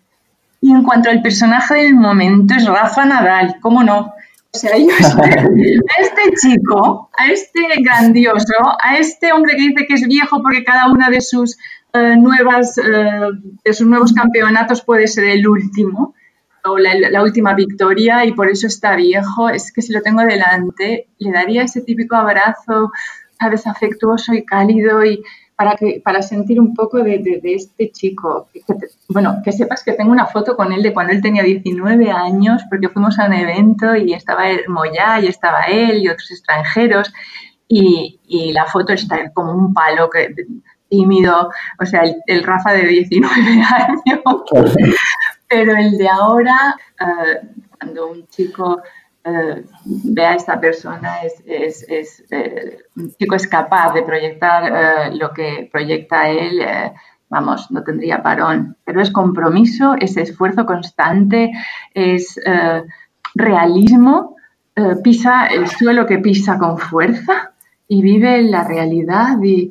Y 0.61 0.72
en 0.72 0.82
cuanto 0.82 1.08
al 1.08 1.22
personaje 1.22 1.84
del 1.84 1.94
momento 1.94 2.54
es 2.54 2.66
Rafa 2.66 3.06
Nadal, 3.06 3.58
¿cómo 3.62 3.84
no? 3.84 4.12
Sea, 4.53 4.76
yo 4.76 4.88
a 4.88 6.01
este 6.01 6.36
chico, 6.40 7.09
a 7.16 7.30
este 7.30 7.61
grandioso, 7.82 8.55
a 8.82 8.98
este 8.98 9.32
hombre 9.32 9.55
que 9.57 9.62
dice 9.62 9.86
que 9.86 9.94
es 9.94 10.09
viejo 10.09 10.42
porque 10.42 10.64
cada 10.64 10.90
una 10.90 11.09
de 11.09 11.20
sus 11.20 11.57
eh, 11.92 12.16
nuevas, 12.16 12.76
eh, 12.78 13.20
de 13.64 13.72
sus 13.72 13.86
nuevos 13.86 14.12
campeonatos 14.12 14.82
puede 14.82 15.07
ser 15.07 15.24
el 15.26 15.46
último 15.46 16.14
o 16.64 16.78
la, 16.78 17.22
última 17.22 17.55
victoria 17.55 18.24
y 18.24 18.32
por 18.32 18.48
eso 18.48 18.66
está 18.66 18.96
viejo, 18.96 19.48
es 19.48 19.72
que 19.72 19.82
si 19.82 19.92
lo 19.92 20.03
tengo 20.03 20.22
delante, 20.22 21.09
le 21.18 21.32
daría 21.32 21.62
ese 21.62 21.80
típico 21.80 22.16
abrazo, 22.16 22.90
sabes, 23.38 23.66
afectuoso 23.66 24.34
y 24.34 24.44
cálido 24.44 25.05
y, 25.05 25.22
para, 25.61 25.76
que, 25.76 26.00
para 26.02 26.22
sentir 26.22 26.58
un 26.58 26.72
poco 26.72 27.02
de, 27.02 27.42
este 27.44 27.90
chico. 27.90 28.48
bueno, 29.11 29.42
que 29.44 29.52
sepas 29.52 29.84
que 29.84 29.92
tengo 29.92 30.11
una 30.11 30.24
foto 30.24 30.56
con 30.56 30.72
él 30.72 30.82
de 30.82 30.94
cuando 30.94 31.12
él 31.12 31.20
tenía 31.20 31.42
19 31.42 32.11
años, 32.11 32.62
porque 32.70 32.88
fuimos 32.88 33.18
a 33.18 33.26
un 33.26 33.34
evento 33.34 33.94
y 33.94 34.14
estaba 34.14 34.48
el 34.48 34.66
Moyá 34.68 35.20
y 35.20 35.26
estaba 35.26 35.64
él 35.64 36.02
y 36.02 36.08
otros 36.08 36.30
extranjeros. 36.30 37.12
Y, 37.68 38.18
la 38.54 38.64
foto 38.64 38.94
está 38.94 39.30
como 39.34 39.52
un 39.52 39.74
palo 39.74 40.08
que, 40.08 40.34
tímido, 40.88 41.50
o 41.78 41.84
sea, 41.84 42.04
el, 42.26 42.42
Rafa 42.42 42.72
de 42.72 42.86
19 42.86 43.34
años. 43.76 44.42
Pero 45.46 45.76
el 45.76 45.98
de 45.98 46.08
ahora, 46.08 46.74
eh, 46.98 47.48
cuando 47.78 48.12
un 48.12 48.26
chico 48.28 48.80
eh, 49.23 49.64
ve 49.85 50.25
a 50.25 50.35
esta 50.35 50.59
persona, 50.59 51.21
es, 51.23 51.85
eh, 51.91 52.79
un 52.97 53.12
chico 53.12 53.35
es 53.35 53.47
capaz 53.47 53.93
de 53.93 54.03
proyectar 54.03 54.64
eh, 54.64 55.14
lo 55.14 55.35
que 55.35 55.68
proyecta 55.71 56.31
él, 56.31 56.62
vamos, 57.29 57.71
no 57.71 57.83
tendría 57.83 58.23
parón. 58.23 58.77
Pero 58.85 59.03
es 59.03 59.11
compromiso, 59.11 59.95
es 59.99 60.16
esfuerzo 60.16 60.64
constante, 60.64 61.53
es 61.93 62.41
realismo, 63.35 64.37
pisa 65.05 65.47
el 65.47 65.68
suelo 65.68 66.07
que 66.07 66.18
pisa 66.18 66.59
con 66.59 66.79
fuerza 66.79 67.53
y 67.87 68.03
vive 68.03 68.43
la 68.43 68.64
realidad 68.64 69.37
y 69.43 69.71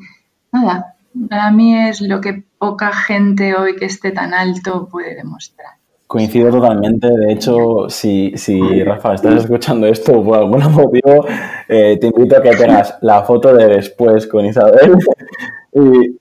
nada, 0.52 0.96
para 1.28 1.52
mí 1.52 1.76
es 1.76 2.02
lo 2.02 2.22
que 2.22 2.44
poca 2.60 2.94
gente 2.94 3.56
hoy 3.56 3.76
que 3.76 3.86
esté 3.86 4.12
tan 4.12 4.34
alto 4.34 4.88
puede 4.88 5.16
demostrar. 5.16 5.80
Coincido 6.10 6.50
totalmente. 6.50 7.08
De 7.08 7.34
hecho, 7.34 7.88
si, 7.88 8.34
si 8.36 8.84
Rafa 8.84 9.14
estás 9.14 9.44
escuchando 9.44 9.86
esto 9.86 10.24
por 10.24 10.40
algún 10.40 10.60
motivo, 10.74 11.24
eh, 11.68 12.00
te 12.02 12.08
invito 12.08 12.36
a 12.36 12.42
que 12.42 12.50
tengas 12.56 12.98
la 13.02 13.22
foto 13.22 13.54
de 13.54 13.68
después 13.68 14.26
con 14.26 14.44
Isabel. 14.44 14.98
y... 15.72 16.18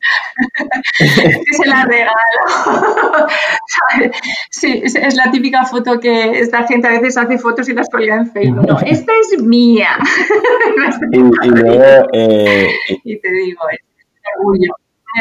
se 1.57 1.67
la 1.67 1.87
regalo. 1.87 2.13
sí, 4.51 4.83
es 4.85 5.17
la 5.17 5.31
típica 5.31 5.65
foto 5.65 5.99
que 5.99 6.39
esta 6.39 6.67
gente 6.67 6.87
a 6.87 6.91
veces 6.91 7.17
hace 7.17 7.39
fotos 7.39 7.67
y 7.71 7.73
las 7.73 7.89
cuelga 7.89 8.17
en 8.17 8.31
Facebook. 8.31 8.67
No, 8.69 8.79
esta 8.81 9.13
es 9.23 9.43
mía. 9.43 9.97
y, 11.13 11.49
luego. 11.49 12.07
Eh, 12.13 12.69
y 13.05 13.19
te 13.21 13.33
digo, 13.33 13.63
es 13.73 13.81
un 14.39 14.55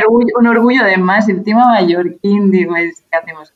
orgullo, 0.04 0.34
un 0.42 0.48
orgullo, 0.48 0.84
de 0.84 0.98
más. 0.98 1.30
Encima 1.30 1.68
mallorquín, 1.68 2.52
digo, 2.52 2.76
es 2.76 3.02
que 3.10 3.18
hacemos 3.18 3.54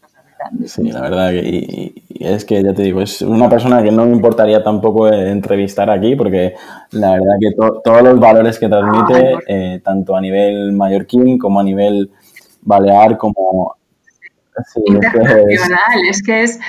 Sí, 0.65 0.91
la 0.91 1.01
verdad, 1.01 1.31
y, 1.33 1.93
es 2.19 2.45
que 2.45 2.63
ya 2.63 2.73
te 2.73 2.83
digo, 2.83 3.01
es 3.01 3.21
una 3.21 3.49
persona 3.49 3.81
que 3.81 3.91
no 3.91 4.05
me 4.05 4.13
importaría 4.13 4.63
tampoco 4.63 5.07
entrevistar 5.07 5.89
aquí, 5.89 6.15
porque 6.15 6.55
la 6.91 7.11
verdad 7.11 7.33
que 7.39 7.51
todos 7.83 8.01
los 8.01 8.19
valores 8.19 8.59
que 8.59 8.69
transmite, 8.69 9.37
eh, 9.47 9.81
tanto 9.83 10.15
a 10.15 10.21
nivel 10.21 10.73
mallorquín 10.73 11.37
como 11.37 11.59
a 11.59 11.63
nivel 11.63 12.11
balear, 12.61 13.17
como... 13.17 13.75
Internacional, 14.85 15.79
es, 16.09 16.21
que 16.21 16.43
es, 16.43 16.59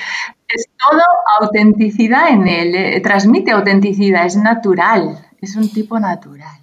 es 0.47 0.67
todo 0.79 1.01
autenticidad 1.41 2.29
en 2.29 2.47
él, 2.47 2.75
eh, 2.75 3.01
transmite 3.01 3.51
autenticidad, 3.51 4.25
es 4.25 4.37
natural, 4.37 5.19
es 5.41 5.55
un 5.55 5.69
tipo 5.69 5.99
natural 5.99 6.62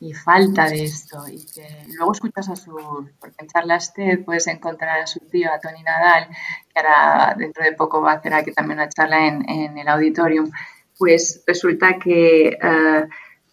y 0.00 0.12
falta 0.12 0.68
de 0.68 0.84
esto. 0.84 1.26
Y 1.28 1.44
que 1.46 1.66
luego 1.94 2.12
escuchas 2.12 2.48
a 2.48 2.56
su, 2.56 3.08
porque 3.18 3.36
en 3.38 3.48
charlas 3.48 3.92
TED 3.94 4.24
puedes 4.24 4.46
encontrar 4.46 5.00
a 5.00 5.06
su 5.06 5.20
tío, 5.20 5.52
a 5.52 5.60
Tony 5.60 5.82
Nadal, 5.82 6.28
que 6.72 6.80
ahora 6.80 7.34
dentro 7.36 7.64
de 7.64 7.72
poco 7.72 8.00
va 8.00 8.12
a 8.12 8.14
hacer 8.16 8.34
aquí 8.34 8.52
también 8.52 8.78
una 8.78 8.88
charla 8.88 9.26
en, 9.26 9.48
en 9.48 9.78
el 9.78 9.88
auditorium, 9.88 10.50
pues 10.98 11.42
resulta 11.46 11.98
que 11.98 12.48
eh, 12.48 13.08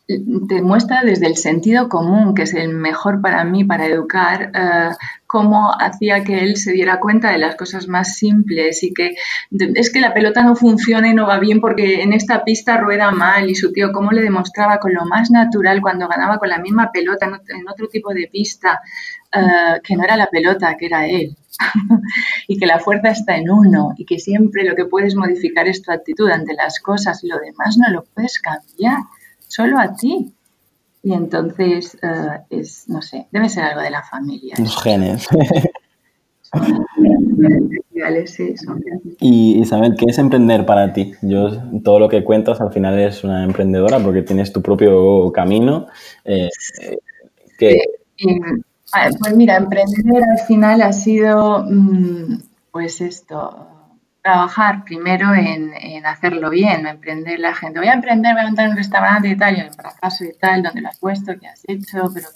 te 0.06 0.62
muestra 0.62 1.02
desde 1.04 1.28
el 1.28 1.38
sentido 1.38 1.88
común, 1.88 2.36
que 2.36 2.44
es 2.44 2.54
el 2.54 2.70
mejor 2.70 3.22
para 3.22 3.46
mí 3.46 3.64
para 3.64 3.86
educar, 3.86 4.52
eh, 4.54 4.90
cómo 5.26 5.72
hacía 5.80 6.26
que 6.26 6.40
él 6.40 6.58
se 6.58 6.74
diera 6.74 7.00
cuenta 7.00 7.32
de 7.32 7.38
las 7.38 7.56
cosas 7.56 7.88
más 7.88 8.16
simples 8.18 8.84
y 8.84 8.94
que 8.94 9.16
es 9.50 9.92
que 9.92 10.02
la 10.02 10.14
pelota 10.14 10.44
no 10.44 10.56
funciona 10.56 11.08
y 11.08 11.14
no 11.14 11.26
va 11.26 11.40
bien 11.40 11.62
porque 11.62 12.02
en 12.02 12.12
esta 12.12 12.44
pista 12.44 12.78
rueda 12.78 13.12
mal 13.12 13.50
y 13.50 13.56
su 13.56 13.72
tío 13.72 13.94
cómo 13.94 14.12
le 14.12 14.22
demostraba 14.22 14.78
con 14.80 14.94
lo 14.94 15.06
más 15.06 15.32
natural 15.32 15.82
cuando 15.82 16.10
ganaba 16.10 16.38
con 16.38 16.50
la 16.50 16.60
misma 16.60 16.92
pelota 16.92 17.26
en 17.26 17.70
otro 17.70 17.88
tipo 17.88 18.14
de 18.14 18.28
pista, 18.28 18.82
eh, 19.32 19.80
que 19.82 19.96
no 19.96 20.04
era 20.04 20.18
la 20.18 20.28
pelota, 20.28 20.76
que 20.78 20.86
era 20.88 21.08
él. 21.08 21.38
y 22.48 22.58
que 22.58 22.66
la 22.66 22.80
fuerza 22.80 23.12
está 23.12 23.38
en 23.38 23.50
uno 23.50 23.94
y 23.96 24.06
que 24.06 24.18
siempre 24.18 24.64
lo 24.64 24.76
que 24.76 24.86
puedes 24.86 25.16
modificar 25.16 25.68
es 25.68 25.84
tu 25.84 25.92
actitud 25.92 26.30
ante 26.30 26.56
las 26.56 26.80
cosas 26.80 27.24
y 27.24 27.28
lo 27.28 27.38
demás 27.38 27.78
no 27.78 27.92
lo 27.92 28.04
puedes 28.04 28.40
cambiar 28.40 28.98
solo 29.54 29.80
a 29.80 29.94
ti. 29.94 30.34
Y 31.04 31.14
entonces 31.14 31.98
eh, 32.02 32.40
es, 32.50 32.88
no 32.88 33.02
sé, 33.02 33.28
debe 33.32 33.50
ser 33.50 33.66
algo 33.66 33.82
de 33.82 33.92
la 33.92 34.02
familia. 34.04 34.56
Los 34.58 34.82
genes. 34.82 35.28
y 39.20 39.60
Isabel, 39.60 39.96
¿qué 39.98 40.06
es 40.08 40.18
emprender 40.18 40.66
para 40.66 40.94
ti? 40.94 41.14
Yo, 41.22 41.50
todo 41.84 42.00
lo 42.00 42.10
que 42.10 42.24
cuentas 42.24 42.62
al 42.62 42.72
final 42.72 42.98
es 43.00 43.24
una 43.24 43.44
emprendedora 43.44 44.00
porque 44.00 44.22
tienes 44.22 44.52
tu 44.54 44.62
propio 44.62 45.32
camino. 45.32 45.88
Eh, 46.24 46.50
pues 47.60 49.36
mira, 49.36 49.58
emprender 49.58 50.24
al 50.24 50.40
final 50.48 50.82
ha 50.82 50.94
sido, 50.94 51.66
mm, 51.70 52.40
pues 52.72 53.02
esto, 53.02 53.68
trabajar 54.24 54.84
primero 54.86 55.34
en, 55.36 56.06
hacerlo 56.06 56.50
bien, 56.50 56.88
emprender 56.88 57.40
la 57.40 57.54
gente. 57.54 57.80
Voy 57.80 57.90
a 57.90 57.94
emprender, 57.94 58.34
voy 58.34 58.42
a 58.42 58.46
montar 58.46 58.70
un 58.70 58.78
restaurante 58.78 59.28
y 59.28 59.38
tal, 59.38 59.58
y 59.58 59.60
el 59.60 59.74
fracaso 59.74 60.24
y 60.24 60.34
tal, 60.34 60.64
donde 60.64 60.82
lo 60.82 60.88
has 60.88 60.98
puesto, 60.98 61.34
qué 61.40 61.48
has 61.48 61.62
hecho, 61.68 62.10
pero 62.14 62.30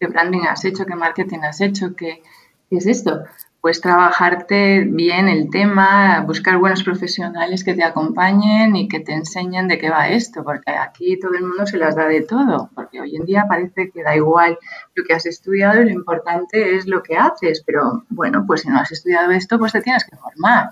qué, 0.00 0.06
branding 0.06 0.46
has 0.48 0.64
hecho, 0.64 0.86
qué 0.86 0.94
marketing 0.94 1.40
has 1.40 1.60
hecho, 1.60 1.94
qué, 1.94 2.22
qué 2.68 2.76
es 2.76 2.86
esto 2.86 3.24
pues 3.60 3.82
trabajarte 3.82 4.84
bien 4.84 5.28
el 5.28 5.50
tema, 5.50 6.24
buscar 6.26 6.56
buenos 6.56 6.82
profesionales 6.82 7.62
que 7.62 7.74
te 7.74 7.84
acompañen 7.84 8.74
y 8.74 8.88
que 8.88 9.00
te 9.00 9.12
enseñen 9.12 9.68
de 9.68 9.76
qué 9.78 9.90
va 9.90 10.08
esto, 10.08 10.42
porque 10.42 10.70
aquí 10.70 11.18
todo 11.18 11.34
el 11.34 11.42
mundo 11.42 11.66
se 11.66 11.76
las 11.76 11.94
da 11.94 12.06
de 12.06 12.22
todo, 12.22 12.70
porque 12.74 13.00
hoy 13.02 13.16
en 13.16 13.26
día 13.26 13.44
parece 13.46 13.90
que 13.90 14.02
da 14.02 14.16
igual 14.16 14.58
lo 14.94 15.04
que 15.04 15.12
has 15.12 15.26
estudiado 15.26 15.82
y 15.82 15.84
lo 15.84 15.90
importante 15.90 16.76
es 16.76 16.86
lo 16.86 17.02
que 17.02 17.18
haces, 17.18 17.62
pero 17.66 18.04
bueno, 18.08 18.44
pues 18.46 18.62
si 18.62 18.68
no 18.70 18.78
has 18.78 18.92
estudiado 18.92 19.30
esto, 19.30 19.58
pues 19.58 19.72
te 19.72 19.82
tienes 19.82 20.04
que 20.04 20.16
formar. 20.16 20.70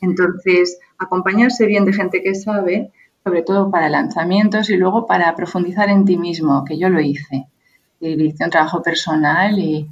Entonces, 0.00 0.80
acompañarse 0.98 1.66
bien 1.66 1.84
de 1.84 1.92
gente 1.92 2.22
que 2.22 2.34
sabe, 2.34 2.90
sobre 3.22 3.42
todo 3.42 3.70
para 3.70 3.88
lanzamientos 3.88 4.70
y 4.70 4.76
luego 4.76 5.06
para 5.06 5.34
profundizar 5.36 5.88
en 5.88 6.04
ti 6.04 6.16
mismo, 6.16 6.64
que 6.64 6.78
yo 6.78 6.88
lo 6.88 7.00
hice. 7.00 7.46
Hice 8.00 8.44
un 8.44 8.50
trabajo 8.50 8.82
personal 8.82 9.58
y 9.58 9.88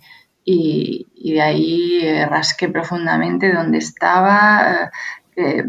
y, 0.48 1.32
de 1.32 1.42
ahí 1.42 1.98
eh, 2.02 2.24
rasqué 2.24 2.68
profundamente 2.68 3.52
donde 3.52 3.78
estaba, 3.78 4.90
eh, 5.34 5.64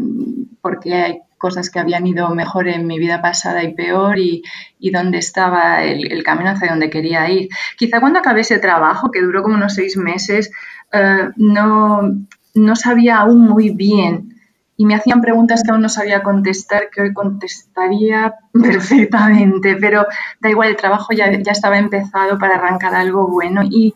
porque 0.62 0.94
hay 0.94 1.18
cosas 1.36 1.68
que 1.68 1.80
habían 1.80 2.06
ido 2.06 2.28
mejor 2.30 2.68
en 2.68 2.86
mi 2.86 2.98
vida 2.98 3.20
pasada 3.20 3.64
y 3.64 3.74
peor 3.74 4.18
y, 4.18 4.42
y 4.78 4.90
dónde 4.90 5.18
estaba 5.18 5.82
el, 5.82 6.22
camino 6.22 6.50
hacia 6.50 6.70
donde 6.70 6.90
quería 6.90 7.28
ir. 7.28 7.48
Quizá 7.76 8.00
cuando 8.00 8.20
acabé 8.20 8.42
ese 8.42 8.58
trabajo, 8.60 9.10
que 9.10 9.20
duró 9.20 9.42
como 9.42 9.56
unos 9.56 9.74
seis 9.74 9.96
meses, 9.96 10.52
eh, 10.92 11.28
no, 11.36 12.02
no 12.54 12.76
sabía 12.76 13.18
aún 13.18 13.40
muy 13.40 13.70
bien 13.70 14.37
y 14.80 14.86
me 14.86 14.94
hacían 14.94 15.20
preguntas 15.20 15.64
que 15.64 15.72
aún 15.72 15.82
no 15.82 15.88
sabía 15.88 16.22
contestar, 16.22 16.88
que 16.90 17.02
hoy 17.02 17.12
contestaría 17.12 18.36
perfectamente, 18.52 19.74
pero 19.74 20.06
da 20.40 20.50
igual, 20.50 20.68
el 20.68 20.76
trabajo 20.76 21.12
ya, 21.12 21.32
ya 21.32 21.50
estaba 21.50 21.78
empezado 21.78 22.38
para 22.38 22.54
arrancar 22.54 22.94
algo 22.94 23.26
bueno 23.26 23.62
y, 23.64 23.92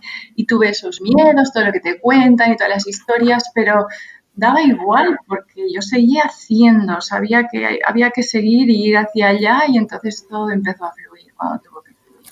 tuve 0.48 0.70
esos 0.70 1.00
miedos, 1.00 1.52
todo 1.52 1.66
lo 1.66 1.72
que 1.72 1.78
te 1.78 2.00
cuentan 2.00 2.50
y 2.50 2.56
todas 2.56 2.70
las 2.70 2.88
historias, 2.88 3.52
pero 3.54 3.86
daba 4.34 4.60
igual 4.60 5.16
porque 5.28 5.72
yo 5.72 5.80
seguía 5.82 6.22
haciendo, 6.24 7.00
sabía 7.00 7.46
que 7.46 7.78
había 7.86 8.10
que 8.10 8.24
seguir 8.24 8.68
y 8.68 8.88
ir 8.88 8.96
hacia 8.96 9.28
allá 9.28 9.62
y 9.68 9.78
entonces 9.78 10.26
todo 10.28 10.50
empezó 10.50 10.86
a 10.86 10.92
fluir 10.92 11.32
cuando 11.36 11.60
tuvo 11.60 11.82
que 11.82 11.94
fluir. 11.94 12.26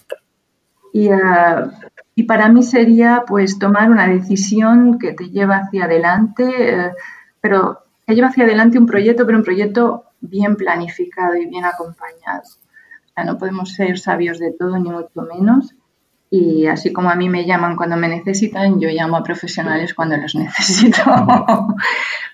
Y, 0.92 1.08
uh, 1.08 1.70
y 2.16 2.24
para 2.24 2.48
mí 2.48 2.64
sería 2.64 3.22
pues 3.28 3.60
tomar 3.60 3.90
una 3.90 4.08
decisión 4.08 4.98
que 4.98 5.12
te 5.12 5.30
lleva 5.30 5.58
hacia 5.58 5.84
adelante, 5.84 6.44
uh, 6.44 6.92
pero 7.40 7.84
que 8.10 8.16
lleva 8.16 8.28
hacia 8.28 8.44
adelante 8.44 8.78
un 8.78 8.86
proyecto, 8.86 9.24
pero 9.24 9.38
un 9.38 9.44
proyecto 9.44 10.04
bien 10.20 10.56
planificado 10.56 11.36
y 11.36 11.46
bien 11.46 11.64
acompañado. 11.64 12.42
O 12.42 13.12
sea, 13.14 13.24
no 13.24 13.38
podemos 13.38 13.72
ser 13.72 13.98
sabios 13.98 14.38
de 14.38 14.52
todo, 14.52 14.78
ni 14.78 14.90
mucho 14.90 15.22
menos, 15.22 15.74
y 16.28 16.66
así 16.66 16.92
como 16.92 17.10
a 17.10 17.16
mí 17.16 17.28
me 17.28 17.44
llaman 17.44 17.74
cuando 17.74 17.96
me 17.96 18.08
necesitan, 18.08 18.80
yo 18.80 18.88
llamo 18.88 19.16
a 19.16 19.22
profesionales 19.22 19.94
cuando 19.94 20.16
los 20.16 20.34
necesito, 20.36 21.02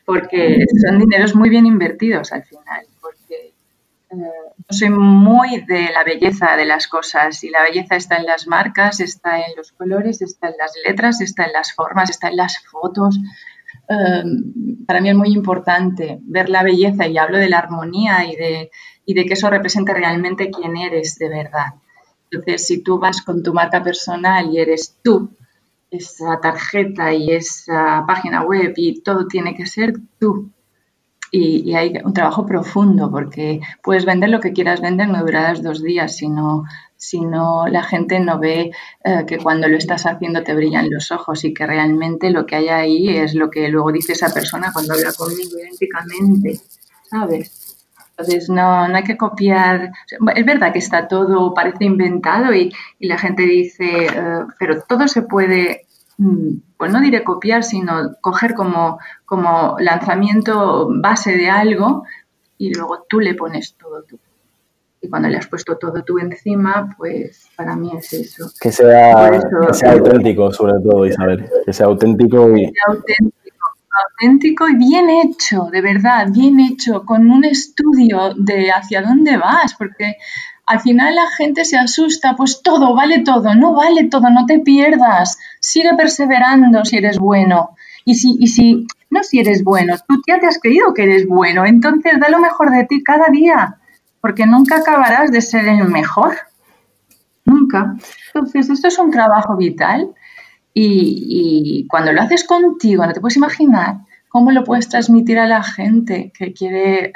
porque 0.04 0.64
son 0.86 0.98
dineros 0.98 1.34
muy 1.34 1.48
bien 1.48 1.64
invertidos 1.66 2.32
al 2.32 2.44
final, 2.44 2.86
porque 3.00 3.54
eh, 4.10 4.16
soy 4.68 4.90
muy 4.90 5.62
de 5.62 5.90
la 5.92 6.04
belleza 6.04 6.56
de 6.56 6.66
las 6.66 6.88
cosas 6.88 7.42
y 7.42 7.48
la 7.48 7.62
belleza 7.62 7.96
está 7.96 8.16
en 8.16 8.26
las 8.26 8.46
marcas, 8.46 9.00
está 9.00 9.38
en 9.38 9.56
los 9.56 9.72
colores, 9.72 10.20
está 10.20 10.48
en 10.48 10.54
las 10.58 10.72
letras, 10.86 11.22
está 11.22 11.44
en 11.44 11.52
las 11.52 11.72
formas, 11.72 12.10
está 12.10 12.28
en 12.28 12.36
las 12.36 12.62
fotos. 12.70 13.18
Eh, 13.88 14.24
para 14.86 15.00
mí 15.00 15.10
es 15.10 15.16
muy 15.16 15.32
importante 15.32 16.18
ver 16.22 16.48
la 16.48 16.62
belleza 16.62 17.06
y 17.06 17.18
hablo 17.18 17.38
de 17.38 17.48
la 17.48 17.58
armonía 17.58 18.24
y 18.24 18.36
de, 18.36 18.70
y 19.04 19.14
de 19.14 19.24
que 19.24 19.34
eso 19.34 19.50
represente 19.50 19.94
realmente 19.94 20.50
quién 20.50 20.76
eres 20.76 21.18
de 21.18 21.28
verdad. 21.28 21.74
Entonces, 22.30 22.66
si 22.66 22.82
tú 22.82 22.98
vas 22.98 23.22
con 23.22 23.42
tu 23.42 23.54
marca 23.54 23.82
personal 23.82 24.52
y 24.52 24.58
eres 24.58 24.96
tú, 25.02 25.30
esa 25.90 26.40
tarjeta 26.40 27.12
y 27.12 27.30
esa 27.30 28.04
página 28.06 28.42
web 28.42 28.72
y 28.76 29.00
todo 29.00 29.26
tiene 29.26 29.54
que 29.54 29.66
ser 29.66 29.94
tú. 30.18 30.50
Y, 31.30 31.74
hay 31.74 31.94
un 32.04 32.14
trabajo 32.14 32.46
profundo 32.46 33.10
porque 33.10 33.60
puedes 33.82 34.04
vender 34.04 34.30
lo 34.30 34.40
que 34.40 34.52
quieras 34.52 34.80
vender, 34.80 35.08
no 35.08 35.20
durarás 35.20 35.62
dos 35.62 35.82
días, 35.82 36.16
sino, 36.16 36.64
no 37.28 37.66
la 37.68 37.82
gente 37.82 38.20
no 38.20 38.38
ve 38.38 38.70
eh, 39.04 39.24
que 39.26 39.38
cuando 39.38 39.68
lo 39.68 39.76
estás 39.76 40.06
haciendo 40.06 40.42
te 40.42 40.54
brillan 40.54 40.88
los 40.90 41.10
ojos 41.12 41.44
y 41.44 41.52
que 41.52 41.66
realmente 41.66 42.30
lo 42.30 42.46
que 42.46 42.56
hay 42.56 42.68
ahí 42.68 43.08
es 43.16 43.34
lo 43.34 43.50
que 43.50 43.68
luego 43.68 43.92
dice 43.92 44.12
esa 44.12 44.32
persona 44.32 44.72
cuando 44.72 44.94
habla 44.94 45.12
conmigo 45.12 45.58
idénticamente, 45.58 46.60
¿sabes? 47.10 47.66
Entonces, 48.18 48.48
no, 48.48 48.88
no 48.88 48.96
hay 48.96 49.04
que 49.04 49.16
copiar. 49.16 49.92
Es 50.34 50.46
verdad 50.46 50.72
que 50.72 50.78
está 50.78 51.06
todo, 51.06 51.52
parece 51.52 51.84
inventado 51.84 52.54
y, 52.54 52.72
la 52.98 53.18
gente 53.18 53.42
dice, 53.42 54.06
eh, 54.06 54.44
pero 54.58 54.82
todo 54.82 55.06
se 55.06 55.22
puede, 55.22 55.85
pues 56.76 56.92
no 56.92 57.00
diré 57.00 57.24
copiar, 57.24 57.62
sino 57.62 58.14
coger 58.20 58.54
como, 58.54 58.98
como 59.24 59.76
lanzamiento 59.78 60.88
base 60.90 61.36
de 61.36 61.50
algo 61.50 62.04
y 62.58 62.74
luego 62.74 63.04
tú 63.08 63.20
le 63.20 63.34
pones 63.34 63.76
todo 63.76 64.02
tú. 64.02 64.18
Y 65.00 65.08
cuando 65.08 65.28
le 65.28 65.36
has 65.36 65.46
puesto 65.46 65.76
todo 65.76 66.02
tú 66.04 66.18
encima, 66.18 66.94
pues 66.96 67.48
para 67.54 67.76
mí 67.76 67.92
es 67.96 68.12
eso. 68.14 68.50
Que 68.60 68.72
sea, 68.72 69.40
sea 69.72 69.92
auténtico, 69.92 70.50
sobre 70.52 70.72
todo, 70.82 71.06
Isabel. 71.06 71.48
Que 71.64 71.72
sea 71.72 71.86
auténtico 71.86 72.50
y. 72.56 72.66
Que 72.66 72.72
sea 72.72 72.94
auténtico 72.94 73.35
auténtico 74.04 74.68
y 74.68 74.76
bien 74.76 75.08
hecho, 75.10 75.68
de 75.70 75.80
verdad, 75.80 76.28
bien 76.30 76.60
hecho, 76.60 77.04
con 77.04 77.30
un 77.30 77.44
estudio 77.44 78.34
de 78.36 78.70
hacia 78.70 79.02
dónde 79.02 79.36
vas, 79.36 79.74
porque 79.74 80.16
al 80.66 80.80
final 80.80 81.14
la 81.14 81.26
gente 81.36 81.64
se 81.64 81.76
asusta, 81.76 82.34
pues 82.36 82.62
todo, 82.62 82.94
vale 82.94 83.20
todo, 83.20 83.54
no 83.54 83.74
vale 83.74 84.04
todo, 84.04 84.30
no 84.30 84.46
te 84.46 84.58
pierdas, 84.58 85.38
sigue 85.60 85.94
perseverando 85.96 86.84
si 86.84 86.96
eres 86.96 87.18
bueno. 87.18 87.76
Y 88.04 88.14
si, 88.14 88.36
y 88.38 88.48
si, 88.48 88.86
no 89.10 89.22
si 89.22 89.40
eres 89.40 89.64
bueno, 89.64 89.94
tú 90.06 90.20
ya 90.26 90.38
te 90.38 90.46
has 90.46 90.60
creído 90.60 90.94
que 90.94 91.04
eres 91.04 91.26
bueno, 91.26 91.64
entonces 91.64 92.18
da 92.20 92.28
lo 92.28 92.38
mejor 92.38 92.70
de 92.70 92.84
ti 92.84 93.02
cada 93.02 93.28
día, 93.30 93.78
porque 94.20 94.46
nunca 94.46 94.76
acabarás 94.76 95.30
de 95.30 95.40
ser 95.40 95.66
el 95.66 95.88
mejor. 95.88 96.36
Nunca. 97.44 97.96
Entonces, 98.34 98.68
esto 98.68 98.88
es 98.88 98.98
un 98.98 99.10
trabajo 99.10 99.56
vital 99.56 100.14
y, 100.78 101.86
cuando 101.88 102.12
lo 102.12 102.20
haces 102.20 102.44
contigo, 102.44 103.06
no 103.06 103.12
te 103.14 103.20
puedes 103.20 103.36
imaginar 103.36 104.00
cómo 104.28 104.52
lo 104.52 104.62
puedes 104.62 104.88
transmitir 104.88 105.38
a 105.38 105.46
la 105.46 105.62
gente 105.62 106.32
que 106.36 106.52
quiere 106.52 107.06
eh, 107.06 107.12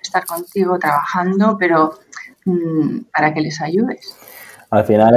estar 0.00 0.24
contigo 0.24 0.78
trabajando, 0.78 1.58
pero 1.58 1.98
mm, 2.46 3.00
para 3.12 3.34
que 3.34 3.42
les 3.42 3.60
ayudes. 3.60 4.16
Al 4.74 4.84
final 4.84 5.14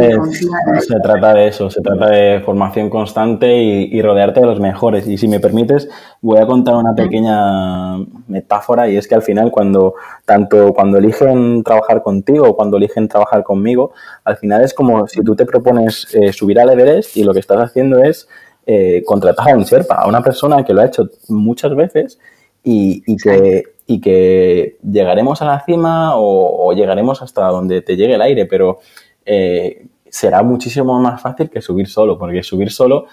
se 0.80 1.00
trata 1.00 1.34
de 1.34 1.48
eso, 1.48 1.72
se 1.72 1.82
trata 1.82 2.12
de 2.12 2.42
formación 2.42 2.92
constante 2.92 3.58
y, 3.58 4.00
rodearte 4.04 4.40
de 4.40 4.46
los 4.46 4.60
mejores. 4.60 5.08
Y 5.08 5.18
si 5.18 5.28
me 5.28 5.40
permites, 5.40 5.90
voy 6.22 6.38
a 6.38 6.46
contar 6.46 6.76
una 6.76 6.94
pequeña 6.94 7.98
metáfora 8.28 8.88
y 8.88 8.98
es 8.98 9.08
que 9.08 9.16
al 9.16 9.24
final 9.24 9.50
cuando 9.50 9.96
tanto 10.26 10.74
cuando 10.74 11.00
eligen 11.00 11.64
trabajar 11.64 12.04
contigo 12.04 12.50
o 12.50 12.56
cuando 12.56 12.78
eligen 12.78 13.08
trabajar 13.08 13.44
conmigo, 13.44 13.94
al 14.26 14.38
final 14.38 14.64
es 14.64 14.76
como 14.76 15.08
si 15.08 15.24
tú 15.24 15.36
te 15.36 15.46
propones 15.46 16.08
eh, 16.14 16.32
subir 16.32 16.60
al 16.60 16.70
Everest 16.70 17.18
y 17.18 17.24
lo 17.24 17.34
que 17.34 17.40
estás 17.40 17.60
haciendo 17.60 18.04
es 18.04 18.30
eh, 18.68 19.02
contratar 19.08 19.50
a 19.50 19.56
un 19.56 19.64
Sherpa, 19.64 19.96
a 19.96 20.08
una 20.08 20.22
persona 20.22 20.64
que 20.64 20.74
lo 20.74 20.82
ha 20.82 20.86
hecho 20.86 21.10
muchas 21.30 21.76
veces 21.76 22.20
y, 22.64 23.02
que, 23.18 23.64
y 23.88 24.02
que 24.02 24.78
llegaremos 24.84 25.42
a 25.42 25.46
la 25.46 25.62
cima 25.62 26.12
o 26.16 26.74
llegaremos 26.74 27.24
hasta 27.24 27.48
donde 27.48 27.82
te 27.82 27.96
llegue 27.96 28.16
el 28.16 28.22
aire, 28.22 28.46
pero 28.46 28.80
eh, 29.28 29.86
será 30.10 30.42
muchísimo 30.42 31.00
más 31.00 31.22
fácil 31.22 31.50
que 31.50 31.62
subir 31.62 31.88
solo, 31.88 32.18
porque 32.18 32.42
subir 32.42 32.72
solo, 32.72 33.06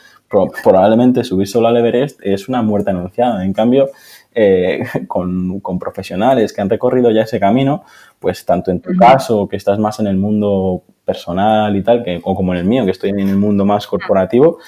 probablemente 0.62 1.24
subir 1.24 1.48
solo 1.48 1.68
al 1.68 1.76
Everest 1.76 2.20
es 2.22 2.48
una 2.48 2.62
muerte 2.62 2.90
anunciada. 2.90 3.44
En 3.44 3.52
cambio, 3.52 3.88
eh, 4.34 4.84
con, 5.08 5.60
profesionales 5.78 6.52
que 6.52 6.60
han 6.60 6.70
recorrido 6.70 7.10
ya 7.10 7.22
ese 7.22 7.40
camino, 7.40 7.84
pues 8.18 8.44
tanto 8.44 8.70
en 8.70 8.80
tu 8.80 8.96
caso, 8.96 9.48
que 9.48 9.56
estás 9.56 9.78
más 9.78 9.98
en 10.00 10.06
el 10.06 10.16
mundo 10.16 10.82
personal 11.04 11.74
y 11.76 11.82
tal, 11.82 12.04
que, 12.04 12.20
o 12.22 12.34
como 12.34 12.54
en 12.54 12.60
el 12.60 12.64
mío, 12.64 12.84
que 12.84 12.92
estoy 12.92 13.10
en 13.10 13.28
el 13.28 13.36
mundo 13.36 13.64
más 13.64 13.86
corporativo, 13.86 14.58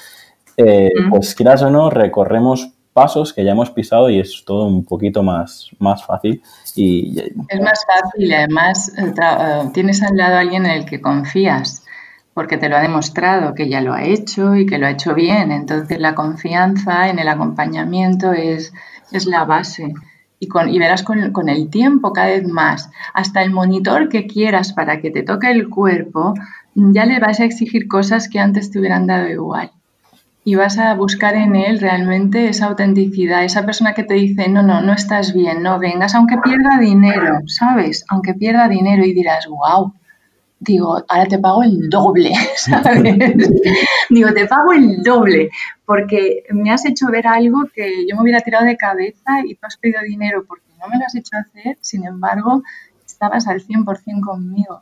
eh, 0.57 0.89
pues 1.09 1.33
quieras 1.33 1.63
o 1.63 1.69
no, 1.69 1.89
recorremos 1.89 2.76
pasos 2.97 3.31
que 3.31 3.45
ya 3.45 3.51
hemos 3.51 3.69
pisado 3.69 4.09
y 4.09 4.19
es 4.19 4.43
todo 4.43 4.65
un 4.65 4.83
poquito 4.83 5.21
más, 5.21 5.69
más 5.77 6.03
fácil. 6.03 6.41
Y, 6.75 7.15
es 7.47 7.61
más 7.61 7.85
fácil, 7.85 8.33
además 8.33 8.91
eh, 8.97 9.13
eh, 9.21 9.69
tienes 9.71 10.01
al 10.01 10.17
lado 10.17 10.37
a 10.37 10.39
alguien 10.39 10.65
en 10.65 10.71
el 10.71 10.85
que 10.85 10.99
confías, 10.99 11.85
porque 12.33 12.57
te 12.57 12.69
lo 12.69 12.75
ha 12.75 12.81
demostrado 12.81 13.53
que 13.53 13.69
ya 13.69 13.81
lo 13.81 13.93
ha 13.93 14.03
hecho 14.03 14.55
y 14.55 14.65
que 14.65 14.79
lo 14.79 14.87
ha 14.87 14.89
hecho 14.89 15.13
bien. 15.13 15.51
Entonces 15.51 15.99
la 15.99 16.15
confianza 16.15 17.09
en 17.09 17.19
el 17.19 17.27
acompañamiento 17.27 18.33
es, 18.33 18.73
es 19.11 19.27
la 19.27 19.45
base. 19.45 19.93
Y, 20.39 20.47
con, 20.47 20.67
y 20.67 20.79
verás 20.79 21.03
con, 21.03 21.31
con 21.31 21.49
el 21.49 21.69
tiempo 21.69 22.13
cada 22.13 22.29
vez 22.29 22.47
más, 22.47 22.89
hasta 23.13 23.43
el 23.43 23.51
monitor 23.51 24.09
que 24.09 24.25
quieras 24.25 24.73
para 24.73 25.01
que 25.01 25.11
te 25.11 25.21
toque 25.21 25.51
el 25.51 25.69
cuerpo, 25.69 26.33
ya 26.73 27.05
le 27.05 27.19
vas 27.19 27.39
a 27.39 27.45
exigir 27.45 27.87
cosas 27.87 28.27
que 28.27 28.39
antes 28.39 28.71
te 28.71 28.79
hubieran 28.79 29.05
dado 29.05 29.27
igual 29.27 29.69
y 30.47 30.55
vas 30.55 30.77
a 30.77 30.93
buscar 30.93 31.35
en 31.35 31.57
él 31.57 31.77
realmente 31.77 32.47
esa 32.47 32.67
autenticidad, 32.67 33.43
esa 33.43 33.65
persona 33.65 33.93
que 33.93 34.03
te 34.03 34.13
dice, 34.13 34.47
no, 34.47 34.63
no, 34.63 34.79
no 34.79 34.93
estás 34.93 35.33
bien, 35.33 35.61
no 35.61 35.77
vengas, 35.77 36.15
aunque 36.15 36.37
pierda 36.37 36.79
dinero, 36.79 37.39
¿sabes? 37.47 38.05
Aunque 38.07 38.33
pierda 38.33 38.69
dinero 38.69 39.03
y 39.03 39.11
dirás, 39.11 39.45
wow, 39.47 39.93
digo, 40.57 41.03
ahora 41.09 41.25
te 41.25 41.37
pago 41.37 41.63
el 41.63 41.89
doble, 41.89 42.31
¿sabes? 42.55 43.03
digo, 44.09 44.33
te 44.33 44.45
pago 44.45 44.71
el 44.71 45.03
doble, 45.03 45.49
porque 45.83 46.43
me 46.51 46.71
has 46.71 46.85
hecho 46.85 47.07
ver 47.07 47.27
algo 47.27 47.65
que 47.75 48.07
yo 48.07 48.15
me 48.15 48.21
hubiera 48.21 48.39
tirado 48.39 48.63
de 48.63 48.77
cabeza 48.77 49.41
y 49.45 49.55
tú 49.55 49.59
has 49.63 49.75
pedido 49.75 49.99
dinero 50.01 50.45
porque 50.47 50.71
no 50.79 50.87
me 50.87 50.97
lo 50.97 51.03
has 51.03 51.15
hecho 51.15 51.35
hacer, 51.35 51.77
sin 51.81 52.05
embargo, 52.05 52.63
estabas 53.05 53.49
al 53.49 53.59
100% 53.59 54.21
conmigo. 54.21 54.81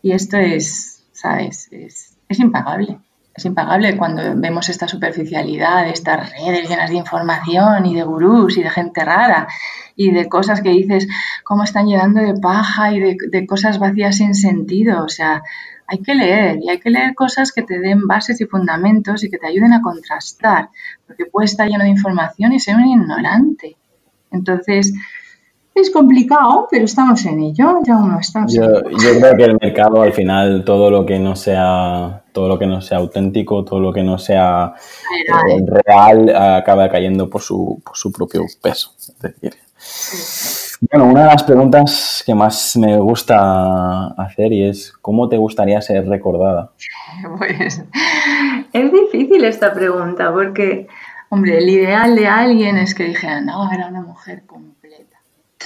Y 0.00 0.12
esto 0.12 0.38
es, 0.38 1.04
¿sabes? 1.12 1.68
Es, 1.70 2.16
es 2.30 2.38
impagable 2.38 2.98
impagable 3.44 3.96
cuando 3.96 4.22
vemos 4.36 4.68
esta 4.68 4.88
superficialidad, 4.88 5.88
estas 5.88 6.30
redes 6.32 6.68
llenas 6.68 6.90
de 6.90 6.96
información 6.96 7.86
y 7.86 7.94
de 7.94 8.02
gurús 8.02 8.56
y 8.56 8.62
de 8.62 8.70
gente 8.70 9.04
rara 9.04 9.48
y 9.96 10.10
de 10.12 10.28
cosas 10.28 10.62
que 10.62 10.70
dices, 10.70 11.06
cómo 11.44 11.64
están 11.64 11.86
llenando 11.86 12.20
de 12.20 12.34
paja 12.40 12.92
y 12.92 13.00
de, 13.00 13.46
cosas 13.46 13.78
vacías 13.78 14.16
sin 14.16 14.34
sentido. 14.34 15.04
O 15.04 15.08
sea, 15.08 15.42
hay 15.86 15.98
que 15.98 16.14
leer 16.14 16.58
y 16.62 16.70
hay 16.70 16.78
que 16.78 16.90
leer 16.90 17.14
cosas 17.14 17.52
que 17.52 17.62
te 17.62 17.78
den 17.78 18.06
bases 18.06 18.40
y 18.40 18.46
fundamentos 18.46 19.24
y 19.24 19.30
que 19.30 19.38
te 19.38 19.46
ayuden 19.46 19.72
a 19.72 19.82
contrastar, 19.82 20.70
porque 21.06 21.26
puede 21.26 21.46
estar 21.46 21.68
lleno 21.68 21.84
de 21.84 21.90
información 21.90 22.52
y 22.52 22.60
ser 22.60 22.76
un 22.76 22.86
ignorante. 22.86 23.76
Entonces, 24.30 24.92
es 25.74 25.90
complicado, 25.90 26.68
pero 26.70 26.84
estamos 26.84 27.24
en 27.26 27.40
ello, 27.40 27.78
ya 27.86 27.96
uno 27.96 28.18
está. 28.18 28.44
Yo, 28.48 28.64
yo, 28.90 29.20
creo 29.20 29.36
que 29.36 29.44
el 29.44 29.58
mercado 29.60 30.02
al 30.02 30.12
final, 30.12 30.64
todo 30.64 30.90
lo 30.90 31.06
que 31.06 31.18
no 31.18 31.36
sea, 31.36 32.22
todo 32.32 32.48
lo 32.48 32.58
que 32.58 32.66
no 32.66 32.80
sea 32.80 32.98
auténtico, 32.98 33.64
todo 33.64 33.80
lo 33.80 33.92
que 33.92 34.02
no 34.02 34.18
sea 34.18 34.74
real, 35.66 36.34
acaba 36.34 36.88
cayendo 36.88 37.30
por 37.30 37.42
su, 37.42 37.80
por 37.84 37.96
su 37.96 38.12
propio 38.12 38.42
peso. 38.62 38.92
Es 38.98 39.16
decir, 39.20 39.54
bueno, 40.80 41.06
una 41.06 41.22
de 41.22 41.26
las 41.26 41.42
preguntas 41.42 42.22
que 42.24 42.34
más 42.34 42.76
me 42.76 42.98
gusta 42.98 44.08
hacer 44.18 44.52
y 44.52 44.64
es 44.64 44.92
¿cómo 45.00 45.28
te 45.28 45.36
gustaría 45.36 45.80
ser 45.80 46.06
recordada? 46.08 46.72
Pues 47.38 47.84
es 48.72 48.92
difícil 48.92 49.44
esta 49.44 49.74
pregunta 49.74 50.32
porque, 50.32 50.86
hombre, 51.28 51.58
el 51.58 51.68
ideal 51.68 52.14
de 52.14 52.26
alguien 52.26 52.78
es 52.78 52.94
que 52.94 53.04
dijera, 53.04 53.40
no, 53.40 53.70
era 53.72 53.88
una 53.88 54.00
mujer 54.00 54.44
completa. 54.46 54.79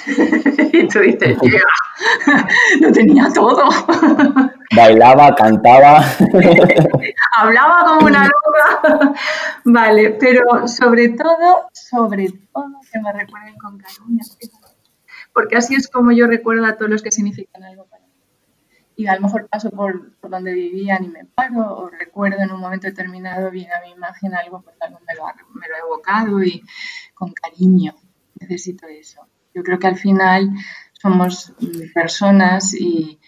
y 0.72 0.88
tú 0.88 1.00
dices, 1.00 1.38
no 2.80 2.92
tenía 2.92 3.28
todo. 3.32 3.68
Bailaba, 4.74 5.34
cantaba. 5.34 6.04
Hablaba 7.36 7.84
como 7.84 8.06
una 8.06 8.24
loca. 8.24 9.14
vale, 9.64 10.10
pero 10.20 10.66
sobre 10.68 11.10
todo, 11.10 11.68
sobre 11.72 12.28
todo 12.52 12.80
que 12.92 13.00
me 13.00 13.12
recuerden 13.12 13.56
con 13.56 13.78
cariño 13.78 14.22
porque 15.34 15.56
así 15.56 15.74
es 15.74 15.88
como 15.88 16.12
yo 16.12 16.26
recuerdo 16.28 16.64
a 16.64 16.76
todos 16.76 16.90
los 16.90 17.02
que 17.02 17.10
significan 17.10 17.64
algo 17.64 17.84
para 17.86 18.04
mí. 18.04 18.12
Y 18.96 19.08
a 19.08 19.16
lo 19.16 19.22
mejor 19.22 19.48
paso 19.48 19.70
por, 19.70 20.12
donde 20.22 20.54
vivían 20.54 21.04
y 21.04 21.08
me 21.08 21.24
paro, 21.24 21.76
o 21.76 21.90
recuerdo 21.90 22.40
en 22.40 22.52
un 22.52 22.60
momento 22.60 22.86
determinado 22.86 23.50
bien 23.50 23.70
a 23.72 23.80
mi 23.80 23.90
imagen 23.90 24.32
algo 24.34 24.62
porque 24.62 24.78
algo 24.82 25.00
me 25.04 25.14
lo, 25.16 25.26
ha, 25.26 25.34
me 25.34 25.68
lo 25.68 25.74
ha 25.74 25.78
evocado 25.80 26.42
y 26.42 26.62
con 27.14 27.32
cariño 27.32 27.96
necesito 28.38 28.86
eso. 28.86 29.26
Yo 29.54 29.62
creo 29.62 29.78
que 29.78 29.86
al 29.86 29.96
final 29.96 30.50
somos 31.00 31.52
personas 31.94 32.74
y, 32.74 33.18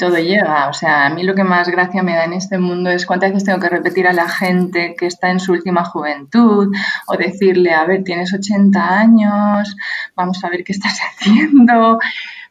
todo 0.00 0.18
llega. 0.18 0.68
O 0.68 0.72
sea, 0.72 1.06
a 1.06 1.10
mí 1.10 1.22
lo 1.22 1.36
que 1.36 1.44
más 1.44 1.68
gracia 1.68 2.02
me 2.02 2.14
da 2.14 2.24
en 2.24 2.32
este 2.32 2.58
mundo 2.58 2.90
es 2.90 3.06
cuántas 3.06 3.30
veces 3.30 3.44
tengo 3.44 3.60
que 3.60 3.68
repetir 3.68 4.08
a 4.08 4.12
la 4.12 4.28
gente 4.28 4.96
que 4.98 5.06
está 5.06 5.30
en 5.30 5.38
su 5.38 5.52
última 5.52 5.84
juventud 5.84 6.74
o 7.06 7.16
decirle, 7.16 7.72
a 7.72 7.84
ver, 7.84 8.02
tienes 8.02 8.34
80 8.34 8.98
años, 8.98 9.76
vamos 10.16 10.42
a 10.42 10.48
ver 10.48 10.64
qué 10.64 10.72
estás 10.72 10.98
haciendo. 11.20 11.98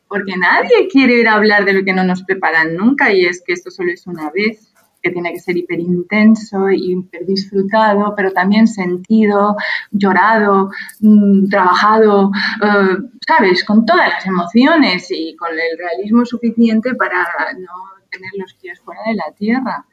Porque 0.07 0.38
nadie 0.38 0.88
quiere 0.89 1.15
ir 1.19 1.28
a 1.28 1.34
hablar 1.34 1.65
de 1.65 1.73
lo 1.73 1.84
que 1.84 1.93
no 1.93 2.05
nos 2.05 2.23
preparan 2.23 2.76
nunca 2.76 3.11
y 3.11 3.26
es 3.26 3.43
que 3.45 3.51
esto 3.51 3.69
solo 3.69 3.91
es 3.91 4.07
una 4.07 4.30
vez 4.30 4.74
que 5.06 5.12
tiene 5.12 5.34
que 5.34 5.39
ser 5.39 5.56
hiper 5.56 5.80
intenso 5.80 6.72
y 6.72 6.93
hiper 6.93 7.28
disfrutado, 7.28 8.16
pero 8.16 8.32
también 8.32 8.66
sentido, 8.68 9.56
llorado, 9.91 10.72
mm, 10.99 11.47
trabajado, 11.47 12.32
eh, 12.64 12.97
¿sabes? 13.28 13.64
Con 13.64 13.86
todas 13.86 14.10
las 14.10 14.26
emociones 14.26 15.06
y 15.12 15.36
con 15.36 15.51
el 15.51 15.78
realismo 15.78 16.26
suficiente 16.26 16.95
para 16.95 17.24
no 17.53 17.76
tener 18.10 18.32
los 18.36 18.56
pies 18.56 18.80
fuera 18.82 19.01
de 19.06 19.14
la 19.14 19.32
tierra. 19.38 19.86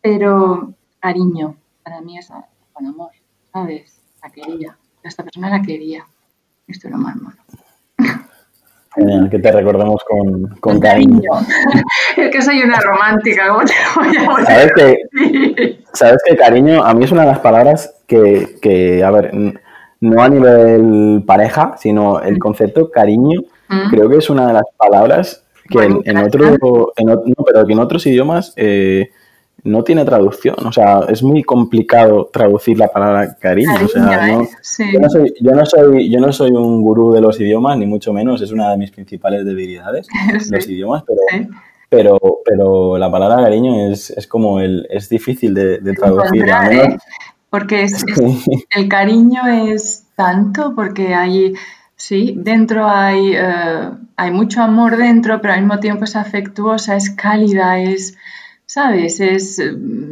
Pero 0.00 0.72
cariño, 0.98 1.56
para 1.82 2.00
mí 2.00 2.16
es 2.16 2.32
con 2.72 2.86
amor, 2.86 3.10
¿sabes? 3.52 4.00
La 4.22 4.30
quería, 4.30 4.78
esta 5.02 5.24
persona 5.24 5.50
la 5.50 5.60
quería. 5.60 6.06
Esto 6.66 6.88
es 6.88 6.92
lo 6.94 6.98
más 6.98 7.16
que 9.30 9.38
te 9.38 9.52
recordemos 9.52 10.02
con, 10.60 10.80
cariño. 10.80 11.20
es 12.16 12.30
que 12.30 12.42
soy 12.42 12.62
una 12.62 12.80
romántica, 12.80 13.48
¿cómo 13.48 13.64
te 13.64 13.72
voy 13.96 14.16
a 14.16 14.44
¿Sabes 14.44 14.72
que, 14.76 15.78
¿Sabes 15.92 16.22
que 16.26 16.36
cariño 16.36 16.84
a 16.84 16.94
mí 16.94 17.04
es 17.04 17.12
una 17.12 17.22
de 17.22 17.28
las 17.28 17.40
palabras 17.40 17.94
que, 18.06 19.02
a 19.04 19.10
ver, 19.10 19.32
no 20.00 20.22
a 20.22 20.28
nivel 20.28 21.22
pareja, 21.26 21.74
sino 21.78 22.20
el 22.20 22.38
concepto 22.38 22.90
cariño, 22.90 23.40
mm. 23.68 23.90
creo 23.90 24.08
que 24.08 24.18
es 24.18 24.30
una 24.30 24.46
de 24.46 24.52
las 24.52 24.64
palabras 24.76 25.44
que 25.68 25.82
en, 25.82 26.16
otro, 26.18 26.92
en, 26.96 27.06
no, 27.06 27.44
pero 27.46 27.66
que 27.66 27.72
en 27.72 27.78
otros 27.78 28.06
idiomas 28.06 28.52
eh, 28.56 29.10
no 29.64 29.82
tiene 29.82 30.04
traducción. 30.04 30.56
O 30.66 30.72
sea, 30.72 31.00
es 31.08 31.22
muy 31.22 31.42
complicado 31.42 32.28
traducir 32.32 32.78
la 32.78 32.88
palabra 32.88 33.34
cariño. 33.34 33.72
o 33.82 33.88
sea, 33.88 34.28
¿eh? 34.28 34.48
yo, 34.92 35.00
no 35.00 35.08
soy, 35.08 35.34
yo, 36.10 36.20
no 36.20 36.32
soy, 36.32 36.50
un 36.50 36.82
gurú 36.82 37.12
de 37.12 37.22
los 37.22 37.40
idiomas, 37.40 37.78
ni 37.78 37.86
mucho 37.86 38.12
menos. 38.12 38.42
Es 38.42 38.52
una 38.52 38.70
de 38.70 38.76
mis 38.76 38.90
principales 38.90 39.44
debilidades, 39.44 40.06
los 40.50 40.68
idiomas, 40.68 41.02
pero, 41.06 41.48
pero, 41.88 42.18
pero 42.44 42.98
la 42.98 43.10
palabra 43.10 43.42
cariño 43.42 43.90
es, 43.90 44.10
es 44.10 44.26
como 44.26 44.60
el, 44.60 44.86
es 44.90 45.08
difícil 45.08 45.54
de, 45.54 45.78
traducir. 45.94 46.44
¿eh? 46.70 46.96
Porque 47.48 47.86
el 48.76 48.88
cariño 48.88 49.46
es 49.46 50.08
tanto, 50.14 50.74
porque 50.74 51.14
hay, 51.14 51.54
sí, 51.96 52.34
dentro 52.36 52.86
hay, 52.86 53.32
eh, 53.34 53.90
hay 54.16 54.30
mucho 54.30 54.60
amor 54.60 54.98
dentro, 54.98 55.40
pero 55.40 55.54
al 55.54 55.60
mismo 55.60 55.80
tiempo 55.80 56.04
es 56.04 56.16
afectuosa, 56.16 56.96
es 56.96 57.10
cálida, 57.10 57.78
es 57.78 58.16
¿sabes? 58.66 59.20
Es, 59.20 59.62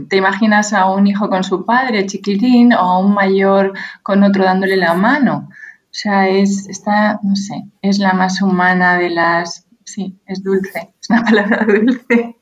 te 0.08 0.16
imaginas 0.16 0.72
a 0.72 0.90
un 0.90 1.06
hijo 1.06 1.28
con 1.28 1.44
su 1.44 1.64
padre, 1.64 2.06
chiquitín, 2.06 2.72
o 2.72 2.78
a 2.78 2.98
un 2.98 3.14
mayor 3.14 3.72
con 4.02 4.22
otro 4.22 4.44
dándole 4.44 4.76
la 4.76 4.94
mano. 4.94 5.48
O 5.50 5.94
sea, 5.94 6.28
es, 6.28 6.68
está, 6.68 7.20
no 7.22 7.36
sé, 7.36 7.54
es 7.82 7.98
la 7.98 8.14
más 8.14 8.40
humana 8.40 8.98
de 8.98 9.10
las, 9.10 9.66
sí, 9.84 10.16
es 10.26 10.42
dulce, 10.42 10.94
es 11.00 11.10
una 11.10 11.22
palabra 11.22 11.66
dulce. 11.66 12.36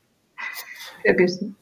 Creo 1.03 1.15
que 1.17 1.27
sí. 1.27 1.53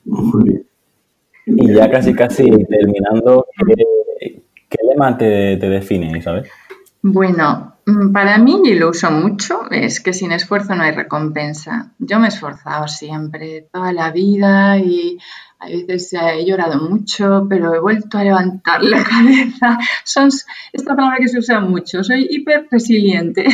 Y 1.45 1.73
ya 1.73 1.89
casi, 1.89 2.13
casi 2.13 2.43
terminando, 2.65 3.47
¿qué, 4.69 4.77
lema 4.87 5.17
te, 5.17 5.57
te 5.57 5.69
define, 5.69 6.21
sabes? 6.21 6.47
Bueno, 7.01 7.77
mm, 7.85 8.11
para 8.11 8.37
mí, 8.37 8.61
y 8.65 8.73
lo 8.75 8.89
uso 8.89 9.09
mucho, 9.09 9.69
es 9.71 10.01
que 10.01 10.11
sin 10.11 10.31
esfuerzo 10.31 10.75
no 10.75 10.83
hay 10.83 10.91
recompensa. 10.91 11.93
Yo 11.97 12.19
me 12.19 12.25
he 12.25 12.29
esforzado 12.29 12.87
siempre, 12.87 13.67
toda 13.71 13.93
la 13.93 14.11
vida, 14.11 14.77
y 14.77 15.17
a 15.59 15.67
veces 15.67 16.13
he 16.13 16.45
llorado 16.45 16.81
mucho, 16.89 17.45
pero 17.49 17.73
he 17.73 17.79
vuelto 17.79 18.17
a 18.17 18.23
levantar 18.23 18.83
la 18.83 19.03
cabeza. 19.09 19.77
Son 20.03 20.29
esta 20.73 20.95
palabra 20.95 21.17
que 21.19 21.29
se 21.29 21.39
usa 21.39 21.61
mucho, 21.61 22.03
soy 22.03 22.27
hiper 22.29 22.67
resiliente. 22.69 23.45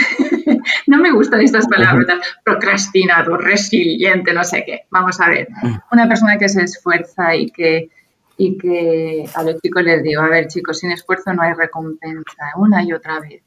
no 0.88 0.98
me 0.98 1.12
gustan 1.12 1.42
estas 1.42 1.68
palabras, 1.68 2.18
procrastinado, 2.44 3.38
resiliente, 3.38 4.34
no 4.34 4.44
sé 4.44 4.64
qué. 4.66 4.82
Vamos 4.90 5.20
a 5.22 5.30
ver, 5.30 5.50
una 5.92 6.08
persona 6.08 6.38
que 6.38 6.50
se 6.50 6.64
esfuerza 6.64 7.36
y 7.36 7.52
que 7.52 7.90
y 8.38 8.58
que 8.58 9.26
a 9.34 9.44
los 9.44 9.62
chicos 9.62 9.84
les 9.84 10.04
digo, 10.04 10.22
a 10.22 10.30
ver 10.30 10.48
chicos, 10.48 10.80
sin 10.80 10.92
esfuerzo 10.92 11.34
no 11.34 11.42
hay 11.42 11.54
recompensa, 11.54 12.54
una 12.58 12.84
y 12.84 12.94
otra 12.94 13.20
vez. 13.20 13.44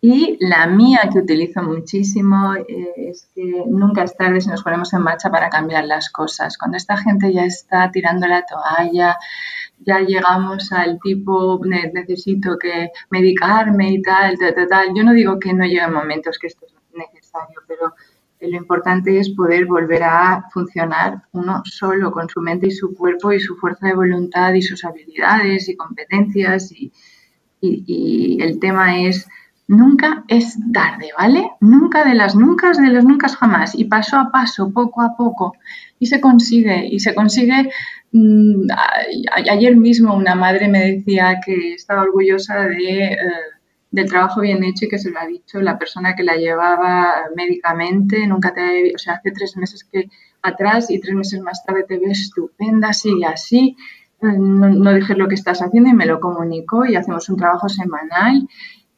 Y 0.00 0.36
la 0.40 0.68
mía 0.68 1.08
que 1.12 1.18
utilizo 1.18 1.60
muchísimo 1.60 2.54
eh, 2.54 2.92
es 2.96 3.28
que 3.34 3.64
nunca 3.66 4.04
es 4.04 4.16
tarde 4.16 4.40
si 4.40 4.48
nos 4.48 4.62
ponemos 4.62 4.92
en 4.92 5.02
marcha 5.02 5.28
para 5.28 5.50
cambiar 5.50 5.86
las 5.86 6.10
cosas. 6.10 6.56
Cuando 6.56 6.76
esta 6.76 6.96
gente 6.96 7.32
ya 7.32 7.44
está 7.44 7.90
tirando 7.90 8.28
la 8.28 8.44
toalla, 8.46 9.16
ya 9.80 9.98
llegamos 10.00 10.70
al 10.72 11.00
tipo, 11.00 11.60
necesito 11.64 12.56
que 12.58 12.90
medicarme 13.10 13.90
y 13.90 14.02
tal, 14.02 14.38
tal, 14.38 14.54
tal, 14.54 14.68
tal. 14.68 14.88
Yo 14.94 15.02
no 15.02 15.12
digo 15.12 15.38
que 15.40 15.52
no 15.52 15.64
lleguen 15.64 15.92
momentos 15.92 16.38
que 16.38 16.46
esto 16.46 16.66
es 16.66 16.74
necesario, 16.92 17.60
pero 17.66 17.94
lo 18.40 18.56
importante 18.56 19.18
es 19.18 19.30
poder 19.30 19.66
volver 19.66 20.02
a 20.04 20.44
funcionar 20.52 21.22
uno 21.32 21.62
solo 21.64 22.12
con 22.12 22.28
su 22.28 22.40
mente 22.40 22.68
y 22.68 22.70
su 22.70 22.94
cuerpo 22.94 23.32
y 23.32 23.40
su 23.40 23.56
fuerza 23.56 23.88
de 23.88 23.94
voluntad 23.94 24.54
y 24.54 24.62
sus 24.62 24.84
habilidades 24.84 25.68
y 25.68 25.76
competencias. 25.76 26.72
Y, 26.72 26.92
el 28.40 28.60
tema 28.60 29.00
es, 29.02 29.26
nunca 29.66 30.24
es 30.28 30.56
tarde, 30.72 31.10
¿vale? 31.18 31.50
Nunca 31.60 32.04
de 32.04 32.14
las 32.14 32.36
nunca, 32.36 32.70
de 32.70 32.92
los 32.92 33.04
nunca 33.04 33.28
jamás. 33.28 33.74
Y 33.74 33.86
paso 33.86 34.16
a 34.16 34.30
paso, 34.30 34.72
poco 34.72 35.02
a 35.02 35.16
poco. 35.16 35.54
Y 35.98 36.06
se 36.06 36.20
consigue, 36.20 36.86
y 36.86 37.00
se 37.00 37.14
consigue. 37.16 37.70
Mm, 38.12 38.68
ayer 39.50 39.76
mismo 39.76 40.14
una 40.14 40.36
madre 40.36 40.68
me 40.68 40.92
decía 40.92 41.40
que 41.44 41.74
estaba 41.74 42.02
orgullosa 42.02 42.68
de... 42.68 43.04
Eh, 43.14 43.57
del 43.90 44.08
trabajo 44.08 44.40
bien 44.42 44.62
hecho 44.64 44.84
y 44.84 44.88
que 44.88 44.98
se 44.98 45.10
lo 45.10 45.18
ha 45.18 45.26
dicho 45.26 45.60
la 45.60 45.78
persona 45.78 46.14
que 46.14 46.22
la 46.22 46.36
llevaba 46.36 47.14
médicamente, 47.34 48.26
nunca 48.26 48.52
te, 48.52 48.94
o 48.94 48.98
sea, 48.98 49.14
hace 49.14 49.30
tres 49.30 49.56
meses 49.56 49.84
que 49.84 50.10
atrás 50.42 50.90
y 50.90 51.00
tres 51.00 51.14
meses 51.14 51.40
más 51.40 51.64
tarde 51.64 51.84
te 51.84 51.98
ves 51.98 52.20
estupenda, 52.20 52.92
sigue 52.92 53.24
así, 53.24 53.76
no, 54.20 54.68
no 54.68 54.92
dejes 54.92 55.16
lo 55.16 55.28
que 55.28 55.36
estás 55.36 55.62
haciendo 55.62 55.90
y 55.90 55.94
me 55.94 56.06
lo 56.06 56.20
comunicó 56.20 56.84
y 56.84 56.96
hacemos 56.96 57.28
un 57.28 57.36
trabajo 57.36 57.68
semanal 57.68 58.48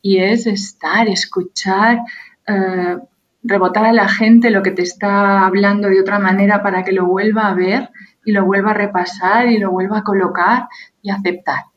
y 0.03 0.18
es 0.18 0.47
estar, 0.47 1.09
escuchar, 1.09 2.01
eh, 2.47 2.99
rebotar 3.43 3.84
a 3.84 3.93
la 3.93 4.09
gente 4.09 4.51
lo 4.51 4.62
que 4.62 4.70
te 4.70 4.82
está 4.82 5.47
hablando 5.47 5.88
de 5.88 6.01
otra 6.01 6.18
manera 6.18 6.62
para 6.62 6.84
que 6.84 6.93
lo 6.93 7.07
vuelva 7.07 7.49
a 7.49 7.55
ver 7.55 7.91
y 8.24 8.32
lo 8.32 8.45
vuelva 8.45 8.72
a 8.72 8.74
repasar 8.74 9.49
y 9.49 9.59
lo 9.59 9.70
vuelva 9.70 9.99
a 9.99 10.05
colocar 10.05 10.68
y 11.03 11.11
aceptar 11.11 11.70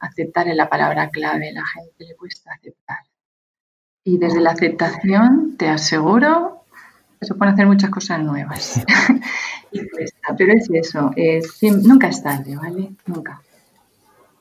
aceptar 0.00 0.48
es 0.48 0.56
la 0.56 0.68
palabra 0.68 1.10
clave, 1.10 1.52
la 1.52 1.64
gente 1.66 2.04
le 2.04 2.16
cuesta 2.16 2.52
aceptar. 2.52 2.98
Y 4.04 4.18
desde 4.18 4.40
la 4.40 4.50
aceptación 4.50 5.56
te 5.58 5.68
aseguro 5.68 6.60
se 7.20 7.34
pueden 7.34 7.54
hacer 7.54 7.66
muchas 7.66 7.90
cosas 7.90 8.20
nuevas. 8.20 8.82
pero 10.38 10.52
es 10.52 10.68
eso, 10.72 11.10
nunca 11.82 12.08
es 12.08 12.22
tarde, 12.22 12.56
¿vale? 12.56 12.92
Nunca. 13.06 13.40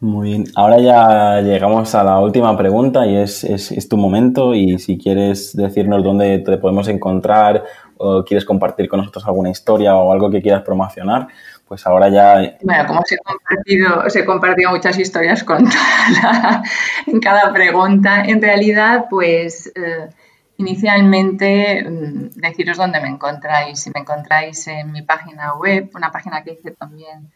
Muy 0.01 0.29
bien, 0.29 0.45
ahora 0.55 0.79
ya 0.79 1.41
llegamos 1.41 1.93
a 1.93 2.05
la 2.05 2.19
última 2.21 2.55
pregunta 2.57 3.05
y 3.05 3.17
es, 3.17 3.43
es, 3.43 3.89
tu 3.89 3.97
momento 3.97 4.53
y 4.53 4.79
si 4.79 4.97
quieres 4.97 5.53
decirnos 5.53 6.05
dónde 6.05 6.39
te 6.39 6.57
podemos 6.57 6.87
encontrar 6.87 7.65
o 7.97 8.23
quieres 8.23 8.45
compartir 8.45 8.87
con 8.87 8.99
nosotros 8.99 9.25
alguna 9.27 9.49
historia 9.49 9.97
o 9.97 10.13
algo 10.13 10.29
que 10.29 10.41
quieras 10.41 10.63
promocionar, 10.63 11.27
pues 11.69 11.87
ahora 11.87 12.09
ya... 12.09 12.57
Bueno, 12.61 12.85
como 12.85 12.99
os 12.99 13.11
he 13.13 13.17
compartido, 13.17 13.99
os 14.05 14.15
he 14.15 14.25
compartido 14.25 14.71
muchas 14.71 14.99
historias 14.99 15.45
con 15.45 15.65
en 17.07 17.19
cada 17.21 17.53
pregunta, 17.53 18.25
en 18.25 18.41
realidad 18.41 19.05
pues... 19.09 19.71
Eh, 19.75 20.09
Inicialmente, 20.59 21.85
mm, 21.89 22.31
deciros 22.35 22.75
dónde 22.75 22.99
me 22.99 23.07
encontráis. 23.07 23.79
Si 23.79 23.91
me 23.91 24.01
encontráis 24.01 24.67
en 24.67 24.91
mi 24.91 25.01
página 25.03 25.53
web, 25.55 25.89
una 25.95 26.11
página 26.11 26.43
que 26.43 26.51
hice 26.51 26.71
también 26.71 27.31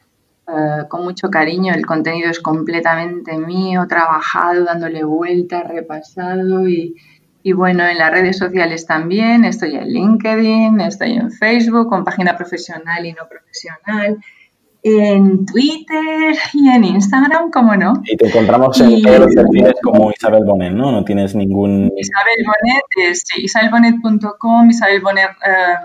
eh, 0.45 0.83
con 0.89 1.05
mucho 1.05 1.29
cariño, 1.29 1.73
el 1.73 1.85
contenido 1.85 2.29
es 2.29 2.41
completamente 2.41 3.37
mío, 3.37 3.87
trabajado, 3.87 4.65
dándole 4.65 5.05
vueltas, 5.05 5.65
repasado 5.69 6.67
y, 6.67 6.95
y 7.43 7.51
bueno, 7.51 7.85
en 7.85 7.97
las 7.97 8.11
redes 8.11 8.37
sociales 8.37 8.85
también, 8.85 9.45
estoy 9.45 9.75
en 9.75 9.89
LinkedIn, 9.89 10.81
estoy 10.81 11.13
en 11.13 11.31
Facebook, 11.31 11.89
con 11.89 12.03
página 12.03 12.35
profesional 12.35 13.05
y 13.05 13.13
no 13.13 13.27
profesional 13.27 14.17
en 14.83 15.45
Twitter 15.45 16.35
y 16.53 16.69
en 16.69 16.83
Instagram, 16.83 17.49
¿cómo 17.51 17.75
no? 17.75 17.93
Y 18.03 18.17
te 18.17 18.27
encontramos 18.27 18.79
en 18.81 19.01
todos 19.01 19.19
los 19.19 19.35
perfiles 19.35 19.75
como 19.81 20.11
Isabel 20.11 20.43
Bonet, 20.43 20.73
¿no? 20.73 20.91
No 20.91 21.05
tienes 21.05 21.33
ningún... 21.35 21.91
Isabel 21.97 22.45
Bonet 22.45 23.09
es 23.09 23.23
sí, 23.25 23.43
isabelbonet.com, 23.43 24.69
Isabel 24.69 25.01
Bonet, 25.01 25.29
eh, 25.45 25.75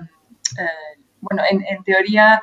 eh, 0.59 1.01
bueno, 1.21 1.43
en, 1.49 1.83
teoría, 1.85 2.43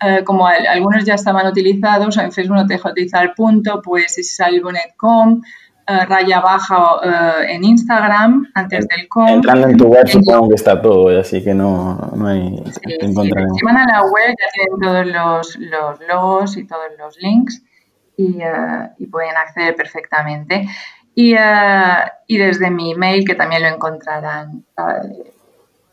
eh, 0.00 0.22
como 0.24 0.46
algunos 0.46 1.04
ya 1.04 1.14
estaban 1.14 1.46
utilizados, 1.46 2.18
en 2.18 2.32
Facebook 2.32 2.56
no 2.56 2.66
te 2.66 2.74
deja 2.74 2.90
utilizar 2.90 3.34
punto, 3.34 3.80
pues 3.82 4.18
es 4.18 4.32
isabelbonet.com, 4.32 5.40
eh, 5.86 6.04
raya 6.06 6.40
baja 6.40 6.96
eh, 7.02 7.54
en 7.54 7.64
Instagram 7.64 8.50
antes 8.54 8.88
del 8.88 9.06
com. 9.08 9.28
Entrando 9.28 9.68
en 9.68 9.76
tu 9.76 9.86
web 9.86 10.08
supongo 10.08 10.48
que 10.48 10.54
está 10.54 10.80
todo, 10.80 11.18
así 11.18 11.44
que 11.44 11.52
no, 11.52 12.12
no 12.16 12.26
hay... 12.26 12.56
Sí, 12.66 12.96
Si 13.00 13.64
van 13.64 13.76
a 13.76 13.86
la 13.86 14.02
web 14.02 14.34
ya 14.40 14.46
tienen 14.54 14.80
todos 14.80 15.06
los, 15.06 15.56
los 15.58 16.00
logos 16.08 16.56
y 16.56 16.66
todos 16.66 16.86
los 16.98 17.18
links 17.18 17.62
y, 18.16 18.40
eh, 18.40 18.90
y 18.98 19.06
pueden 19.06 19.36
acceder 19.36 19.76
perfectamente. 19.76 20.66
Y, 21.14 21.36
y, 22.26 22.38
desde 22.38 22.70
mi 22.70 22.90
email, 22.90 23.24
que 23.24 23.36
también 23.36 23.62
lo 23.62 23.68
encontrarán, 23.68 24.64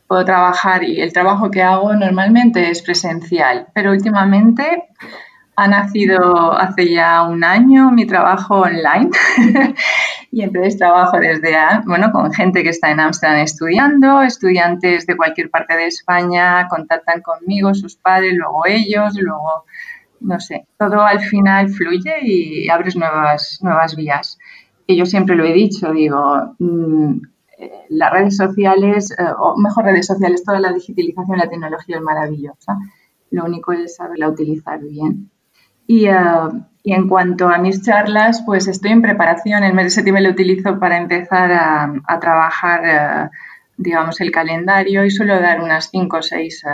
puedo 0.08 0.24
trabajar 0.24 0.82
y 0.82 1.00
el 1.00 1.12
trabajo 1.12 1.48
que 1.48 1.62
hago 1.62 1.94
normalmente 1.94 2.68
es 2.70 2.82
presencial, 2.82 3.68
pero 3.72 3.92
últimamente 3.92 4.88
ha 5.54 5.68
nacido 5.68 6.52
hace 6.52 6.90
ya 6.90 7.22
un 7.22 7.44
año 7.44 7.90
mi 7.90 8.06
trabajo 8.06 8.60
online 8.60 9.10
y 10.30 10.42
entonces 10.42 10.78
trabajo 10.78 11.18
desde, 11.18 11.54
bueno, 11.84 12.10
con 12.10 12.32
gente 12.32 12.62
que 12.62 12.70
está 12.70 12.90
en 12.90 13.00
Ámsterdam 13.00 13.40
estudiando, 13.40 14.22
estudiantes 14.22 15.06
de 15.06 15.16
cualquier 15.16 15.50
parte 15.50 15.76
de 15.76 15.86
España 15.86 16.66
contactan 16.68 17.20
conmigo, 17.20 17.74
sus 17.74 17.96
padres, 17.96 18.32
luego 18.34 18.64
ellos, 18.66 19.14
luego, 19.20 19.64
no 20.20 20.40
sé, 20.40 20.66
todo 20.78 21.02
al 21.02 21.20
final 21.20 21.68
fluye 21.68 22.14
y 22.22 22.70
abres 22.70 22.96
nuevas, 22.96 23.58
nuevas 23.62 23.94
vías. 23.94 24.38
Y 24.86 24.96
yo 24.96 25.04
siempre 25.04 25.36
lo 25.36 25.44
he 25.44 25.52
dicho, 25.52 25.92
digo, 25.92 26.54
mm, 26.58 27.20
eh, 27.58 27.72
las 27.90 28.10
redes 28.10 28.36
sociales, 28.36 29.10
eh, 29.12 29.24
o 29.38 29.56
mejor 29.58 29.84
redes 29.84 30.06
sociales, 30.06 30.42
toda 30.44 30.60
la 30.60 30.72
digitalización 30.72 31.38
la 31.38 31.48
tecnología 31.48 31.96
es 31.96 32.02
maravillosa. 32.02 32.78
Lo 33.30 33.44
único 33.44 33.72
es 33.72 33.96
saberla 33.96 34.28
utilizar 34.28 34.80
bien. 34.80 35.30
Eh, 35.92 36.10
y, 36.84 36.92
en 36.92 37.08
cuanto 37.08 37.48
a 37.48 37.58
mis 37.58 37.82
charlas, 37.82 38.42
pues 38.44 38.66
estoy 38.66 38.92
en 38.92 39.02
preparación. 39.02 39.62
El 39.62 39.74
mes 39.74 39.86
de 39.86 39.90
septiembre 39.90 40.22
lo 40.22 40.30
utilizo 40.30 40.78
para 40.78 40.96
empezar 40.96 41.52
a, 41.52 42.20
trabajar, 42.20 42.80
eh, 42.84 43.30
digamos, 43.76 44.20
el 44.20 44.30
calendario 44.30 45.04
y 45.04 45.10
suelo 45.10 45.40
dar 45.40 45.60
unas 45.60 45.90
cinco 45.90 46.18
o 46.18 46.22
seis. 46.22 46.64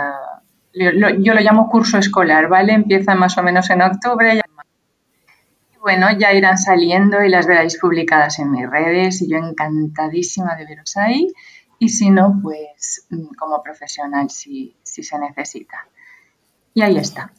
Eh, 0.73 0.91
yo, 1.19 1.33
lo, 1.33 1.41
llamo 1.41 1.69
curso 1.69 1.97
escolar, 1.97 2.47
¿vale? 2.47 2.73
Empieza 2.73 3.13
más 3.15 3.37
o 3.37 3.43
menos 3.43 3.69
en 3.69 3.81
octubre. 3.81 4.41
Y 5.73 5.77
bueno, 5.79 6.07
ya 6.17 6.33
irán 6.33 6.57
saliendo 6.57 7.21
y 7.21 7.29
las 7.29 7.45
veréis 7.45 7.77
publicadas 7.77 8.39
en 8.39 8.51
mis 8.51 8.69
redes 8.69 9.21
y 9.21 9.29
yo 9.29 9.37
encantadísima 9.37 10.55
de 10.55 10.65
veros 10.65 10.95
ahí. 10.97 11.27
Y 11.77 11.89
si 11.89 12.09
no, 12.09 12.39
pues 12.41 13.05
mm, 13.09 13.35
como 13.37 13.61
profesional 13.61 14.29
si, 14.29 14.75
si 14.83 15.03
se 15.03 15.19
necesita. 15.19 15.87
Y 16.73 16.81
ahí 16.81 16.97
está. 16.97 17.31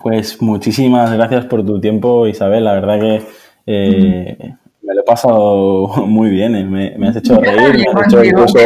Pues 0.00 0.40
muchísimas 0.40 1.12
gracias 1.12 1.44
por 1.44 1.64
tu 1.64 1.78
tiempo, 1.78 2.26
Isabel. 2.26 2.64
La 2.64 2.72
verdad 2.72 2.98
que 2.98 3.22
eh, 3.66 4.54
me 4.82 4.94
lo 4.94 5.00
he 5.02 5.04
pasado 5.04 5.88
muy 6.06 6.30
bien. 6.30 6.56
Eh. 6.56 6.94
Me, 6.96 7.08
has 7.08 7.16
hecho 7.16 7.38
reír, 7.38 7.74
me 7.74 8.00
has 8.00 8.06
hecho 8.06 8.24
incluso 8.24 8.58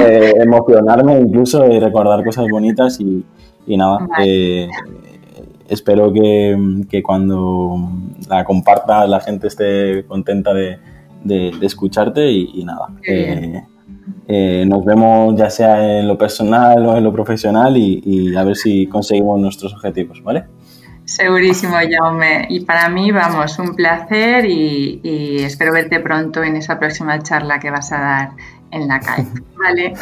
eh, 0.00 0.34
emocionarme, 0.40 1.20
incluso 1.20 1.64
y 1.70 1.78
recordar 1.78 2.24
cosas 2.24 2.48
bonitas 2.50 2.98
y, 2.98 3.24
nada. 3.76 4.08
espero 5.68 6.12
que, 6.12 7.02
cuando 7.04 7.76
la 8.28 8.44
compartas 8.44 9.08
la 9.08 9.20
gente 9.20 9.46
esté 9.46 10.04
contenta 10.08 10.52
de, 10.52 10.80
escucharte 11.62 12.32
y, 12.32 12.64
nada. 12.64 12.88
nos 14.66 14.84
vemos 14.84 15.36
ya 15.36 15.50
sea 15.50 16.00
en 16.00 16.08
lo 16.08 16.18
personal 16.18 16.84
o 16.84 16.96
en 16.96 17.04
lo 17.04 17.12
profesional 17.12 17.76
y, 17.76 18.02
y, 18.04 18.34
a 18.34 18.42
ver 18.42 18.56
si 18.56 18.88
conseguimos 18.88 19.40
nuestros 19.40 19.72
objetivos, 19.72 20.20
¿vale? 20.20 20.46
Segurísimo, 21.04 21.74
Jaume. 21.74 22.46
Y 22.48 22.60
para 22.60 22.88
mí, 22.88 23.12
vamos, 23.12 23.58
un 23.58 23.74
placer 23.74 24.46
y, 24.46 25.42
espero 25.44 25.72
verte 25.72 26.00
pronto 26.00 26.42
en 26.42 26.56
esa 26.56 26.78
próxima 26.78 27.18
charla 27.22 27.58
que 27.58 27.70
vas 27.70 27.92
a 27.92 28.00
dar 28.00 28.30
en 28.70 28.88
la 28.88 29.00
calle. 29.00 29.28
Vale. 29.56 29.94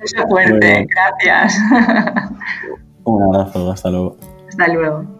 Beso 0.00 0.26
fuerte, 0.28 0.86
gracias. 0.88 1.58
Un 3.04 3.22
abrazo, 3.22 3.70
hasta 3.70 3.90
luego. 3.90 4.16
Hasta 4.48 4.68
luego. 4.68 5.19